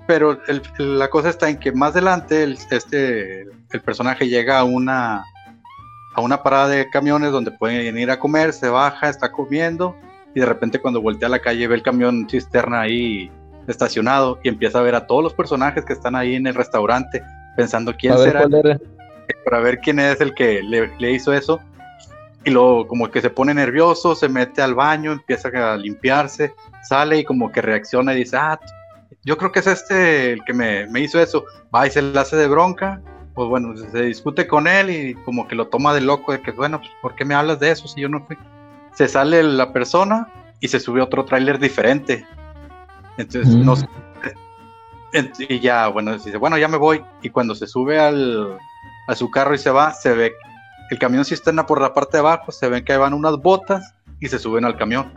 pero 0.10 0.39
la 0.80 1.07
cosa 1.07 1.30
está 1.30 1.49
en 1.49 1.57
que 1.60 1.72
más 1.72 1.91
adelante 1.91 2.41
el, 2.41 2.57
este, 2.72 3.43
el 3.43 3.82
personaje 3.86 4.28
llega 4.28 4.57
a 4.57 4.64
una, 4.64 5.24
a 6.16 6.22
una 6.22 6.41
parada 6.41 6.68
de 6.68 6.89
camiones 6.89 7.32
donde 7.32 7.51
pueden 7.51 7.95
ir 7.95 8.10
a 8.10 8.20
comer, 8.20 8.51
se 8.51 8.70
baja, 8.70 9.07
está 9.07 9.32
comiendo 9.32 9.95
y 10.34 10.39
de 10.39 10.47
repente 10.47 10.80
cuando 10.80 10.99
voltea 10.99 11.28
a 11.28 11.30
la 11.30 11.38
calle 11.38 11.68
ve 11.68 11.76
el 11.76 11.84
camión 11.84 12.28
cisterna 12.28 12.82
ahí 12.82 13.30
estacionado 13.68 14.39
y 14.41 14.49
empieza 14.49 14.80
a 14.80 14.82
ver 14.82 14.95
a 14.95 15.05
todos 15.05 15.22
los 15.22 15.36
personajes 15.36 15.86
que 15.86 15.93
están 15.93 16.16
ahí 16.16 16.34
en 16.34 16.47
el 16.47 16.55
restaurante 16.55 17.22
pensando 17.55 17.93
quién 17.95 18.18
será. 18.18 18.47
para 19.45 19.60
ver 19.60 19.78
quién 19.78 19.99
es 19.99 20.20
el 20.22 20.34
que 20.34 20.64
le, 20.64 20.91
le, 20.97 21.12
hizo 21.12 21.34
eso. 21.34 21.60
Y 22.43 22.49
luego 22.49 22.88
como 22.88 23.12
que 23.12 23.22
se 23.22 23.30
pone 23.30 23.53
nervioso, 23.53 24.16
se 24.16 24.28
mete 24.28 24.64
al 24.64 24.74
baño, 24.74 25.12
empieza 25.12 25.49
a 25.49 25.78
limpiarse, 25.78 26.55
sale 26.82 27.20
y 27.20 27.24
como 27.24 27.51
que 27.51 27.62
reacciona 27.62 28.16
y 28.16 28.20
dice, 28.20 28.38
ah, 28.38 28.60
yo 29.24 29.38
creo 29.38 29.51
que 29.51 29.60
es 29.60 29.68
este 29.68 30.34
el 30.34 30.43
que 30.43 30.53
me, 30.53 30.88
hizo 30.99 31.20
eso. 31.20 31.45
Va 31.74 31.88
y 31.88 31.91
se 31.91 32.01
le 32.01 32.18
hace 32.20 32.36
de 32.36 32.47
bronca, 32.47 33.01
pues 33.34 33.47
bueno, 33.47 33.76
se 33.76 34.01
discute 34.03 34.47
con 34.47 34.68
él 34.68 34.89
y 34.89 35.14
como 35.26 35.47
que 35.47 35.55
lo 35.55 35.68
toma 35.68 35.93
de 35.93 36.01
loco, 36.01 36.32
de 36.32 36.41
que, 36.41 36.51
bueno, 36.51 36.80
pues, 36.80 36.91
¿por 37.01 37.16
qué 37.16 37.26
me 37.26 37.36
hablas 37.36 37.60
de 37.60 37.72
eso 37.72 37.88
si 37.88 38.01
yo 38.01 38.10
no 38.10 38.26
fui? 38.26 38.38
Se 38.93 39.07
sale 39.07 39.43
la 39.43 39.72
persona 39.72 40.28
y 40.60 40.68
se 40.68 40.80
sube 40.80 41.01
otro 41.01 41.26
tráiler 41.26 41.60
diferente. 41.60 42.26
Entonces, 43.18 43.55
no 43.55 43.76
sé. 43.76 43.88
Y 45.39 45.60
ya, 45.60 45.88
bueno, 45.88 46.14
dice, 46.14 46.38
bueno, 46.38 46.57
ya 46.57 46.68
me 46.68 46.78
voy. 46.78 47.03
Y 47.22 47.30
cuando 47.30 47.55
se 47.55 47.68
sube 47.68 47.99
al, 47.99 48.57
a 49.07 49.16
su 49.16 49.32
carro 49.32 49.55
y 49.55 49.57
se 49.57 49.72
va, 49.72 49.91
se 49.93 50.14
ve 50.14 50.34
el 50.89 50.99
camión 50.99 51.26
cisterna 51.26 51.66
por 51.66 51.82
la 51.82 51.93
parte 51.93 52.18
de 52.18 52.22
abajo, 52.22 52.51
se 52.51 52.68
ven 52.68 52.84
que 52.84 52.97
van 52.97 53.14
unas 53.14 53.38
botas 53.38 53.93
y 54.20 54.28
se 54.28 54.39
suben 54.39 54.66
al 54.66 54.78
camión. 54.78 55.12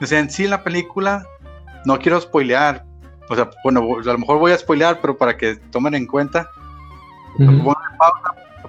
O 0.00 0.06
sea, 0.06 0.18
en 0.18 0.30
sí 0.30 0.46
la 0.46 0.62
película, 0.62 1.24
no 1.84 1.98
quiero 1.98 2.20
spoilear, 2.20 2.84
o 3.28 3.34
sea, 3.34 3.50
bueno, 3.64 3.80
a 4.00 4.12
lo 4.12 4.18
mejor 4.18 4.38
voy 4.38 4.52
a 4.52 4.58
spoilear, 4.58 5.00
pero 5.00 5.16
para 5.16 5.36
que 5.36 5.56
tomen 5.56 5.94
en 5.94 6.06
cuenta, 6.06 6.50
uh 7.38 7.74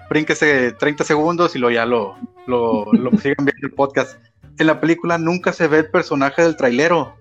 30 0.09 1.03
segundos 1.03 1.55
y 1.55 1.59
luego 1.59 1.75
ya 1.75 1.85
lo, 1.85 2.15
lo, 2.45 2.85
sigan 3.21 3.45
viendo 3.45 3.67
el 3.67 3.73
podcast. 3.73 4.17
En 4.57 4.67
la 4.67 4.79
película 4.79 5.17
nunca 5.17 5.53
se 5.53 5.67
ve 5.67 5.79
el 5.79 5.91
personaje 5.91 6.41
del 6.41 6.55
trailero. 6.55 7.13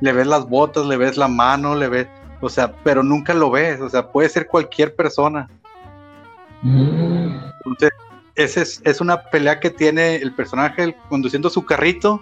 Le 0.00 0.12
ves 0.12 0.26
las 0.26 0.48
botas, 0.48 0.86
le 0.86 0.96
ves 0.96 1.16
la 1.16 1.28
mano, 1.28 1.76
le 1.76 1.88
ves, 1.88 2.08
o 2.40 2.48
sea, 2.48 2.72
pero 2.82 3.02
nunca 3.02 3.34
lo 3.34 3.50
ves. 3.50 3.80
O 3.80 3.88
sea, 3.88 4.10
puede 4.10 4.28
ser 4.28 4.48
cualquier 4.48 4.96
persona. 4.96 5.48
Mm. 6.62 7.36
Entonces, 7.64 7.90
esa 8.34 8.62
es, 8.62 8.80
es, 8.84 9.00
una 9.00 9.22
pelea 9.24 9.60
que 9.60 9.70
tiene 9.70 10.16
el 10.16 10.34
personaje 10.34 10.96
conduciendo 11.08 11.50
su 11.50 11.64
carrito 11.64 12.20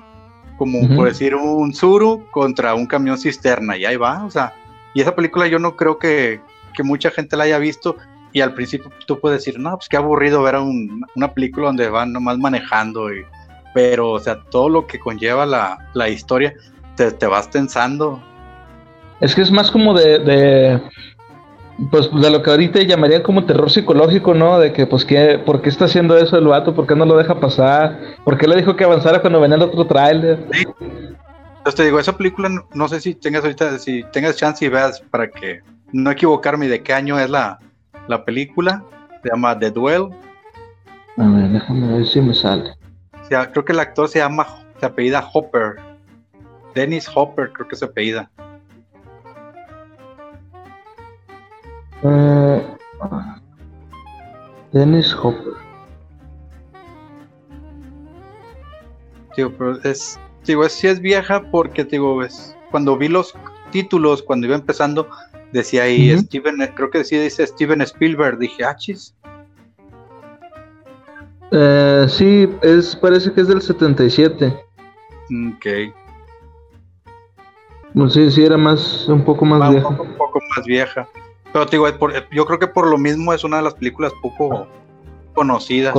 como 0.61 0.87
por 0.95 1.09
decir 1.09 1.35
un 1.35 1.73
Zuru 1.73 2.27
contra 2.31 2.75
un 2.75 2.85
camión 2.85 3.17
cisterna 3.17 3.79
y 3.79 3.87
ahí 3.87 3.97
va, 3.97 4.27
o 4.27 4.31
sea, 4.31 4.53
y 4.93 5.01
esa 5.01 5.17
película 5.17 5.47
yo 5.47 5.59
no 5.59 5.75
creo 5.75 5.99
que, 5.99 6.43
mucha 6.85 7.11
gente 7.11 7.35
la 7.37 7.45
haya 7.45 7.59
visto 7.59 7.97
y 8.33 8.43
al 8.43 8.53
principio 8.53 8.91
tú 9.07 9.19
puedes 9.19 9.39
decir, 9.39 9.59
no, 9.59 9.71
pues 9.77 9.89
qué 9.89 9.97
aburrido 9.97 10.43
ver 10.43 10.57
una 11.17 11.33
película 11.33 11.69
donde 11.69 11.89
van 11.89 12.13
nomás 12.13 12.37
manejando, 12.37 13.11
y, 13.11 13.25
pero 13.73 14.11
o 14.11 14.21
sea, 14.21 14.39
todo 14.51 14.69
lo 14.69 14.87
que 14.87 14.99
conlleva 14.99 15.47
la, 15.47 16.09
historia 16.11 16.53
te, 16.95 17.11
te, 17.11 17.27
vas 17.27 17.49
tensando. 17.49 18.23
Es 19.23 19.35
que 19.35 19.41
es 19.41 19.51
más 19.51 19.71
como 19.71 19.95
de, 19.95 20.79
pues 21.91 22.11
de 22.13 22.31
lo 22.31 22.43
que 22.43 22.51
ahorita 22.51 22.83
llamarían 22.83 23.23
como 23.23 23.45
terror 23.45 23.71
psicológico, 23.71 24.35
¿no? 24.35 24.59
De 24.59 24.73
que, 24.73 24.87
pues, 24.87 25.05
¿qué, 25.05 25.39
¿por 25.39 25.63
qué 25.63 25.71
está 25.71 25.87
haciendo 25.87 26.17
eso 26.17 26.37
el 26.37 26.47
vato? 26.47 26.75
¿Por 26.75 26.87
qué 26.87 26.95
no 26.95 27.07
lo 27.07 27.17
deja 27.17 27.41
pasar? 27.41 27.99
¿Por 28.25 28.37
qué 28.37 28.47
le 28.47 28.57
dijo 28.57 28.77
que 28.77 28.85
avanzara 28.85 29.21
cuando 29.21 29.41
venía 29.41 29.57
el 29.57 29.63
otro 29.63 29.87
tráiler? 29.87 30.47
Sí. 30.53 30.65
Entonces 31.61 31.75
te 31.75 31.85
digo, 31.85 32.01
esa 32.01 32.17
película, 32.17 32.51
no 32.73 32.89
sé 32.89 33.01
si 33.01 33.15
tengas 33.15 33.45
ahorita, 33.45 33.79
si 33.79 34.03
tengas 34.13 34.37
chance 34.37 34.65
y 34.65 34.69
veas 34.69 35.01
para 35.11 35.31
que 35.31 35.61
no 35.93 36.11
equivocarme 36.11 36.69
de 36.69 36.83
qué 36.83 36.95
año 36.95 37.19
es 37.19 37.29
la, 37.29 37.59
la 38.09 38.25
película. 38.25 38.83
Se 39.23 39.29
llama 39.29 39.59
The 39.59 39.71
Duel. 39.71 40.09
A 41.19 41.29
ver, 41.29 41.51
déjame 41.51 41.99
ver 41.99 42.07
si 42.07 42.21
me 42.21 42.35
sale. 42.35 42.71
O 43.23 43.25
sea, 43.29 43.51
creo 43.51 43.65
que 43.65 43.73
el 43.73 43.81
actor 43.81 44.09
se 44.09 44.21
llama, 44.21 44.47
se 44.79 44.87
apellida 44.87 45.29
Hopper. 45.33 45.77
Dennis 46.75 47.11
Hopper, 47.15 47.53
creo 47.53 47.69
que 47.69 47.77
se 47.77 47.85
apellida. 47.85 48.31
Uh, 52.03 52.61
Dennis 54.73 55.15
Hopper. 55.15 55.55
Digo, 59.37 59.53
pero 59.57 59.83
es, 59.83 60.19
digo, 60.45 60.65
es, 60.65 60.73
sí 60.73 60.87
es 60.87 61.01
vieja 61.01 61.43
porque, 61.51 61.85
digo, 61.85 62.23
es, 62.23 62.57
cuando 62.71 62.97
vi 62.97 63.09
los 63.09 63.35
títulos, 63.71 64.23
cuando 64.23 64.47
iba 64.47 64.57
empezando, 64.57 65.09
decía 65.53 65.85
ahí 65.85 66.17
Steven, 66.19 66.57
creo 66.75 66.91
que 66.91 66.99
decía, 66.99 67.23
dice 67.23 67.47
Steven 67.47 67.81
Spielberg, 67.83 68.39
dije. 68.39 68.65
Ah, 68.65 68.77
eh, 71.53 72.07
sí, 72.09 72.49
es, 72.63 72.95
parece 72.97 73.33
que 73.33 73.41
es 73.41 73.49
del 73.49 73.61
77. 73.61 74.47
Ok. 75.57 75.67
No 77.93 78.09
sé 78.09 78.31
si 78.31 78.45
era 78.45 78.57
más, 78.57 79.09
un 79.09 79.25
poco 79.25 79.45
más 79.45 79.71
vieja. 79.71 79.89
Un 79.89 79.97
poco, 80.17 80.41
más 80.57 80.65
vieja. 80.65 81.09
Pero 81.53 81.67
digo, 81.67 81.87
yo 82.31 82.47
creo 82.47 82.59
que 82.59 82.67
por 82.67 82.89
lo 82.89 82.99
mismo 82.99 83.33
es 83.33 83.45
una 83.45 83.59
de 83.59 83.65
las 83.65 83.75
películas 83.75 84.13
poco 84.23 84.67
conocidas. 85.35 85.95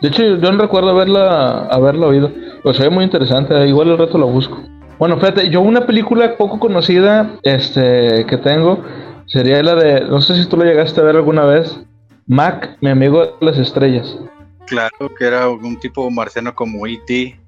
De 0.00 0.08
hecho, 0.08 0.22
yo 0.22 0.52
no 0.52 0.58
recuerdo 0.58 0.90
haberla, 0.90 1.66
haberla 1.66 2.08
oído. 2.08 2.30
Pues 2.62 2.76
se 2.76 2.82
ve 2.82 2.90
muy 2.90 3.04
interesante, 3.04 3.66
igual 3.66 3.88
el 3.88 3.98
reto 3.98 4.18
lo 4.18 4.26
busco. 4.26 4.60
Bueno, 4.98 5.16
fíjate, 5.16 5.48
yo 5.48 5.60
una 5.60 5.86
película 5.86 6.36
poco 6.36 6.58
conocida 6.58 7.38
este, 7.42 8.24
que 8.26 8.36
tengo 8.38 8.82
sería 9.26 9.62
la 9.62 9.74
de, 9.74 10.02
no 10.02 10.20
sé 10.20 10.36
si 10.36 10.48
tú 10.48 10.56
la 10.56 10.64
llegaste 10.64 11.00
a 11.00 11.04
ver 11.04 11.16
alguna 11.16 11.44
vez, 11.44 11.80
Mac, 12.26 12.76
mi 12.80 12.90
amigo 12.90 13.24
de 13.24 13.32
las 13.40 13.58
estrellas. 13.58 14.18
Claro, 14.66 15.12
que 15.18 15.24
era 15.24 15.48
un 15.48 15.78
tipo 15.80 16.08
marciano 16.10 16.54
como 16.54 16.86
E.T. 16.86 17.38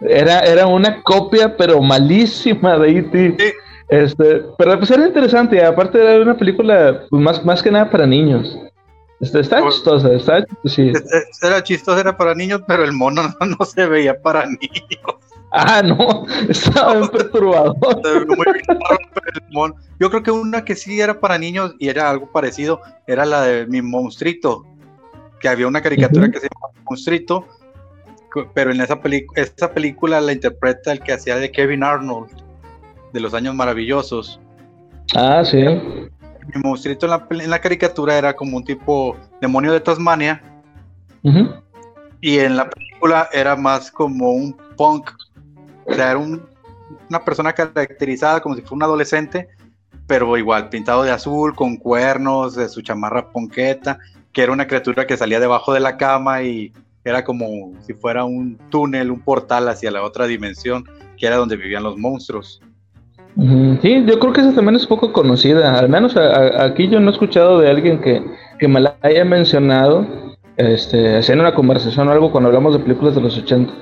Era, 0.00 0.40
era 0.40 0.66
una 0.66 1.02
copia, 1.02 1.56
pero 1.56 1.80
malísima 1.80 2.78
de 2.78 2.98
E.T. 2.98 3.54
Este, 3.94 4.42
pero 4.58 4.76
pues 4.76 4.90
era 4.90 5.06
interesante, 5.06 5.64
aparte 5.64 6.02
era 6.02 6.20
una 6.20 6.36
película 6.36 7.06
pues, 7.08 7.22
más, 7.22 7.44
más 7.44 7.62
que 7.62 7.70
nada 7.70 7.88
para 7.88 8.06
niños. 8.06 8.58
Este, 9.20 9.38
está 9.38 9.60
pues, 9.60 9.76
chistosa, 9.76 10.12
está, 10.12 10.44
sí. 10.64 10.92
Era 11.40 11.62
chistosa, 11.62 12.00
era 12.00 12.16
para 12.16 12.34
niños, 12.34 12.62
pero 12.66 12.82
el 12.82 12.92
mono 12.92 13.22
no, 13.40 13.64
se 13.64 13.86
veía 13.86 14.20
para 14.20 14.46
niños. 14.46 15.14
Ah, 15.52 15.80
no, 15.80 16.26
estaba 16.48 16.94
bien 16.94 17.08
perturbado. 17.08 17.76
Yo 20.00 20.10
creo 20.10 20.22
que 20.24 20.30
una 20.32 20.64
que 20.64 20.74
sí 20.74 21.00
era 21.00 21.20
para 21.20 21.38
niños 21.38 21.76
y 21.78 21.88
era 21.88 22.10
algo 22.10 22.32
parecido 22.32 22.80
era 23.06 23.24
la 23.24 23.42
de 23.42 23.66
mi 23.66 23.80
monstruito, 23.80 24.66
que 25.38 25.48
había 25.48 25.68
una 25.68 25.82
caricatura 25.82 26.28
que 26.32 26.40
se 26.40 26.48
llamaba 26.52 26.74
Monstruito, 26.90 27.46
pero 28.54 28.72
en 28.72 28.80
esa, 28.80 29.00
esa 29.36 29.72
película 29.72 30.20
la 30.20 30.32
interpreta 30.32 30.90
el 30.90 31.00
que 31.00 31.12
hacía 31.12 31.36
de 31.36 31.52
Kevin 31.52 31.84
Arnold, 31.84 32.44
de 33.14 33.20
los 33.20 33.32
años 33.32 33.54
maravillosos. 33.54 34.38
Ah, 35.14 35.42
sí. 35.42 35.62
Mi 35.62 36.62
monstruito 36.62 37.06
en 37.30 37.50
la, 37.50 37.58
caricatura 37.58 38.18
era 38.18 38.34
como 38.34 38.58
un 38.58 38.64
tipo 38.64 39.16
demonio 39.40 39.72
de 39.72 39.80
Tasmania. 39.80 40.42
Y 42.20 42.38
en 42.38 42.56
la 42.56 42.68
película 42.68 43.30
era 43.32 43.56
más 43.56 43.90
como 43.90 44.32
un 44.32 44.54
punk. 44.76 45.10
O 45.86 45.94
sea, 45.94 46.10
era 46.10 46.18
una 46.18 47.24
persona 47.24 47.54
caracterizada 47.54 48.40
como 48.40 48.54
si 48.54 48.60
fuera 48.60 48.74
un 48.74 48.82
adolescente, 48.82 49.48
pero 50.06 50.36
igual 50.36 50.68
pintado 50.68 51.02
de 51.02 51.10
azul, 51.10 51.54
con 51.54 51.78
cuernos, 51.78 52.54
de 52.54 52.68
su 52.68 52.82
chamarra 52.82 53.30
ponqueta 53.30 53.98
que 54.34 54.42
era 54.42 54.52
una 54.52 54.66
criatura 54.66 55.06
que 55.06 55.16
salía 55.16 55.40
debajo 55.40 55.72
de 55.72 55.80
la 55.80 55.96
cama 55.96 56.42
y 56.42 56.72
era 57.04 57.24
como 57.24 57.72
si 57.82 57.94
fuera 57.94 58.24
un 58.24 58.58
túnel, 58.68 59.10
un 59.10 59.20
portal 59.20 59.68
hacia 59.68 59.90
la 59.90 60.02
otra 60.02 60.26
dimensión, 60.26 60.84
que 61.16 61.26
era 61.26 61.36
donde 61.36 61.56
vivían 61.56 61.84
los 61.84 61.96
monstruos. 61.96 62.60
Sí, 63.36 64.04
yo 64.06 64.18
creo 64.20 64.32
que 64.32 64.40
esa 64.42 64.54
también 64.54 64.76
es 64.76 64.86
poco 64.86 65.12
conocida, 65.12 65.76
al 65.76 65.88
menos 65.88 66.16
aquí 66.16 66.88
yo 66.88 67.00
no 67.00 67.10
he 67.10 67.12
escuchado 67.12 67.58
de 67.58 67.68
alguien 67.68 68.00
que, 68.00 68.22
me 68.68 68.80
la 68.80 68.94
haya 69.02 69.24
mencionado, 69.24 70.06
este, 70.56 71.18
haciendo 71.18 71.42
una 71.42 71.54
conversación 71.54 72.08
o 72.08 72.12
algo 72.12 72.30
cuando 72.30 72.48
hablamos 72.48 72.72
de 72.72 72.78
películas 72.78 73.14
de 73.14 73.20
los 73.20 73.36
80. 73.36 73.72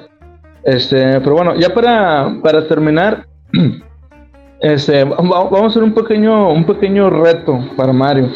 Este, 0.64 1.20
pero 1.20 1.34
bueno, 1.34 1.54
ya 1.54 1.68
para, 1.68 2.34
para 2.42 2.66
terminar, 2.66 3.26
este, 4.60 5.04
vamos 5.04 5.62
a 5.62 5.66
hacer 5.66 5.82
un 5.82 5.92
pequeño, 5.92 6.52
un 6.52 6.64
pequeño 6.64 7.10
reto 7.10 7.60
para 7.76 7.92
Mario. 7.92 8.30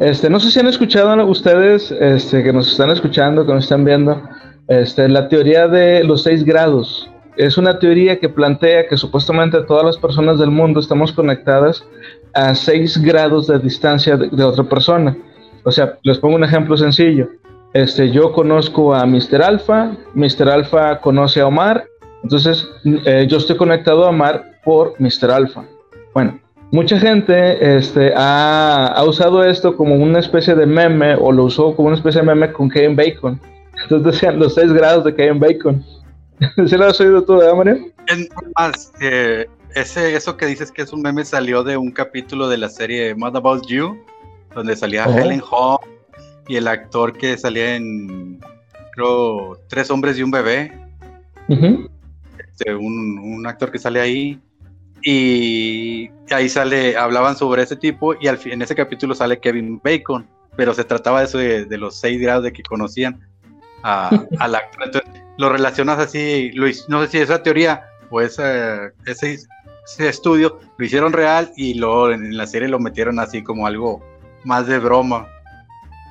Este, 0.00 0.28
no 0.28 0.38
sé 0.40 0.50
si 0.50 0.60
han 0.60 0.66
escuchado 0.66 1.24
ustedes, 1.26 1.90
este, 1.92 2.42
que 2.42 2.52
nos 2.52 2.70
están 2.70 2.90
escuchando, 2.90 3.46
que 3.46 3.52
nos 3.54 3.64
están 3.64 3.84
viendo, 3.84 4.20
este, 4.68 5.08
la 5.08 5.28
teoría 5.28 5.68
de 5.68 6.04
los 6.04 6.24
seis 6.24 6.44
grados. 6.44 7.08
Es 7.36 7.58
una 7.58 7.78
teoría 7.78 8.18
que 8.18 8.28
plantea 8.28 8.88
que 8.88 8.96
supuestamente 8.96 9.60
todas 9.62 9.84
las 9.84 9.98
personas 9.98 10.38
del 10.38 10.50
mundo 10.50 10.80
estamos 10.80 11.12
conectadas 11.12 11.86
a 12.32 12.54
seis 12.54 12.96
grados 12.96 13.46
de 13.46 13.58
distancia 13.58 14.16
de, 14.16 14.44
otra 14.44 14.64
persona. 14.64 15.16
O 15.64 15.70
sea, 15.70 15.98
les 16.02 16.18
pongo 16.18 16.36
un 16.36 16.44
ejemplo 16.44 16.76
sencillo. 16.76 17.28
Este, 17.74 18.10
yo 18.10 18.32
conozco 18.32 18.94
a 18.94 19.04
Mr. 19.04 19.42
Alpha, 19.42 19.96
Mr. 20.14 20.48
Alpha 20.48 21.00
conoce 21.00 21.40
a 21.40 21.46
Omar, 21.46 21.84
entonces 22.22 22.66
eh, 23.04 23.26
yo 23.28 23.36
estoy 23.36 23.56
conectado 23.56 24.06
a 24.06 24.10
Omar 24.10 24.44
por 24.64 24.94
Mr. 24.98 25.30
Alpha. 25.30 25.64
Bueno, 26.14 26.40
mucha 26.72 26.98
gente 26.98 27.76
este, 27.76 28.12
ha, 28.16 29.02
usado 29.06 29.44
esto 29.44 29.76
como 29.76 29.94
una 29.94 30.20
especie 30.20 30.54
de 30.54 30.64
meme 30.64 31.14
o 31.16 31.32
lo 31.32 31.44
usó 31.44 31.76
como 31.76 31.88
una 31.88 31.96
especie 31.96 32.22
de 32.22 32.26
meme 32.26 32.52
con 32.52 32.70
Kevin 32.70 32.96
Bacon. 32.96 33.40
Entonces 33.82 34.12
decían 34.12 34.38
los 34.38 34.54
seis 34.54 34.72
grados 34.72 35.04
de 35.04 35.14
Kevin 35.14 35.38
Bacon. 35.38 35.84
¿Se 36.66 36.76
lo 36.76 36.86
has 36.86 37.00
oído 37.00 37.24
tú, 37.24 37.40
Mario? 37.56 37.92
más, 38.58 38.92
eh, 39.00 39.46
ese, 39.74 40.14
eso 40.14 40.36
que 40.36 40.46
dices 40.46 40.70
que 40.70 40.82
es 40.82 40.92
un 40.92 41.02
meme 41.02 41.24
salió 41.24 41.62
de 41.62 41.76
un 41.76 41.90
capítulo 41.90 42.48
de 42.48 42.58
la 42.58 42.68
serie 42.68 43.14
Mad 43.14 43.36
About 43.36 43.66
You, 43.66 43.98
donde 44.54 44.76
salía 44.76 45.06
oh. 45.06 45.18
Helen 45.18 45.42
Hall 45.50 45.78
y 46.48 46.56
el 46.56 46.68
actor 46.68 47.12
que 47.12 47.36
salía 47.36 47.76
en, 47.76 48.40
creo, 48.92 49.58
Tres 49.68 49.90
hombres 49.90 50.18
y 50.18 50.22
un 50.22 50.30
bebé. 50.30 50.72
Este, 51.48 52.74
un, 52.74 53.18
un 53.18 53.46
actor 53.46 53.70
que 53.70 53.78
sale 53.78 54.00
ahí 54.00 54.40
y 55.02 56.10
ahí 56.30 56.48
sale, 56.48 56.96
hablaban 56.96 57.36
sobre 57.36 57.62
ese 57.62 57.76
tipo 57.76 58.14
y 58.20 58.26
al, 58.26 58.40
en 58.44 58.62
ese 58.62 58.74
capítulo 58.74 59.14
sale 59.14 59.38
Kevin 59.38 59.80
Bacon, 59.82 60.26
pero 60.56 60.74
se 60.74 60.84
trataba 60.84 61.20
de 61.20 61.26
eso 61.26 61.38
de, 61.38 61.78
los 61.78 61.96
seis 61.96 62.20
grados 62.20 62.44
de 62.44 62.52
que 62.52 62.62
conocían 62.62 63.20
a, 63.82 64.10
al 64.38 64.54
actor. 64.54 64.84
Entonces 64.84 65.25
lo 65.38 65.48
relacionas 65.48 65.98
así, 65.98 66.50
Luis, 66.52 66.86
no 66.88 67.02
sé 67.02 67.08
si 67.08 67.18
esa 67.18 67.42
teoría 67.42 67.82
o 68.10 68.20
ese, 68.20 68.92
ese, 69.06 69.38
estudio 69.98 70.58
lo 70.76 70.84
hicieron 70.84 71.12
real 71.12 71.50
y 71.56 71.74
luego 71.74 72.10
en 72.10 72.36
la 72.36 72.46
serie 72.46 72.68
lo 72.68 72.78
metieron 72.78 73.18
así 73.18 73.42
como 73.42 73.66
algo 73.66 74.02
más 74.44 74.66
de 74.66 74.78
broma. 74.78 75.28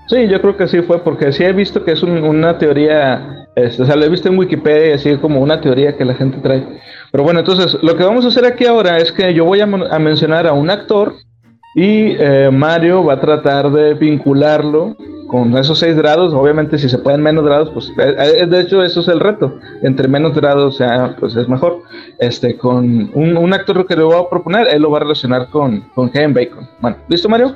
Sí, 0.08 0.28
yo 0.28 0.40
creo 0.40 0.56
que 0.56 0.68
sí 0.68 0.82
fue, 0.84 1.04
porque 1.04 1.32
sí 1.32 1.44
he 1.44 1.52
visto 1.52 1.84
que 1.84 1.94
es 1.94 2.04
una 2.04 2.60
teoría, 2.60 3.48
este, 3.56 3.82
o 3.82 3.86
sea, 3.86 3.96
lo 3.96 4.06
he 4.06 4.10
visto 4.10 4.30
en 4.30 4.38
Wikipedia, 4.38 4.96
así 4.96 5.18
como 5.18 5.42
una 5.42 5.60
teoría 5.60 5.98
que 5.98 6.06
la 6.06 6.14
gente 6.14 6.38
trae. 6.38 6.64
Pero 7.12 7.24
bueno, 7.24 7.40
entonces, 7.40 7.76
lo 7.82 7.96
que 7.96 8.04
vamos 8.04 8.24
a 8.26 8.28
hacer 8.28 8.46
aquí 8.46 8.66
ahora 8.66 8.98
es 8.98 9.12
que 9.12 9.34
yo 9.34 9.46
voy 9.46 9.62
a, 9.62 9.66
mencionar 9.66 10.46
a 10.46 10.54
un 10.54 10.70
actor 10.70 11.16
y 11.76 12.16
eh, 12.20 12.50
Mario 12.52 13.04
va 13.04 13.14
a 13.14 13.20
tratar 13.20 13.72
de 13.72 13.96
vincularlo 13.96 14.96
con 15.28 15.58
esos 15.58 15.80
seis 15.80 15.96
grados. 15.96 16.34
Obviamente, 16.34 16.78
si 16.78 16.90
se 16.90 16.98
pueden 16.98 17.22
menos 17.22 17.44
grados, 17.46 17.70
pues 17.72 17.90
eh, 17.98 18.42
eh, 18.42 18.46
de 18.46 18.60
hecho, 18.62 18.84
eso 18.84 19.02
es 19.02 19.08
el 19.08 19.20
reto. 19.20 19.58
Entre 19.82 20.08
menos 20.08 20.34
grados, 20.34 20.78
sea, 20.78 21.16
pues 21.20 21.36
es 21.36 21.48
mejor. 21.48 21.82
Este, 22.20 22.58
con 22.58 23.12
un, 23.14 23.54
actor 23.54 23.86
que 23.86 23.96
le 23.96 24.04
voy 24.04 24.16
a 24.16 24.30
proponer, 24.30 24.68
él 24.68 24.82
lo 24.82 24.92
va 24.92 24.98
a 24.98 25.02
relacionar 25.02 25.50
con, 25.50 25.82
con 25.96 26.10
Kevin 26.10 26.34
Bacon. 26.34 26.70
Bueno, 26.82 26.98
¿listo, 27.08 27.30
Mario? 27.30 27.56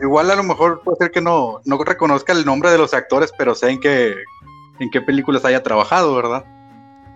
igual 0.00 0.30
a 0.30 0.36
lo 0.36 0.44
mejor 0.44 0.80
puede 0.84 0.96
ser 0.98 1.10
que 1.10 1.20
no, 1.20 1.60
no 1.64 1.82
reconozca 1.82 2.32
el 2.32 2.44
nombre 2.44 2.70
de 2.70 2.78
los 2.78 2.94
actores, 2.94 3.32
pero 3.36 3.54
sé 3.54 3.70
en 3.70 3.80
qué, 3.80 4.14
en 4.78 4.90
qué 4.90 5.00
películas 5.00 5.44
haya 5.44 5.62
trabajado, 5.62 6.14
¿verdad? 6.14 6.44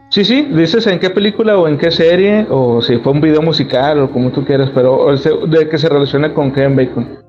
Sí, 0.08 0.24
sí, 0.24 0.42
dices 0.42 0.86
en 0.86 1.00
qué 1.00 1.10
película 1.10 1.58
o 1.58 1.66
en 1.66 1.78
qué 1.78 1.90
serie, 1.90 2.46
o 2.48 2.80
si 2.80 2.98
fue 2.98 3.12
un 3.12 3.20
video 3.20 3.42
musical 3.42 4.00
o 4.00 4.10
como 4.10 4.30
tú 4.30 4.44
quieras, 4.44 4.70
pero 4.74 5.16
de 5.16 5.68
que 5.68 5.78
se 5.78 5.88
relacione 5.88 6.32
con 6.32 6.52
Kevin 6.52 6.76
Bacon. 6.76 7.25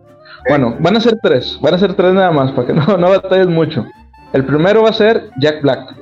Bueno, 0.49 0.75
van 0.79 0.95
a 0.95 1.01
ser 1.01 1.17
tres, 1.21 1.59
van 1.61 1.73
a 1.73 1.77
ser 1.77 1.93
tres 1.93 2.13
nada 2.13 2.31
más, 2.31 2.51
para 2.51 2.67
que 2.67 2.73
no, 2.73 2.97
no 2.97 3.09
batalles 3.09 3.47
mucho. 3.47 3.85
El 4.33 4.45
primero 4.45 4.83
va 4.83 4.89
a 4.89 4.93
ser 4.93 5.29
Jack 5.39 5.61
Black. 5.61 5.95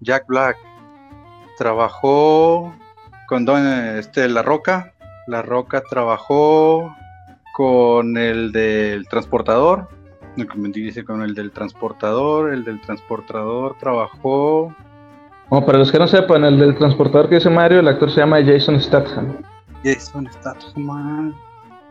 Jack 0.00 0.26
Black 0.26 0.56
trabajó 1.56 2.74
con 3.28 3.44
Don, 3.44 3.66
este, 3.98 4.28
La 4.28 4.42
Roca. 4.42 4.92
La 5.26 5.42
Roca 5.42 5.82
trabajó 5.88 6.94
con 7.54 8.16
el 8.16 8.52
del 8.52 9.08
transportador. 9.08 9.88
Dice 10.36 11.04
con 11.04 11.22
el 11.22 11.34
del 11.34 11.52
transportador. 11.52 12.52
El 12.52 12.64
del 12.64 12.80
transportador 12.80 13.76
trabajó. 13.78 14.74
Como 15.48 15.64
para 15.64 15.78
los 15.78 15.92
que 15.92 15.98
no 15.98 16.08
sepan, 16.08 16.44
el 16.44 16.58
del 16.58 16.76
transportador 16.76 17.28
que 17.28 17.36
dice 17.36 17.50
Mario, 17.50 17.80
el 17.80 17.88
actor 17.88 18.10
se 18.10 18.20
llama 18.20 18.42
Jason 18.44 18.80
Statham. 18.80 19.36
Jason 19.84 20.28
Statham. 20.32 21.34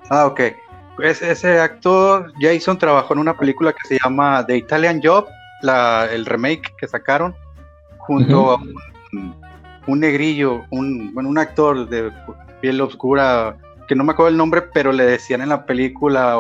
Ah, 0.10 0.26
ok. 0.26 0.41
Ese 1.00 1.60
actor, 1.60 2.32
Jason, 2.39 2.78
trabajó 2.78 3.14
en 3.14 3.20
una 3.20 3.36
película 3.36 3.74
que 3.74 3.88
se 3.88 4.00
llama 4.04 4.46
The 4.46 4.58
Italian 4.58 5.02
Job, 5.04 5.26
la, 5.62 6.08
el 6.12 6.26
remake 6.26 6.74
que 6.78 6.88
sacaron, 6.88 7.36
junto 7.98 8.52
a 8.52 8.62
un, 9.88 10.00
negrillo, 10.00 10.66
un, 10.70 11.14
bueno, 11.14 11.30
un 11.30 11.38
actor 11.38 11.88
de 11.88 12.12
piel 12.62 12.80
oscura, 12.82 13.58
que 13.88 13.96
no 13.96 14.04
me 14.04 14.12
acuerdo 14.12 14.30
el 14.30 14.38
nombre, 14.38 14.62
pero 14.62 14.91
le 14.91 15.06
decían 15.06 15.41
en 15.41 15.50
la 15.50 15.66
película 15.66 16.38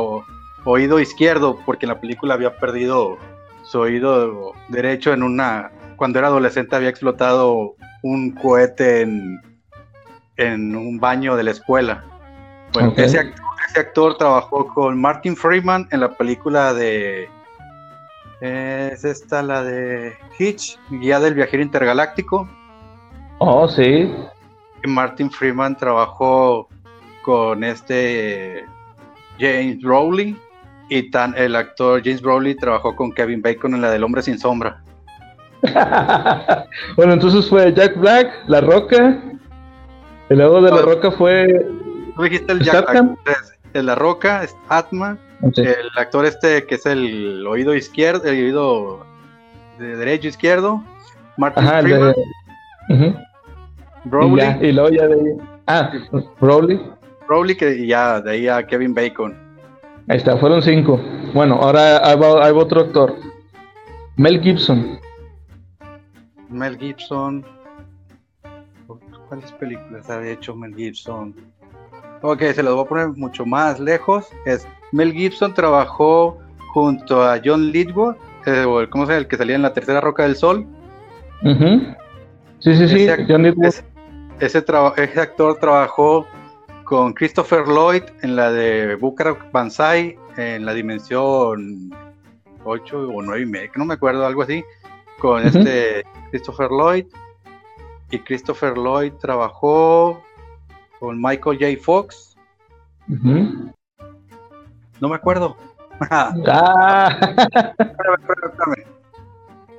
oído 0.65 0.99
izquierdo, 0.99 1.59
porque 1.65 1.85
en 1.85 1.89
la 1.89 1.99
película 1.99 2.35
había 2.35 2.57
perdido 2.57 3.17
su 3.63 3.79
oído 3.79 4.53
derecho 4.69 5.13
en 5.13 5.23
una, 5.23 5.71
cuando 5.95 6.19
era 6.19 6.27
adolescente 6.27 6.75
había 6.75 6.89
explotado 6.89 7.75
un 8.01 8.31
cohete 8.31 9.01
en, 9.01 9.41
en 10.37 10.75
un 10.75 10.99
baño 10.99 11.35
de 11.35 11.43
la 11.43 11.51
escuela. 11.51 12.03
Bueno, 12.73 12.93
ese, 12.97 13.19
actor, 13.19 13.42
trabajó 14.17 14.67
con 14.67 14.99
Martin 14.99 15.35
Freeman 15.35 15.87
en 15.91 16.01
la 16.01 16.11
película 16.13 16.73
de... 16.73 17.29
Es 18.41 19.05
esta 19.05 19.41
la 19.41 19.63
de 19.63 20.17
Hitch, 20.37 20.77
Guía 20.89 21.19
del 21.19 21.33
Viajero 21.33 21.63
Intergaláctico. 21.63 22.47
Oh, 23.39 23.67
sí. 23.67 24.13
Martin 24.85 25.31
Freeman 25.31 25.77
trabajó 25.77 26.67
con 27.23 27.63
este 27.63 28.65
James 29.39 29.81
Rowley 29.81 30.37
y 30.89 31.09
tan, 31.09 31.35
el 31.37 31.55
actor 31.55 32.01
James 32.03 32.21
Rowley 32.21 32.55
trabajó 32.55 32.95
con 32.95 33.11
Kevin 33.13 33.41
Bacon 33.41 33.73
en 33.73 33.81
la 33.81 33.91
del 33.91 34.03
Hombre 34.03 34.21
sin 34.21 34.37
Sombra. 34.37 34.83
bueno, 36.97 37.13
entonces 37.13 37.49
fue 37.49 37.73
Jack 37.73 37.97
Black, 37.97 38.29
La 38.47 38.61
Roca. 38.61 39.21
El 40.29 40.37
lado 40.37 40.61
de 40.61 40.71
La 40.71 40.81
Roca 40.81 41.11
fue. 41.11 41.47
¿Tú 42.15 42.23
dijiste 42.23 42.51
el 42.51 42.59
Jack 42.59 42.91
Black? 42.91 43.52
El 43.73 43.87
La 43.87 43.95
Roca, 43.95 44.45
Atman. 44.69 45.19
El 45.55 45.89
actor 45.97 46.25
este 46.25 46.65
que 46.65 46.75
es 46.75 46.85
el 46.85 47.45
oído 47.45 47.75
izquierdo, 47.75 48.23
el 48.25 48.45
oído 48.45 49.05
de 49.79 49.97
derecho 49.97 50.27
izquierdo. 50.27 50.83
Martin 51.37 51.67
Freeman. 51.67 52.13
Rowley. 54.05 54.57
Y, 54.61 54.71
luego 54.71 54.89
ya 54.89 55.07
de 55.07 55.37
Ah, 55.67 55.91
Rowley. 56.39 56.79
Rowley 57.27 57.55
que 57.55 57.87
ya 57.87 58.21
de 58.21 58.31
ahí 58.31 58.47
a 58.47 58.65
Kevin 58.65 58.93
Bacon. 58.93 59.35
Ahí 60.07 60.17
está, 60.17 60.37
fueron 60.37 60.61
cinco. 60.61 60.99
Bueno, 61.33 61.55
ahora 61.55 62.07
hay, 62.07 62.51
otro 62.53 62.81
actor. 62.81 63.15
Mel 64.17 64.41
Gibson. 64.41 64.99
Mel 66.49 66.77
Gibson. 66.77 67.45
¿Cuáles 69.29 69.51
películas 69.53 70.09
ha 70.09 70.25
hecho 70.27 70.55
Mel 70.55 70.75
Gibson? 70.75 71.33
Ok, 72.25 72.41
se 72.55 72.63
los 72.63 72.73
voy 72.73 72.85
a 72.85 72.87
poner 72.87 73.07
mucho 73.09 73.45
más 73.45 73.81
lejos. 73.81 74.29
Es 74.45 74.65
Mel 74.93 75.11
Gibson 75.11 75.53
trabajó 75.53 76.39
junto 76.73 77.21
a 77.21 77.37
John 77.43 77.69
Lithgow, 77.69 78.15
eh, 78.45 78.87
¿cómo 78.89 79.05
se 79.05 79.11
llama? 79.11 79.17
El 79.17 79.27
que 79.27 79.35
salía 79.35 79.57
en 79.57 79.61
la 79.61 79.73
tercera 79.73 79.99
roca 79.99 80.23
del 80.23 80.37
sol. 80.37 80.65
Sí, 82.59 82.75
sí, 82.77 82.87
sí, 82.87 83.07
John 83.27 83.43
Lithgow. 83.43 83.65
Ese, 84.39 84.63
ese 84.95 85.19
actor 85.19 85.59
trabajó 85.59 86.25
con 86.85 87.11
Christopher 87.11 87.67
Lloyd 87.67 88.03
en 88.21 88.37
la 88.37 88.53
de 88.53 88.95
Bukarak 88.95 89.51
Banzai, 89.51 90.17
en 90.37 90.65
la 90.65 90.73
dimensión 90.73 91.93
8 92.63 93.09
o 93.13 93.21
9 93.21 93.41
y 93.41 93.45
medio, 93.45 93.71
no 93.75 93.83
me 93.83 93.95
acuerdo, 93.95 94.25
algo 94.25 94.43
así, 94.43 94.63
con 95.19 95.45
este 95.45 96.05
Christopher 96.31 96.69
Lloyd. 96.71 97.05
Y 98.11 98.19
Christopher 98.19 98.77
Lloyd 98.77 99.11
trabajó 99.19 100.22
con 101.03 101.21
Michael 101.21 101.59
J. 101.59 101.83
Fox. 101.83 102.37
No 103.09 105.09
me 105.09 105.15
acuerdo. 105.15 105.57
ah. 106.09 107.19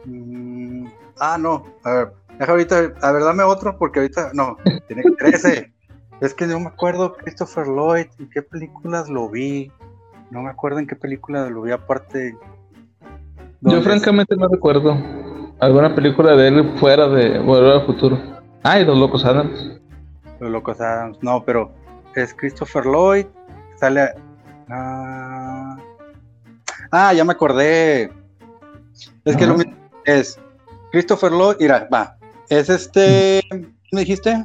Mm, 0.04 0.86
ah, 1.18 1.38
no. 1.40 1.64
A 1.82 1.92
ver, 1.92 2.12
ahorita, 2.46 2.92
a 3.00 3.12
ver, 3.12 3.24
dame 3.24 3.42
otro 3.42 3.78
porque 3.78 4.00
ahorita, 4.00 4.32
no, 4.34 4.58
tiene 4.86 5.02
13. 5.18 5.72
Es 6.20 6.34
que 6.34 6.46
no 6.46 6.60
me 6.60 6.66
acuerdo 6.66 7.14
Christopher 7.14 7.68
Lloyd, 7.68 8.08
en 8.18 8.28
qué 8.28 8.42
películas 8.42 9.08
lo 9.08 9.30
vi. 9.30 9.72
No 10.30 10.42
me 10.42 10.50
acuerdo 10.50 10.78
en 10.78 10.86
qué 10.86 10.94
película 10.94 11.48
lo 11.48 11.62
vi 11.62 11.72
aparte. 11.72 12.36
Yo 13.62 13.80
francamente 13.80 14.36
no 14.36 14.46
recuerdo 14.46 14.94
alguna 15.58 15.94
película 15.94 16.36
de 16.36 16.48
él 16.48 16.78
fuera 16.78 17.08
de 17.08 17.38
Volver 17.38 17.72
al 17.72 17.86
Futuro. 17.86 18.20
Ah, 18.62 18.78
y 18.78 18.84
Los 18.84 18.98
Locos 18.98 19.24
Adams. 19.24 19.80
Los 20.40 20.50
Locos 20.50 20.80
Adams, 20.80 21.18
no, 21.22 21.44
pero 21.44 21.72
es 22.14 22.34
Christopher 22.34 22.84
Lloyd. 22.84 23.26
Sale. 23.78 24.10
Ah, 24.68 25.76
ah 26.90 27.12
ya 27.12 27.24
me 27.24 27.32
acordé. 27.32 28.10
Es 29.24 29.36
que 29.36 29.46
lo 29.46 29.56
mismo 29.56 29.74
es 30.04 30.38
Christopher 30.92 31.32
Lloyd. 31.32 31.56
Mira, 31.60 31.88
va. 31.92 32.16
Es 32.48 32.68
este. 32.68 33.40
¿Qué 33.50 33.90
me 33.92 34.00
dijiste? 34.00 34.44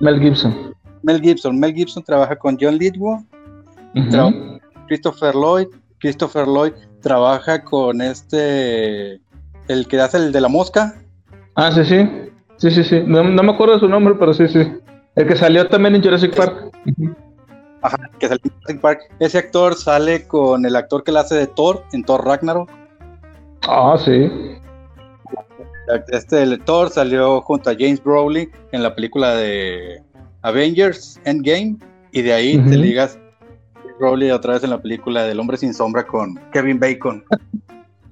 Mel 0.00 0.20
Gibson. 0.20 0.74
Mel 1.02 1.20
Gibson. 1.20 1.58
Mel 1.58 1.74
Gibson 1.74 2.02
trabaja 2.02 2.36
con 2.36 2.56
John 2.60 2.76
Lithgow, 2.76 3.24
Christopher 4.86 5.34
Lloyd. 5.34 5.68
Christopher 5.98 6.46
Lloyd 6.46 6.72
trabaja 7.02 7.64
con 7.64 8.00
este, 8.00 9.20
el 9.68 9.86
que 9.88 10.00
hace 10.00 10.18
el 10.18 10.32
de 10.32 10.40
la 10.40 10.48
mosca. 10.48 10.94
Ah, 11.54 11.72
sí, 11.72 11.84
sí. 11.84 12.08
Sí, 12.56 12.70
sí, 12.70 12.84
sí. 12.84 13.02
No, 13.06 13.24
me 13.24 13.52
acuerdo 13.52 13.74
de 13.74 13.80
su 13.80 13.88
nombre, 13.88 14.14
pero 14.18 14.32
sí, 14.32 14.48
sí. 14.48 14.60
El 15.18 15.26
que 15.26 15.34
salió 15.34 15.66
también 15.68 15.96
en 15.96 16.02
Jurassic 16.02 16.32
Park. 16.36 16.70
Ajá, 17.82 17.96
que 18.20 18.28
salió 18.28 18.40
en 18.44 18.52
Jurassic 18.52 18.80
Park. 18.80 19.00
Ese 19.18 19.38
actor 19.38 19.74
sale 19.74 20.28
con 20.28 20.64
el 20.64 20.76
actor 20.76 21.02
que 21.02 21.10
le 21.10 21.18
hace 21.18 21.34
de 21.34 21.48
Thor 21.48 21.82
en 21.92 22.04
Thor 22.04 22.24
Ragnarok. 22.24 22.70
Ah, 23.66 23.96
sí. 23.98 24.30
Este 26.12 26.40
el 26.40 26.60
Thor 26.60 26.90
salió 26.90 27.40
junto 27.40 27.68
a 27.68 27.74
James 27.76 28.00
Brolin 28.02 28.48
en 28.70 28.82
la 28.84 28.94
película 28.94 29.34
de 29.34 30.00
Avengers 30.42 31.20
Endgame 31.24 31.78
y 32.12 32.22
de 32.22 32.32
ahí 32.32 32.58
te 32.58 32.76
ligas 32.76 33.18
Rowley 33.98 34.30
otra 34.30 34.52
vez 34.54 34.62
en 34.62 34.70
la 34.70 34.80
película 34.80 35.24
del 35.24 35.40
hombre 35.40 35.56
sin 35.56 35.74
sombra 35.74 36.06
con 36.06 36.38
Kevin 36.52 36.78
Bacon. 36.78 37.24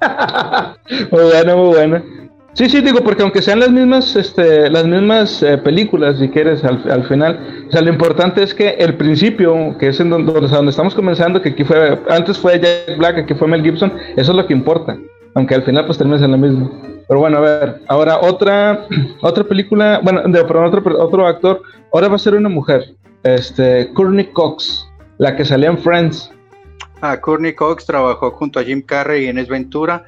muy 1.13 1.23
bueno, 1.23 1.57
muy 1.57 1.69
bueno. 1.69 2.16
Sí, 2.57 2.71
sí, 2.71 2.81
digo, 2.81 3.01
porque 3.05 3.23
aunque 3.23 3.43
sean 3.43 3.61
las 3.61 3.71
mismas, 3.71 4.17
este, 4.17 4.71
las 4.71 4.87
mismas 4.87 5.43
eh, 5.43 5.59
películas, 5.59 6.19
si 6.19 6.31
quieres, 6.31 6.65
al, 6.65 7.07
final, 7.07 7.67
o 7.69 7.71
sea, 7.71 7.83
lo 7.83 7.91
importante 7.91 8.43
es 8.43 8.55
que 8.55 8.71
el 8.79 8.97
principio, 8.97 9.77
que 9.79 9.89
es 9.89 10.01
en 10.01 10.09
donde, 10.09 10.33
donde, 10.33 10.71
estamos 10.71 10.95
comenzando, 10.95 11.43
que 11.43 11.51
aquí 11.51 11.65
fue, 11.65 12.01
antes 12.09 12.39
fue 12.39 12.59
Jack 12.59 12.97
Black, 12.97 13.19
aquí 13.19 13.35
fue 13.35 13.47
Mel 13.47 13.63
Gibson, 13.63 13.93
eso 14.17 14.33
es 14.33 14.37
lo 14.39 14.47
que 14.47 14.55
importa, 14.55 14.97
aunque 15.35 15.55
al 15.55 15.65
final 15.65 15.85
pues 15.85 15.99
termines 15.99 16.23
en 16.23 16.31
lo 16.31 16.39
mismo. 16.39 16.71
Pero 17.07 17.21
bueno, 17.21 17.37
a 17.37 17.41
ver, 17.43 17.83
ahora 17.89 18.21
otra, 18.23 18.87
otra 19.21 19.45
película, 19.45 20.01
bueno, 20.03 20.23
de, 20.25 20.41
otro, 20.41 20.99
otro 20.99 21.27
actor, 21.27 21.61
ahora 21.93 22.09
va 22.09 22.17
a 22.17 22.19
ser 22.19 22.37
una 22.37 22.49
mujer, 22.49 22.95
este, 23.23 23.93
Courtney 23.93 24.31
Cox, 24.33 24.89
la 25.19 25.37
que 25.37 25.45
salía 25.45 25.69
en 25.69 25.77
Friends. 25.77 26.33
Ah, 27.03 27.21
Courtney 27.21 27.53
Cox 27.53 27.85
trabajó 27.85 28.31
junto 28.31 28.59
a 28.59 28.65
Jim 28.65 28.81
Carrey 28.81 29.27
en 29.27 29.37
Es 29.37 29.49
Ventura. 29.49 30.07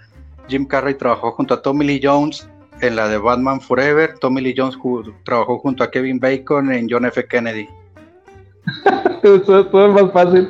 Jim 0.48 0.66
Carrey 0.66 0.94
trabajó 0.94 1.32
junto 1.32 1.54
a 1.54 1.62
Tommy 1.62 1.86
Lee 1.86 2.00
Jones 2.02 2.48
en 2.80 2.96
la 2.96 3.08
de 3.08 3.18
Batman 3.18 3.60
Forever. 3.60 4.18
Tommy 4.18 4.40
Lee 4.40 4.54
Jones 4.56 4.78
trabajó 5.24 5.58
junto 5.58 5.84
a 5.84 5.90
Kevin 5.90 6.18
Bacon 6.18 6.72
en 6.72 6.88
John 6.88 7.04
F. 7.04 7.26
Kennedy. 7.26 7.68
Todo 9.22 9.86
es 9.86 10.02
más 10.02 10.12
fácil. 10.12 10.48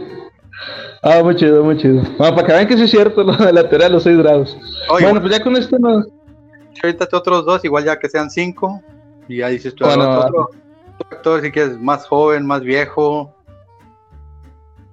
Ah, 1.02 1.20
muy 1.22 1.36
chido, 1.36 1.64
muy 1.64 1.76
chido. 1.76 2.02
Bueno, 2.18 2.34
para 2.34 2.46
que 2.46 2.52
vean 2.52 2.66
que 2.66 2.76
sí 2.76 2.82
es 2.84 2.90
cierto 2.90 3.22
lo 3.24 3.36
de 3.36 3.52
la 3.52 3.68
teoría 3.68 3.86
de 3.86 3.94
los 3.94 4.02
seis 4.02 4.18
grados. 4.18 4.56
bueno, 4.88 5.20
pues 5.20 5.32
ya 5.32 5.42
con 5.42 5.56
esto 5.56 5.78
no, 5.78 6.04
ahorita 6.82 7.08
otros 7.12 7.44
dos, 7.44 7.64
igual 7.64 7.84
ya 7.84 7.98
que 7.98 8.08
sean 8.08 8.30
cinco, 8.30 8.82
y 9.28 9.38
ya 9.38 9.48
dices 9.48 9.74
tú, 9.74 9.84
otro, 9.84 10.50
actor 11.10 11.40
si 11.40 11.52
quieres 11.52 11.78
más 11.78 12.06
joven, 12.06 12.44
más 12.46 12.62
viejo. 12.62 13.32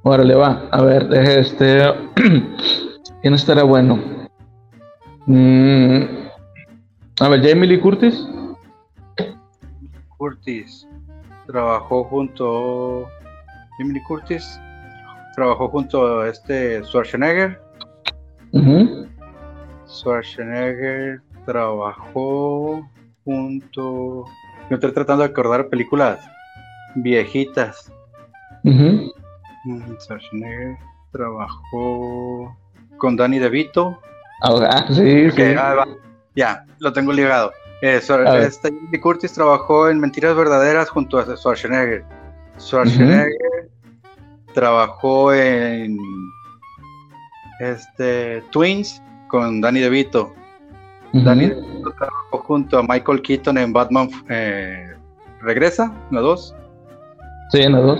Órale, 0.03 0.36
va, 0.36 0.68
a 0.72 0.82
ver, 0.84 1.12
este, 1.14 1.82
¿quién 3.22 3.34
estará 3.34 3.64
bueno? 3.64 4.24
Mm, 5.28 6.03
a 7.19 7.30
ver, 7.30 7.41
Jamie 7.41 7.67
Lee 7.67 7.80
Curtis. 7.80 8.28
Curtis 10.17 10.88
trabajó 11.47 12.03
junto 12.05 13.07
Jamie 13.78 13.93
Lee 13.93 14.03
Curtis 14.07 14.59
trabajó 15.36 15.67
junto 15.67 16.21
a 16.21 16.30
este 16.30 16.84
Schwarzenegger. 16.84 17.59
Schwarzenegger 19.88 21.21
trabajó 21.45 22.89
junto. 23.23 24.26
Me 24.69 24.76
estoy 24.76 24.93
tratando 24.93 25.23
de 25.23 25.30
acordar 25.30 25.67
películas 25.67 26.19
viejitas. 26.95 27.91
Mm, 28.63 29.09
Schwarzenegger 29.99 30.78
trabajó 31.11 32.55
con 32.97 33.17
Danny 33.17 33.39
DeVito. 33.39 33.99
Ah, 34.46 34.86
sí, 34.89 35.32
sí. 35.32 35.41
Ah, 35.58 35.86
ya, 36.36 36.66
lo 36.80 36.93
tengo 36.93 37.12
ligado. 37.12 37.52
Eh, 37.82 38.00
este, 38.41 38.72
Curtis 39.02 39.34
trabajó 39.34 39.89
en 39.89 40.00
Mentiras 40.00 40.36
Verdaderas 40.36 40.89
junto 40.89 41.18
a 41.18 41.26
Schwarzenegger. 41.36 42.04
Schwarzenegger 42.60 43.32
trabajó 44.54 45.34
en 45.34 45.98
este 47.60 48.41
Twins 48.52 49.02
con 49.28 49.62
Danny 49.62 49.80
DeVito. 49.80 50.34
Danny 51.12 51.48
DeVito 51.48 51.91
trabajó 51.98 52.38
junto 52.38 52.80
a 52.80 52.84
Michael 52.84 53.22
Keaton 53.24 53.58
en 53.58 53.74
Batman 53.74 54.10
eh, 54.30 54.93
Regresa, 55.41 55.91
¿no 56.12 56.22
dos? 56.22 56.56
Sí, 57.52 57.62
en 57.62 57.74
dos. 57.74 58.00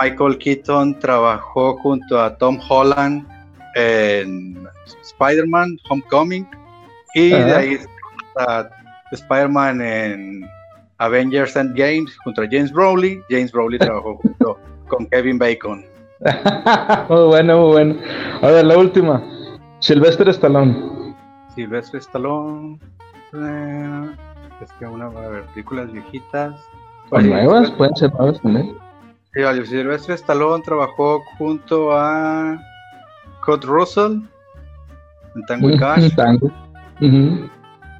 Michael 0.00 0.38
Keaton 0.38 0.98
trabajó 0.98 1.76
junto 1.78 2.20
a 2.20 2.36
Tom 2.38 2.58
Holland 2.66 3.26
en 3.74 4.66
Spider-Man 5.02 5.78
Homecoming 5.88 6.46
y 7.14 7.30
de 7.30 7.54
ahí 7.54 7.78
a 8.36 8.68
Spider-Man 9.12 9.80
en 9.80 10.48
Avengers 10.98 11.56
Endgame 11.56 12.04
junto 12.24 12.42
a 12.42 12.46
James 12.50 12.72
Broley. 12.72 13.22
James 13.28 13.52
Broley 13.52 13.78
trabajó 13.80 14.16
junto 14.16 14.58
con 14.88 15.06
Kevin 15.06 15.38
Bacon. 15.38 15.84
muy 17.08 17.24
bueno, 17.26 17.60
muy 17.60 17.72
bueno. 17.72 17.96
A 18.42 18.46
ver, 18.48 18.64
la 18.64 18.78
última. 18.78 19.22
Sylvester 19.80 20.28
Stallone. 20.28 21.14
Sylvester 21.54 22.00
Stallone. 22.00 22.78
Eh, 23.34 24.10
es 24.62 24.72
que 24.74 24.86
una, 24.86 25.06
a 25.06 25.28
ver, 25.28 25.42
películas 25.46 25.90
viejitas. 25.92 26.54
¿O 27.10 27.20
nuevas? 27.20 27.70
Pueden 27.72 27.96
ser 27.96 28.12
nuevas 28.14 28.40
también. 28.40 28.76
Sí, 29.34 29.66
Sylvester 29.66 30.14
Stallone 30.14 30.62
trabajó 30.62 31.20
junto 31.38 31.92
a 31.92 32.58
Kurt 33.44 33.64
Russell 33.64 34.20
en 35.34 35.42
Tango 35.46 35.70
y 35.70 35.78
Cash. 35.78 36.12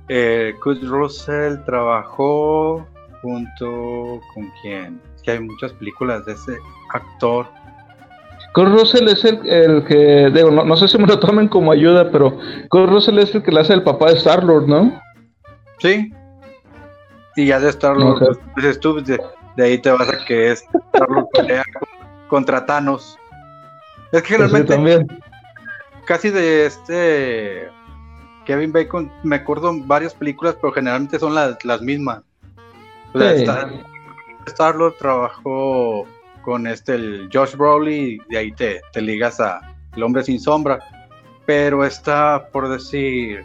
Eh, 0.09 0.55
Kurt 0.63 0.83
Russell 0.83 1.57
trabajó 1.65 2.87
junto 3.23 4.21
con 4.35 4.51
quién? 4.61 5.01
Es 5.17 5.23
que 5.23 5.33
hay 5.33 5.41
muchas 5.41 5.73
películas 5.73 6.25
de 6.27 6.33
ese 6.33 6.57
actor. 6.93 7.47
Kurt 8.55 8.73
Russell 8.73 9.09
es 9.09 9.25
el, 9.25 9.47
el 9.49 9.85
que, 9.85 10.31
digo, 10.35 10.51
no, 10.51 10.77
sé 10.77 10.89
si 10.89 10.99
me 10.99 11.07
lo 11.07 11.19
tomen 11.19 11.49
como 11.49 11.73
ayuda, 11.73 12.11
pero 12.11 12.39
Kurt 12.69 12.91
Russell 12.91 13.19
es 13.19 13.35
el 13.35 13.43
que 13.43 13.53
le 13.53 13.61
hace 13.61 13.75
el 13.75 13.83
papá 13.83 14.11
de 14.11 14.19
Star 14.19 14.45
Lord, 14.45 14.69
¿no? 14.69 15.01
Sí. 15.79 16.13
Y 17.37 17.47
ya 17.47 17.59
de 17.59 17.71
Star 17.71 17.97
Lord, 17.97 18.39
pues, 18.55 18.79
tú, 18.81 19.03
de, 19.03 19.19
ahí 19.59 19.79
te 19.79 19.91
vas 19.91 20.09
a 20.09 20.25
que 20.27 20.53
es 20.53 20.65
Star 20.93 21.09
Lord 21.09 21.29
contra 22.29 22.67
Thanos. 22.67 23.19
Es 24.13 24.23
que 24.23 24.37
pues 24.37 24.53
realmente 24.53 25.07
casi 26.05 26.31
de 26.31 26.67
este 26.67 27.69
Kevin 28.45 28.73
Bacon, 28.73 29.11
me 29.23 29.37
acuerdo 29.37 29.73
varias 29.85 30.15
películas, 30.15 30.57
pero 30.61 30.73
generalmente 30.73 31.19
son 31.19 31.35
las, 31.35 31.65
las 31.65 31.81
mismas. 31.81 32.23
O 33.15 33.19
sea, 33.19 33.71
Star, 34.47 34.75
Lord 34.75 34.97
trabajó 34.99 36.07
con 36.43 36.67
este 36.67 36.95
el 36.95 37.29
Josh 37.33 37.55
Brolin 37.55 38.05
y 38.05 38.19
de 38.31 38.39
ahí 38.39 38.53
te, 38.53 38.81
te 38.93 39.01
ligas 39.01 39.39
a 39.39 39.61
El 39.95 40.03
Hombre 40.03 40.25
Sin 40.25 40.41
Sombra. 40.41 40.81
Pero 41.47 41.85
está, 41.85 42.49
por 42.53 42.69
decir, 42.69 43.45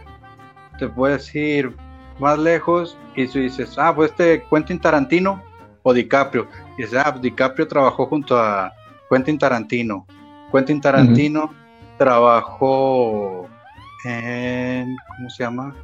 te 0.79 0.87
puedes 0.87 1.33
ir 1.35 1.75
más 2.19 2.39
lejos 2.39 2.97
y 3.15 3.27
tú 3.27 3.39
dices, 3.39 3.75
ah, 3.77 3.93
pues 3.93 4.11
este 4.11 4.43
Quentin 4.49 4.79
Tarantino 4.79 5.43
o 5.83 5.93
DiCaprio. 5.93 6.47
Y 6.77 6.83
dices, 6.83 6.99
ah, 7.03 7.15
DiCaprio 7.19 7.67
trabajó 7.67 8.05
junto 8.05 8.37
a 8.37 8.71
Quentin 9.09 9.37
Tarantino. 9.37 10.05
Quentin 10.51 10.79
Tarantino 10.79 11.53
trabajó 11.97 13.47
en, 14.05 14.95
¿cómo 15.15 15.29
se 15.29 15.43
llama? 15.43 15.75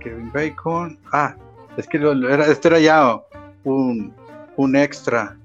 Kevin 0.00 0.32
Bacon. 0.32 0.98
Ah, 1.12 1.34
es 1.76 1.86
que 1.86 1.98
era, 1.98 2.46
este 2.46 2.68
era 2.68 2.80
ya 2.80 3.20
un, 3.64 4.12
un 4.56 4.76
extra. 4.76 5.36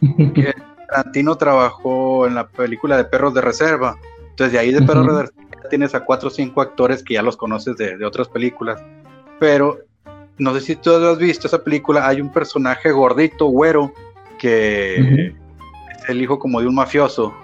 que 0.34 0.54
Tarantino 0.88 1.36
trabajó 1.36 2.26
en 2.26 2.34
la 2.34 2.48
película 2.48 2.96
de 2.96 3.04
Perros 3.04 3.34
de 3.34 3.40
Reserva. 3.40 3.96
Entonces 4.30 4.52
de 4.52 4.58
ahí 4.58 4.72
de 4.72 4.82
Perros 4.82 5.06
de 5.06 5.22
Reserva 5.22 5.40
tienes 5.70 5.94
a 5.94 6.04
cuatro 6.04 6.28
o 6.28 6.30
cinco 6.30 6.60
actores 6.60 7.02
que 7.02 7.14
ya 7.14 7.22
los 7.22 7.38
conoces 7.38 7.76
de, 7.76 8.04
otras 8.04 8.28
películas. 8.28 8.82
Pero 9.38 9.78
no 10.36 10.52
sé 10.54 10.60
si 10.60 10.76
tú 10.76 10.92
has 10.92 11.16
visto 11.16 11.46
esa 11.46 11.64
película, 11.64 12.06
hay 12.06 12.20
un 12.20 12.30
personaje 12.30 12.90
gordito, 12.90 13.46
güero, 13.46 13.94
que 14.38 14.96
es 14.96 16.08
el 16.08 16.20
hijo 16.20 16.38
como 16.38 16.60
de 16.60 16.66
un 16.66 16.74
mafioso. 16.74 17.34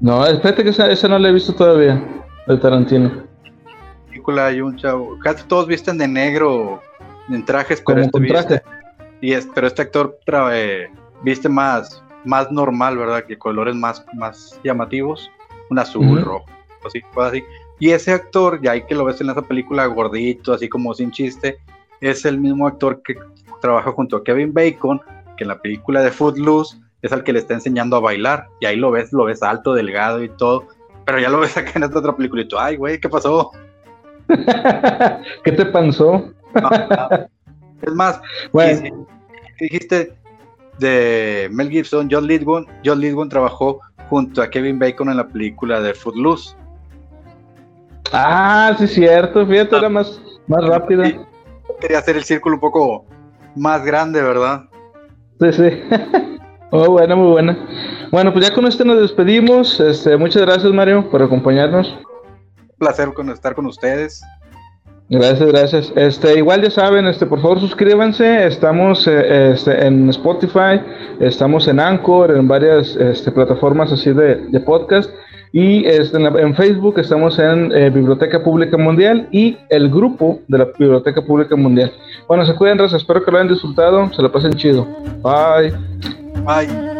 No, 0.00 0.24
espérate 0.24 0.62
que 0.62 0.70
esa, 0.70 1.08
no 1.08 1.18
la 1.18 1.28
he 1.28 1.32
visto 1.32 1.52
todavía, 1.54 2.02
de 2.46 2.56
Tarantino. 2.56 3.24
película 4.06 4.46
hay 4.46 4.60
un 4.60 4.76
chavo, 4.76 5.18
casi 5.22 5.44
todos 5.44 5.66
visten 5.66 5.98
de 5.98 6.06
negro, 6.06 6.80
en 7.28 7.44
trajes, 7.44 7.82
pero 7.84 8.00
este, 8.00 8.20
viste, 8.20 8.62
y 9.20 9.32
es, 9.32 9.48
pero 9.54 9.66
este 9.66 9.82
actor 9.82 10.16
eh, 10.52 10.88
viste 11.22 11.48
más, 11.48 12.02
más 12.24 12.50
normal, 12.52 12.96
¿verdad? 12.96 13.24
Que 13.24 13.36
colores 13.36 13.74
más, 13.74 14.04
más 14.14 14.60
llamativos, 14.62 15.30
un 15.70 15.80
azul, 15.80 16.22
rojo, 16.22 16.46
así, 16.86 17.02
así. 17.16 17.42
Y 17.80 17.90
ese 17.90 18.12
actor, 18.12 18.60
ya 18.62 18.72
hay 18.72 18.82
que 18.82 18.94
lo 18.94 19.04
ves 19.04 19.20
en 19.20 19.30
esa 19.30 19.42
película 19.42 19.86
gordito, 19.86 20.52
así 20.52 20.68
como 20.68 20.94
sin 20.94 21.10
chiste, 21.10 21.58
es 22.00 22.24
el 22.24 22.38
mismo 22.38 22.68
actor 22.68 23.02
que 23.02 23.16
trabaja 23.60 23.90
junto 23.90 24.16
a 24.16 24.24
Kevin 24.24 24.52
Bacon, 24.52 25.00
que 25.36 25.44
en 25.44 25.48
la 25.48 25.60
película 25.60 26.02
de 26.02 26.12
Footloose 26.12 26.78
es 27.02 27.12
al 27.12 27.24
que 27.24 27.32
le 27.32 27.38
está 27.38 27.54
enseñando 27.54 27.96
a 27.96 28.00
bailar. 28.00 28.48
Y 28.60 28.66
ahí 28.66 28.76
lo 28.76 28.90
ves, 28.90 29.12
lo 29.12 29.24
ves 29.24 29.42
alto, 29.42 29.74
delgado 29.74 30.22
y 30.22 30.28
todo. 30.28 30.66
Pero 31.04 31.18
ya 31.20 31.28
lo 31.28 31.40
ves 31.40 31.56
acá 31.56 31.72
en 31.76 31.84
esta 31.84 31.98
otra 31.98 32.16
película 32.16 32.42
y 32.42 32.48
tú, 32.48 32.58
ay, 32.58 32.76
güey, 32.76 33.00
¿qué 33.00 33.08
pasó? 33.08 33.50
¿Qué 35.44 35.52
te 35.52 35.64
pasó? 35.66 36.32
Es 37.82 37.94
más, 37.94 38.20
dijiste 39.58 40.14
de 40.78 41.48
Mel 41.50 41.70
Gibson, 41.70 42.08
John 42.10 42.26
Lidwin, 42.26 42.66
John 42.84 43.00
Lidwin 43.00 43.28
trabajó 43.28 43.80
junto 44.08 44.42
a 44.42 44.50
Kevin 44.50 44.78
Bacon 44.78 45.08
en 45.08 45.16
la 45.16 45.26
película 45.26 45.80
de 45.80 45.94
Footloose. 45.94 46.54
Ah, 48.12 48.74
sí, 48.78 48.86
cierto, 48.86 49.46
fíjate, 49.46 49.76
era 49.76 49.88
más, 49.88 50.20
más 50.46 50.64
rápida. 50.66 51.12
Quería 51.80 51.98
hacer 51.98 52.16
el 52.16 52.24
círculo 52.24 52.56
un 52.56 52.60
poco 52.60 53.04
más 53.54 53.84
grande, 53.84 54.22
¿verdad? 54.22 54.64
Sí, 55.40 55.52
sí. 55.52 55.82
Muy 56.70 56.88
buena, 56.88 57.16
muy 57.16 57.30
buena. 57.30 57.58
Bueno, 58.10 58.32
pues 58.32 58.46
ya 58.46 58.54
con 58.54 58.66
esto 58.66 58.84
nos 58.84 59.00
despedimos. 59.00 59.80
Este, 59.80 60.16
muchas 60.16 60.42
gracias, 60.42 60.72
Mario, 60.72 61.08
por 61.10 61.22
acompañarnos. 61.22 61.88
Un 62.58 62.78
placer 62.78 63.12
con 63.12 63.30
estar 63.30 63.54
con 63.54 63.66
ustedes. 63.66 64.22
Gracias, 65.10 65.48
gracias. 65.48 65.92
Este, 65.96 66.36
igual 66.36 66.62
ya 66.62 66.70
saben, 66.70 67.06
este, 67.06 67.24
por 67.24 67.40
favor 67.40 67.60
suscríbanse. 67.60 68.46
Estamos 68.46 69.06
eh, 69.06 69.52
este, 69.52 69.86
en 69.86 70.10
Spotify, 70.10 70.82
estamos 71.20 71.66
en 71.66 71.80
Anchor, 71.80 72.36
en 72.36 72.46
varias 72.46 72.94
este, 72.96 73.32
plataformas 73.32 73.90
así 73.90 74.12
de, 74.12 74.36
de 74.36 74.60
podcast. 74.60 75.10
Y 75.52 75.86
este, 75.86 76.18
en, 76.18 76.54
Facebook 76.54 76.98
estamos 76.98 77.38
en 77.38 77.72
eh, 77.72 77.88
Biblioteca 77.88 78.44
Pública 78.44 78.76
Mundial 78.76 79.28
y 79.32 79.56
el 79.70 79.88
grupo 79.88 80.40
de 80.46 80.58
la 80.58 80.66
Biblioteca 80.78 81.22
Pública 81.22 81.56
Mundial. 81.56 81.90
Bueno, 82.26 82.44
se 82.44 82.54
cuiden, 82.54 82.76
raza. 82.76 82.98
Espero 82.98 83.24
que 83.24 83.30
lo 83.30 83.38
hayan 83.38 83.48
disfrutado. 83.48 84.12
Se 84.12 84.20
lo 84.20 84.30
pasen 84.30 84.52
chido. 84.52 84.86
Bye. 85.22 86.17
拜。 86.48 86.97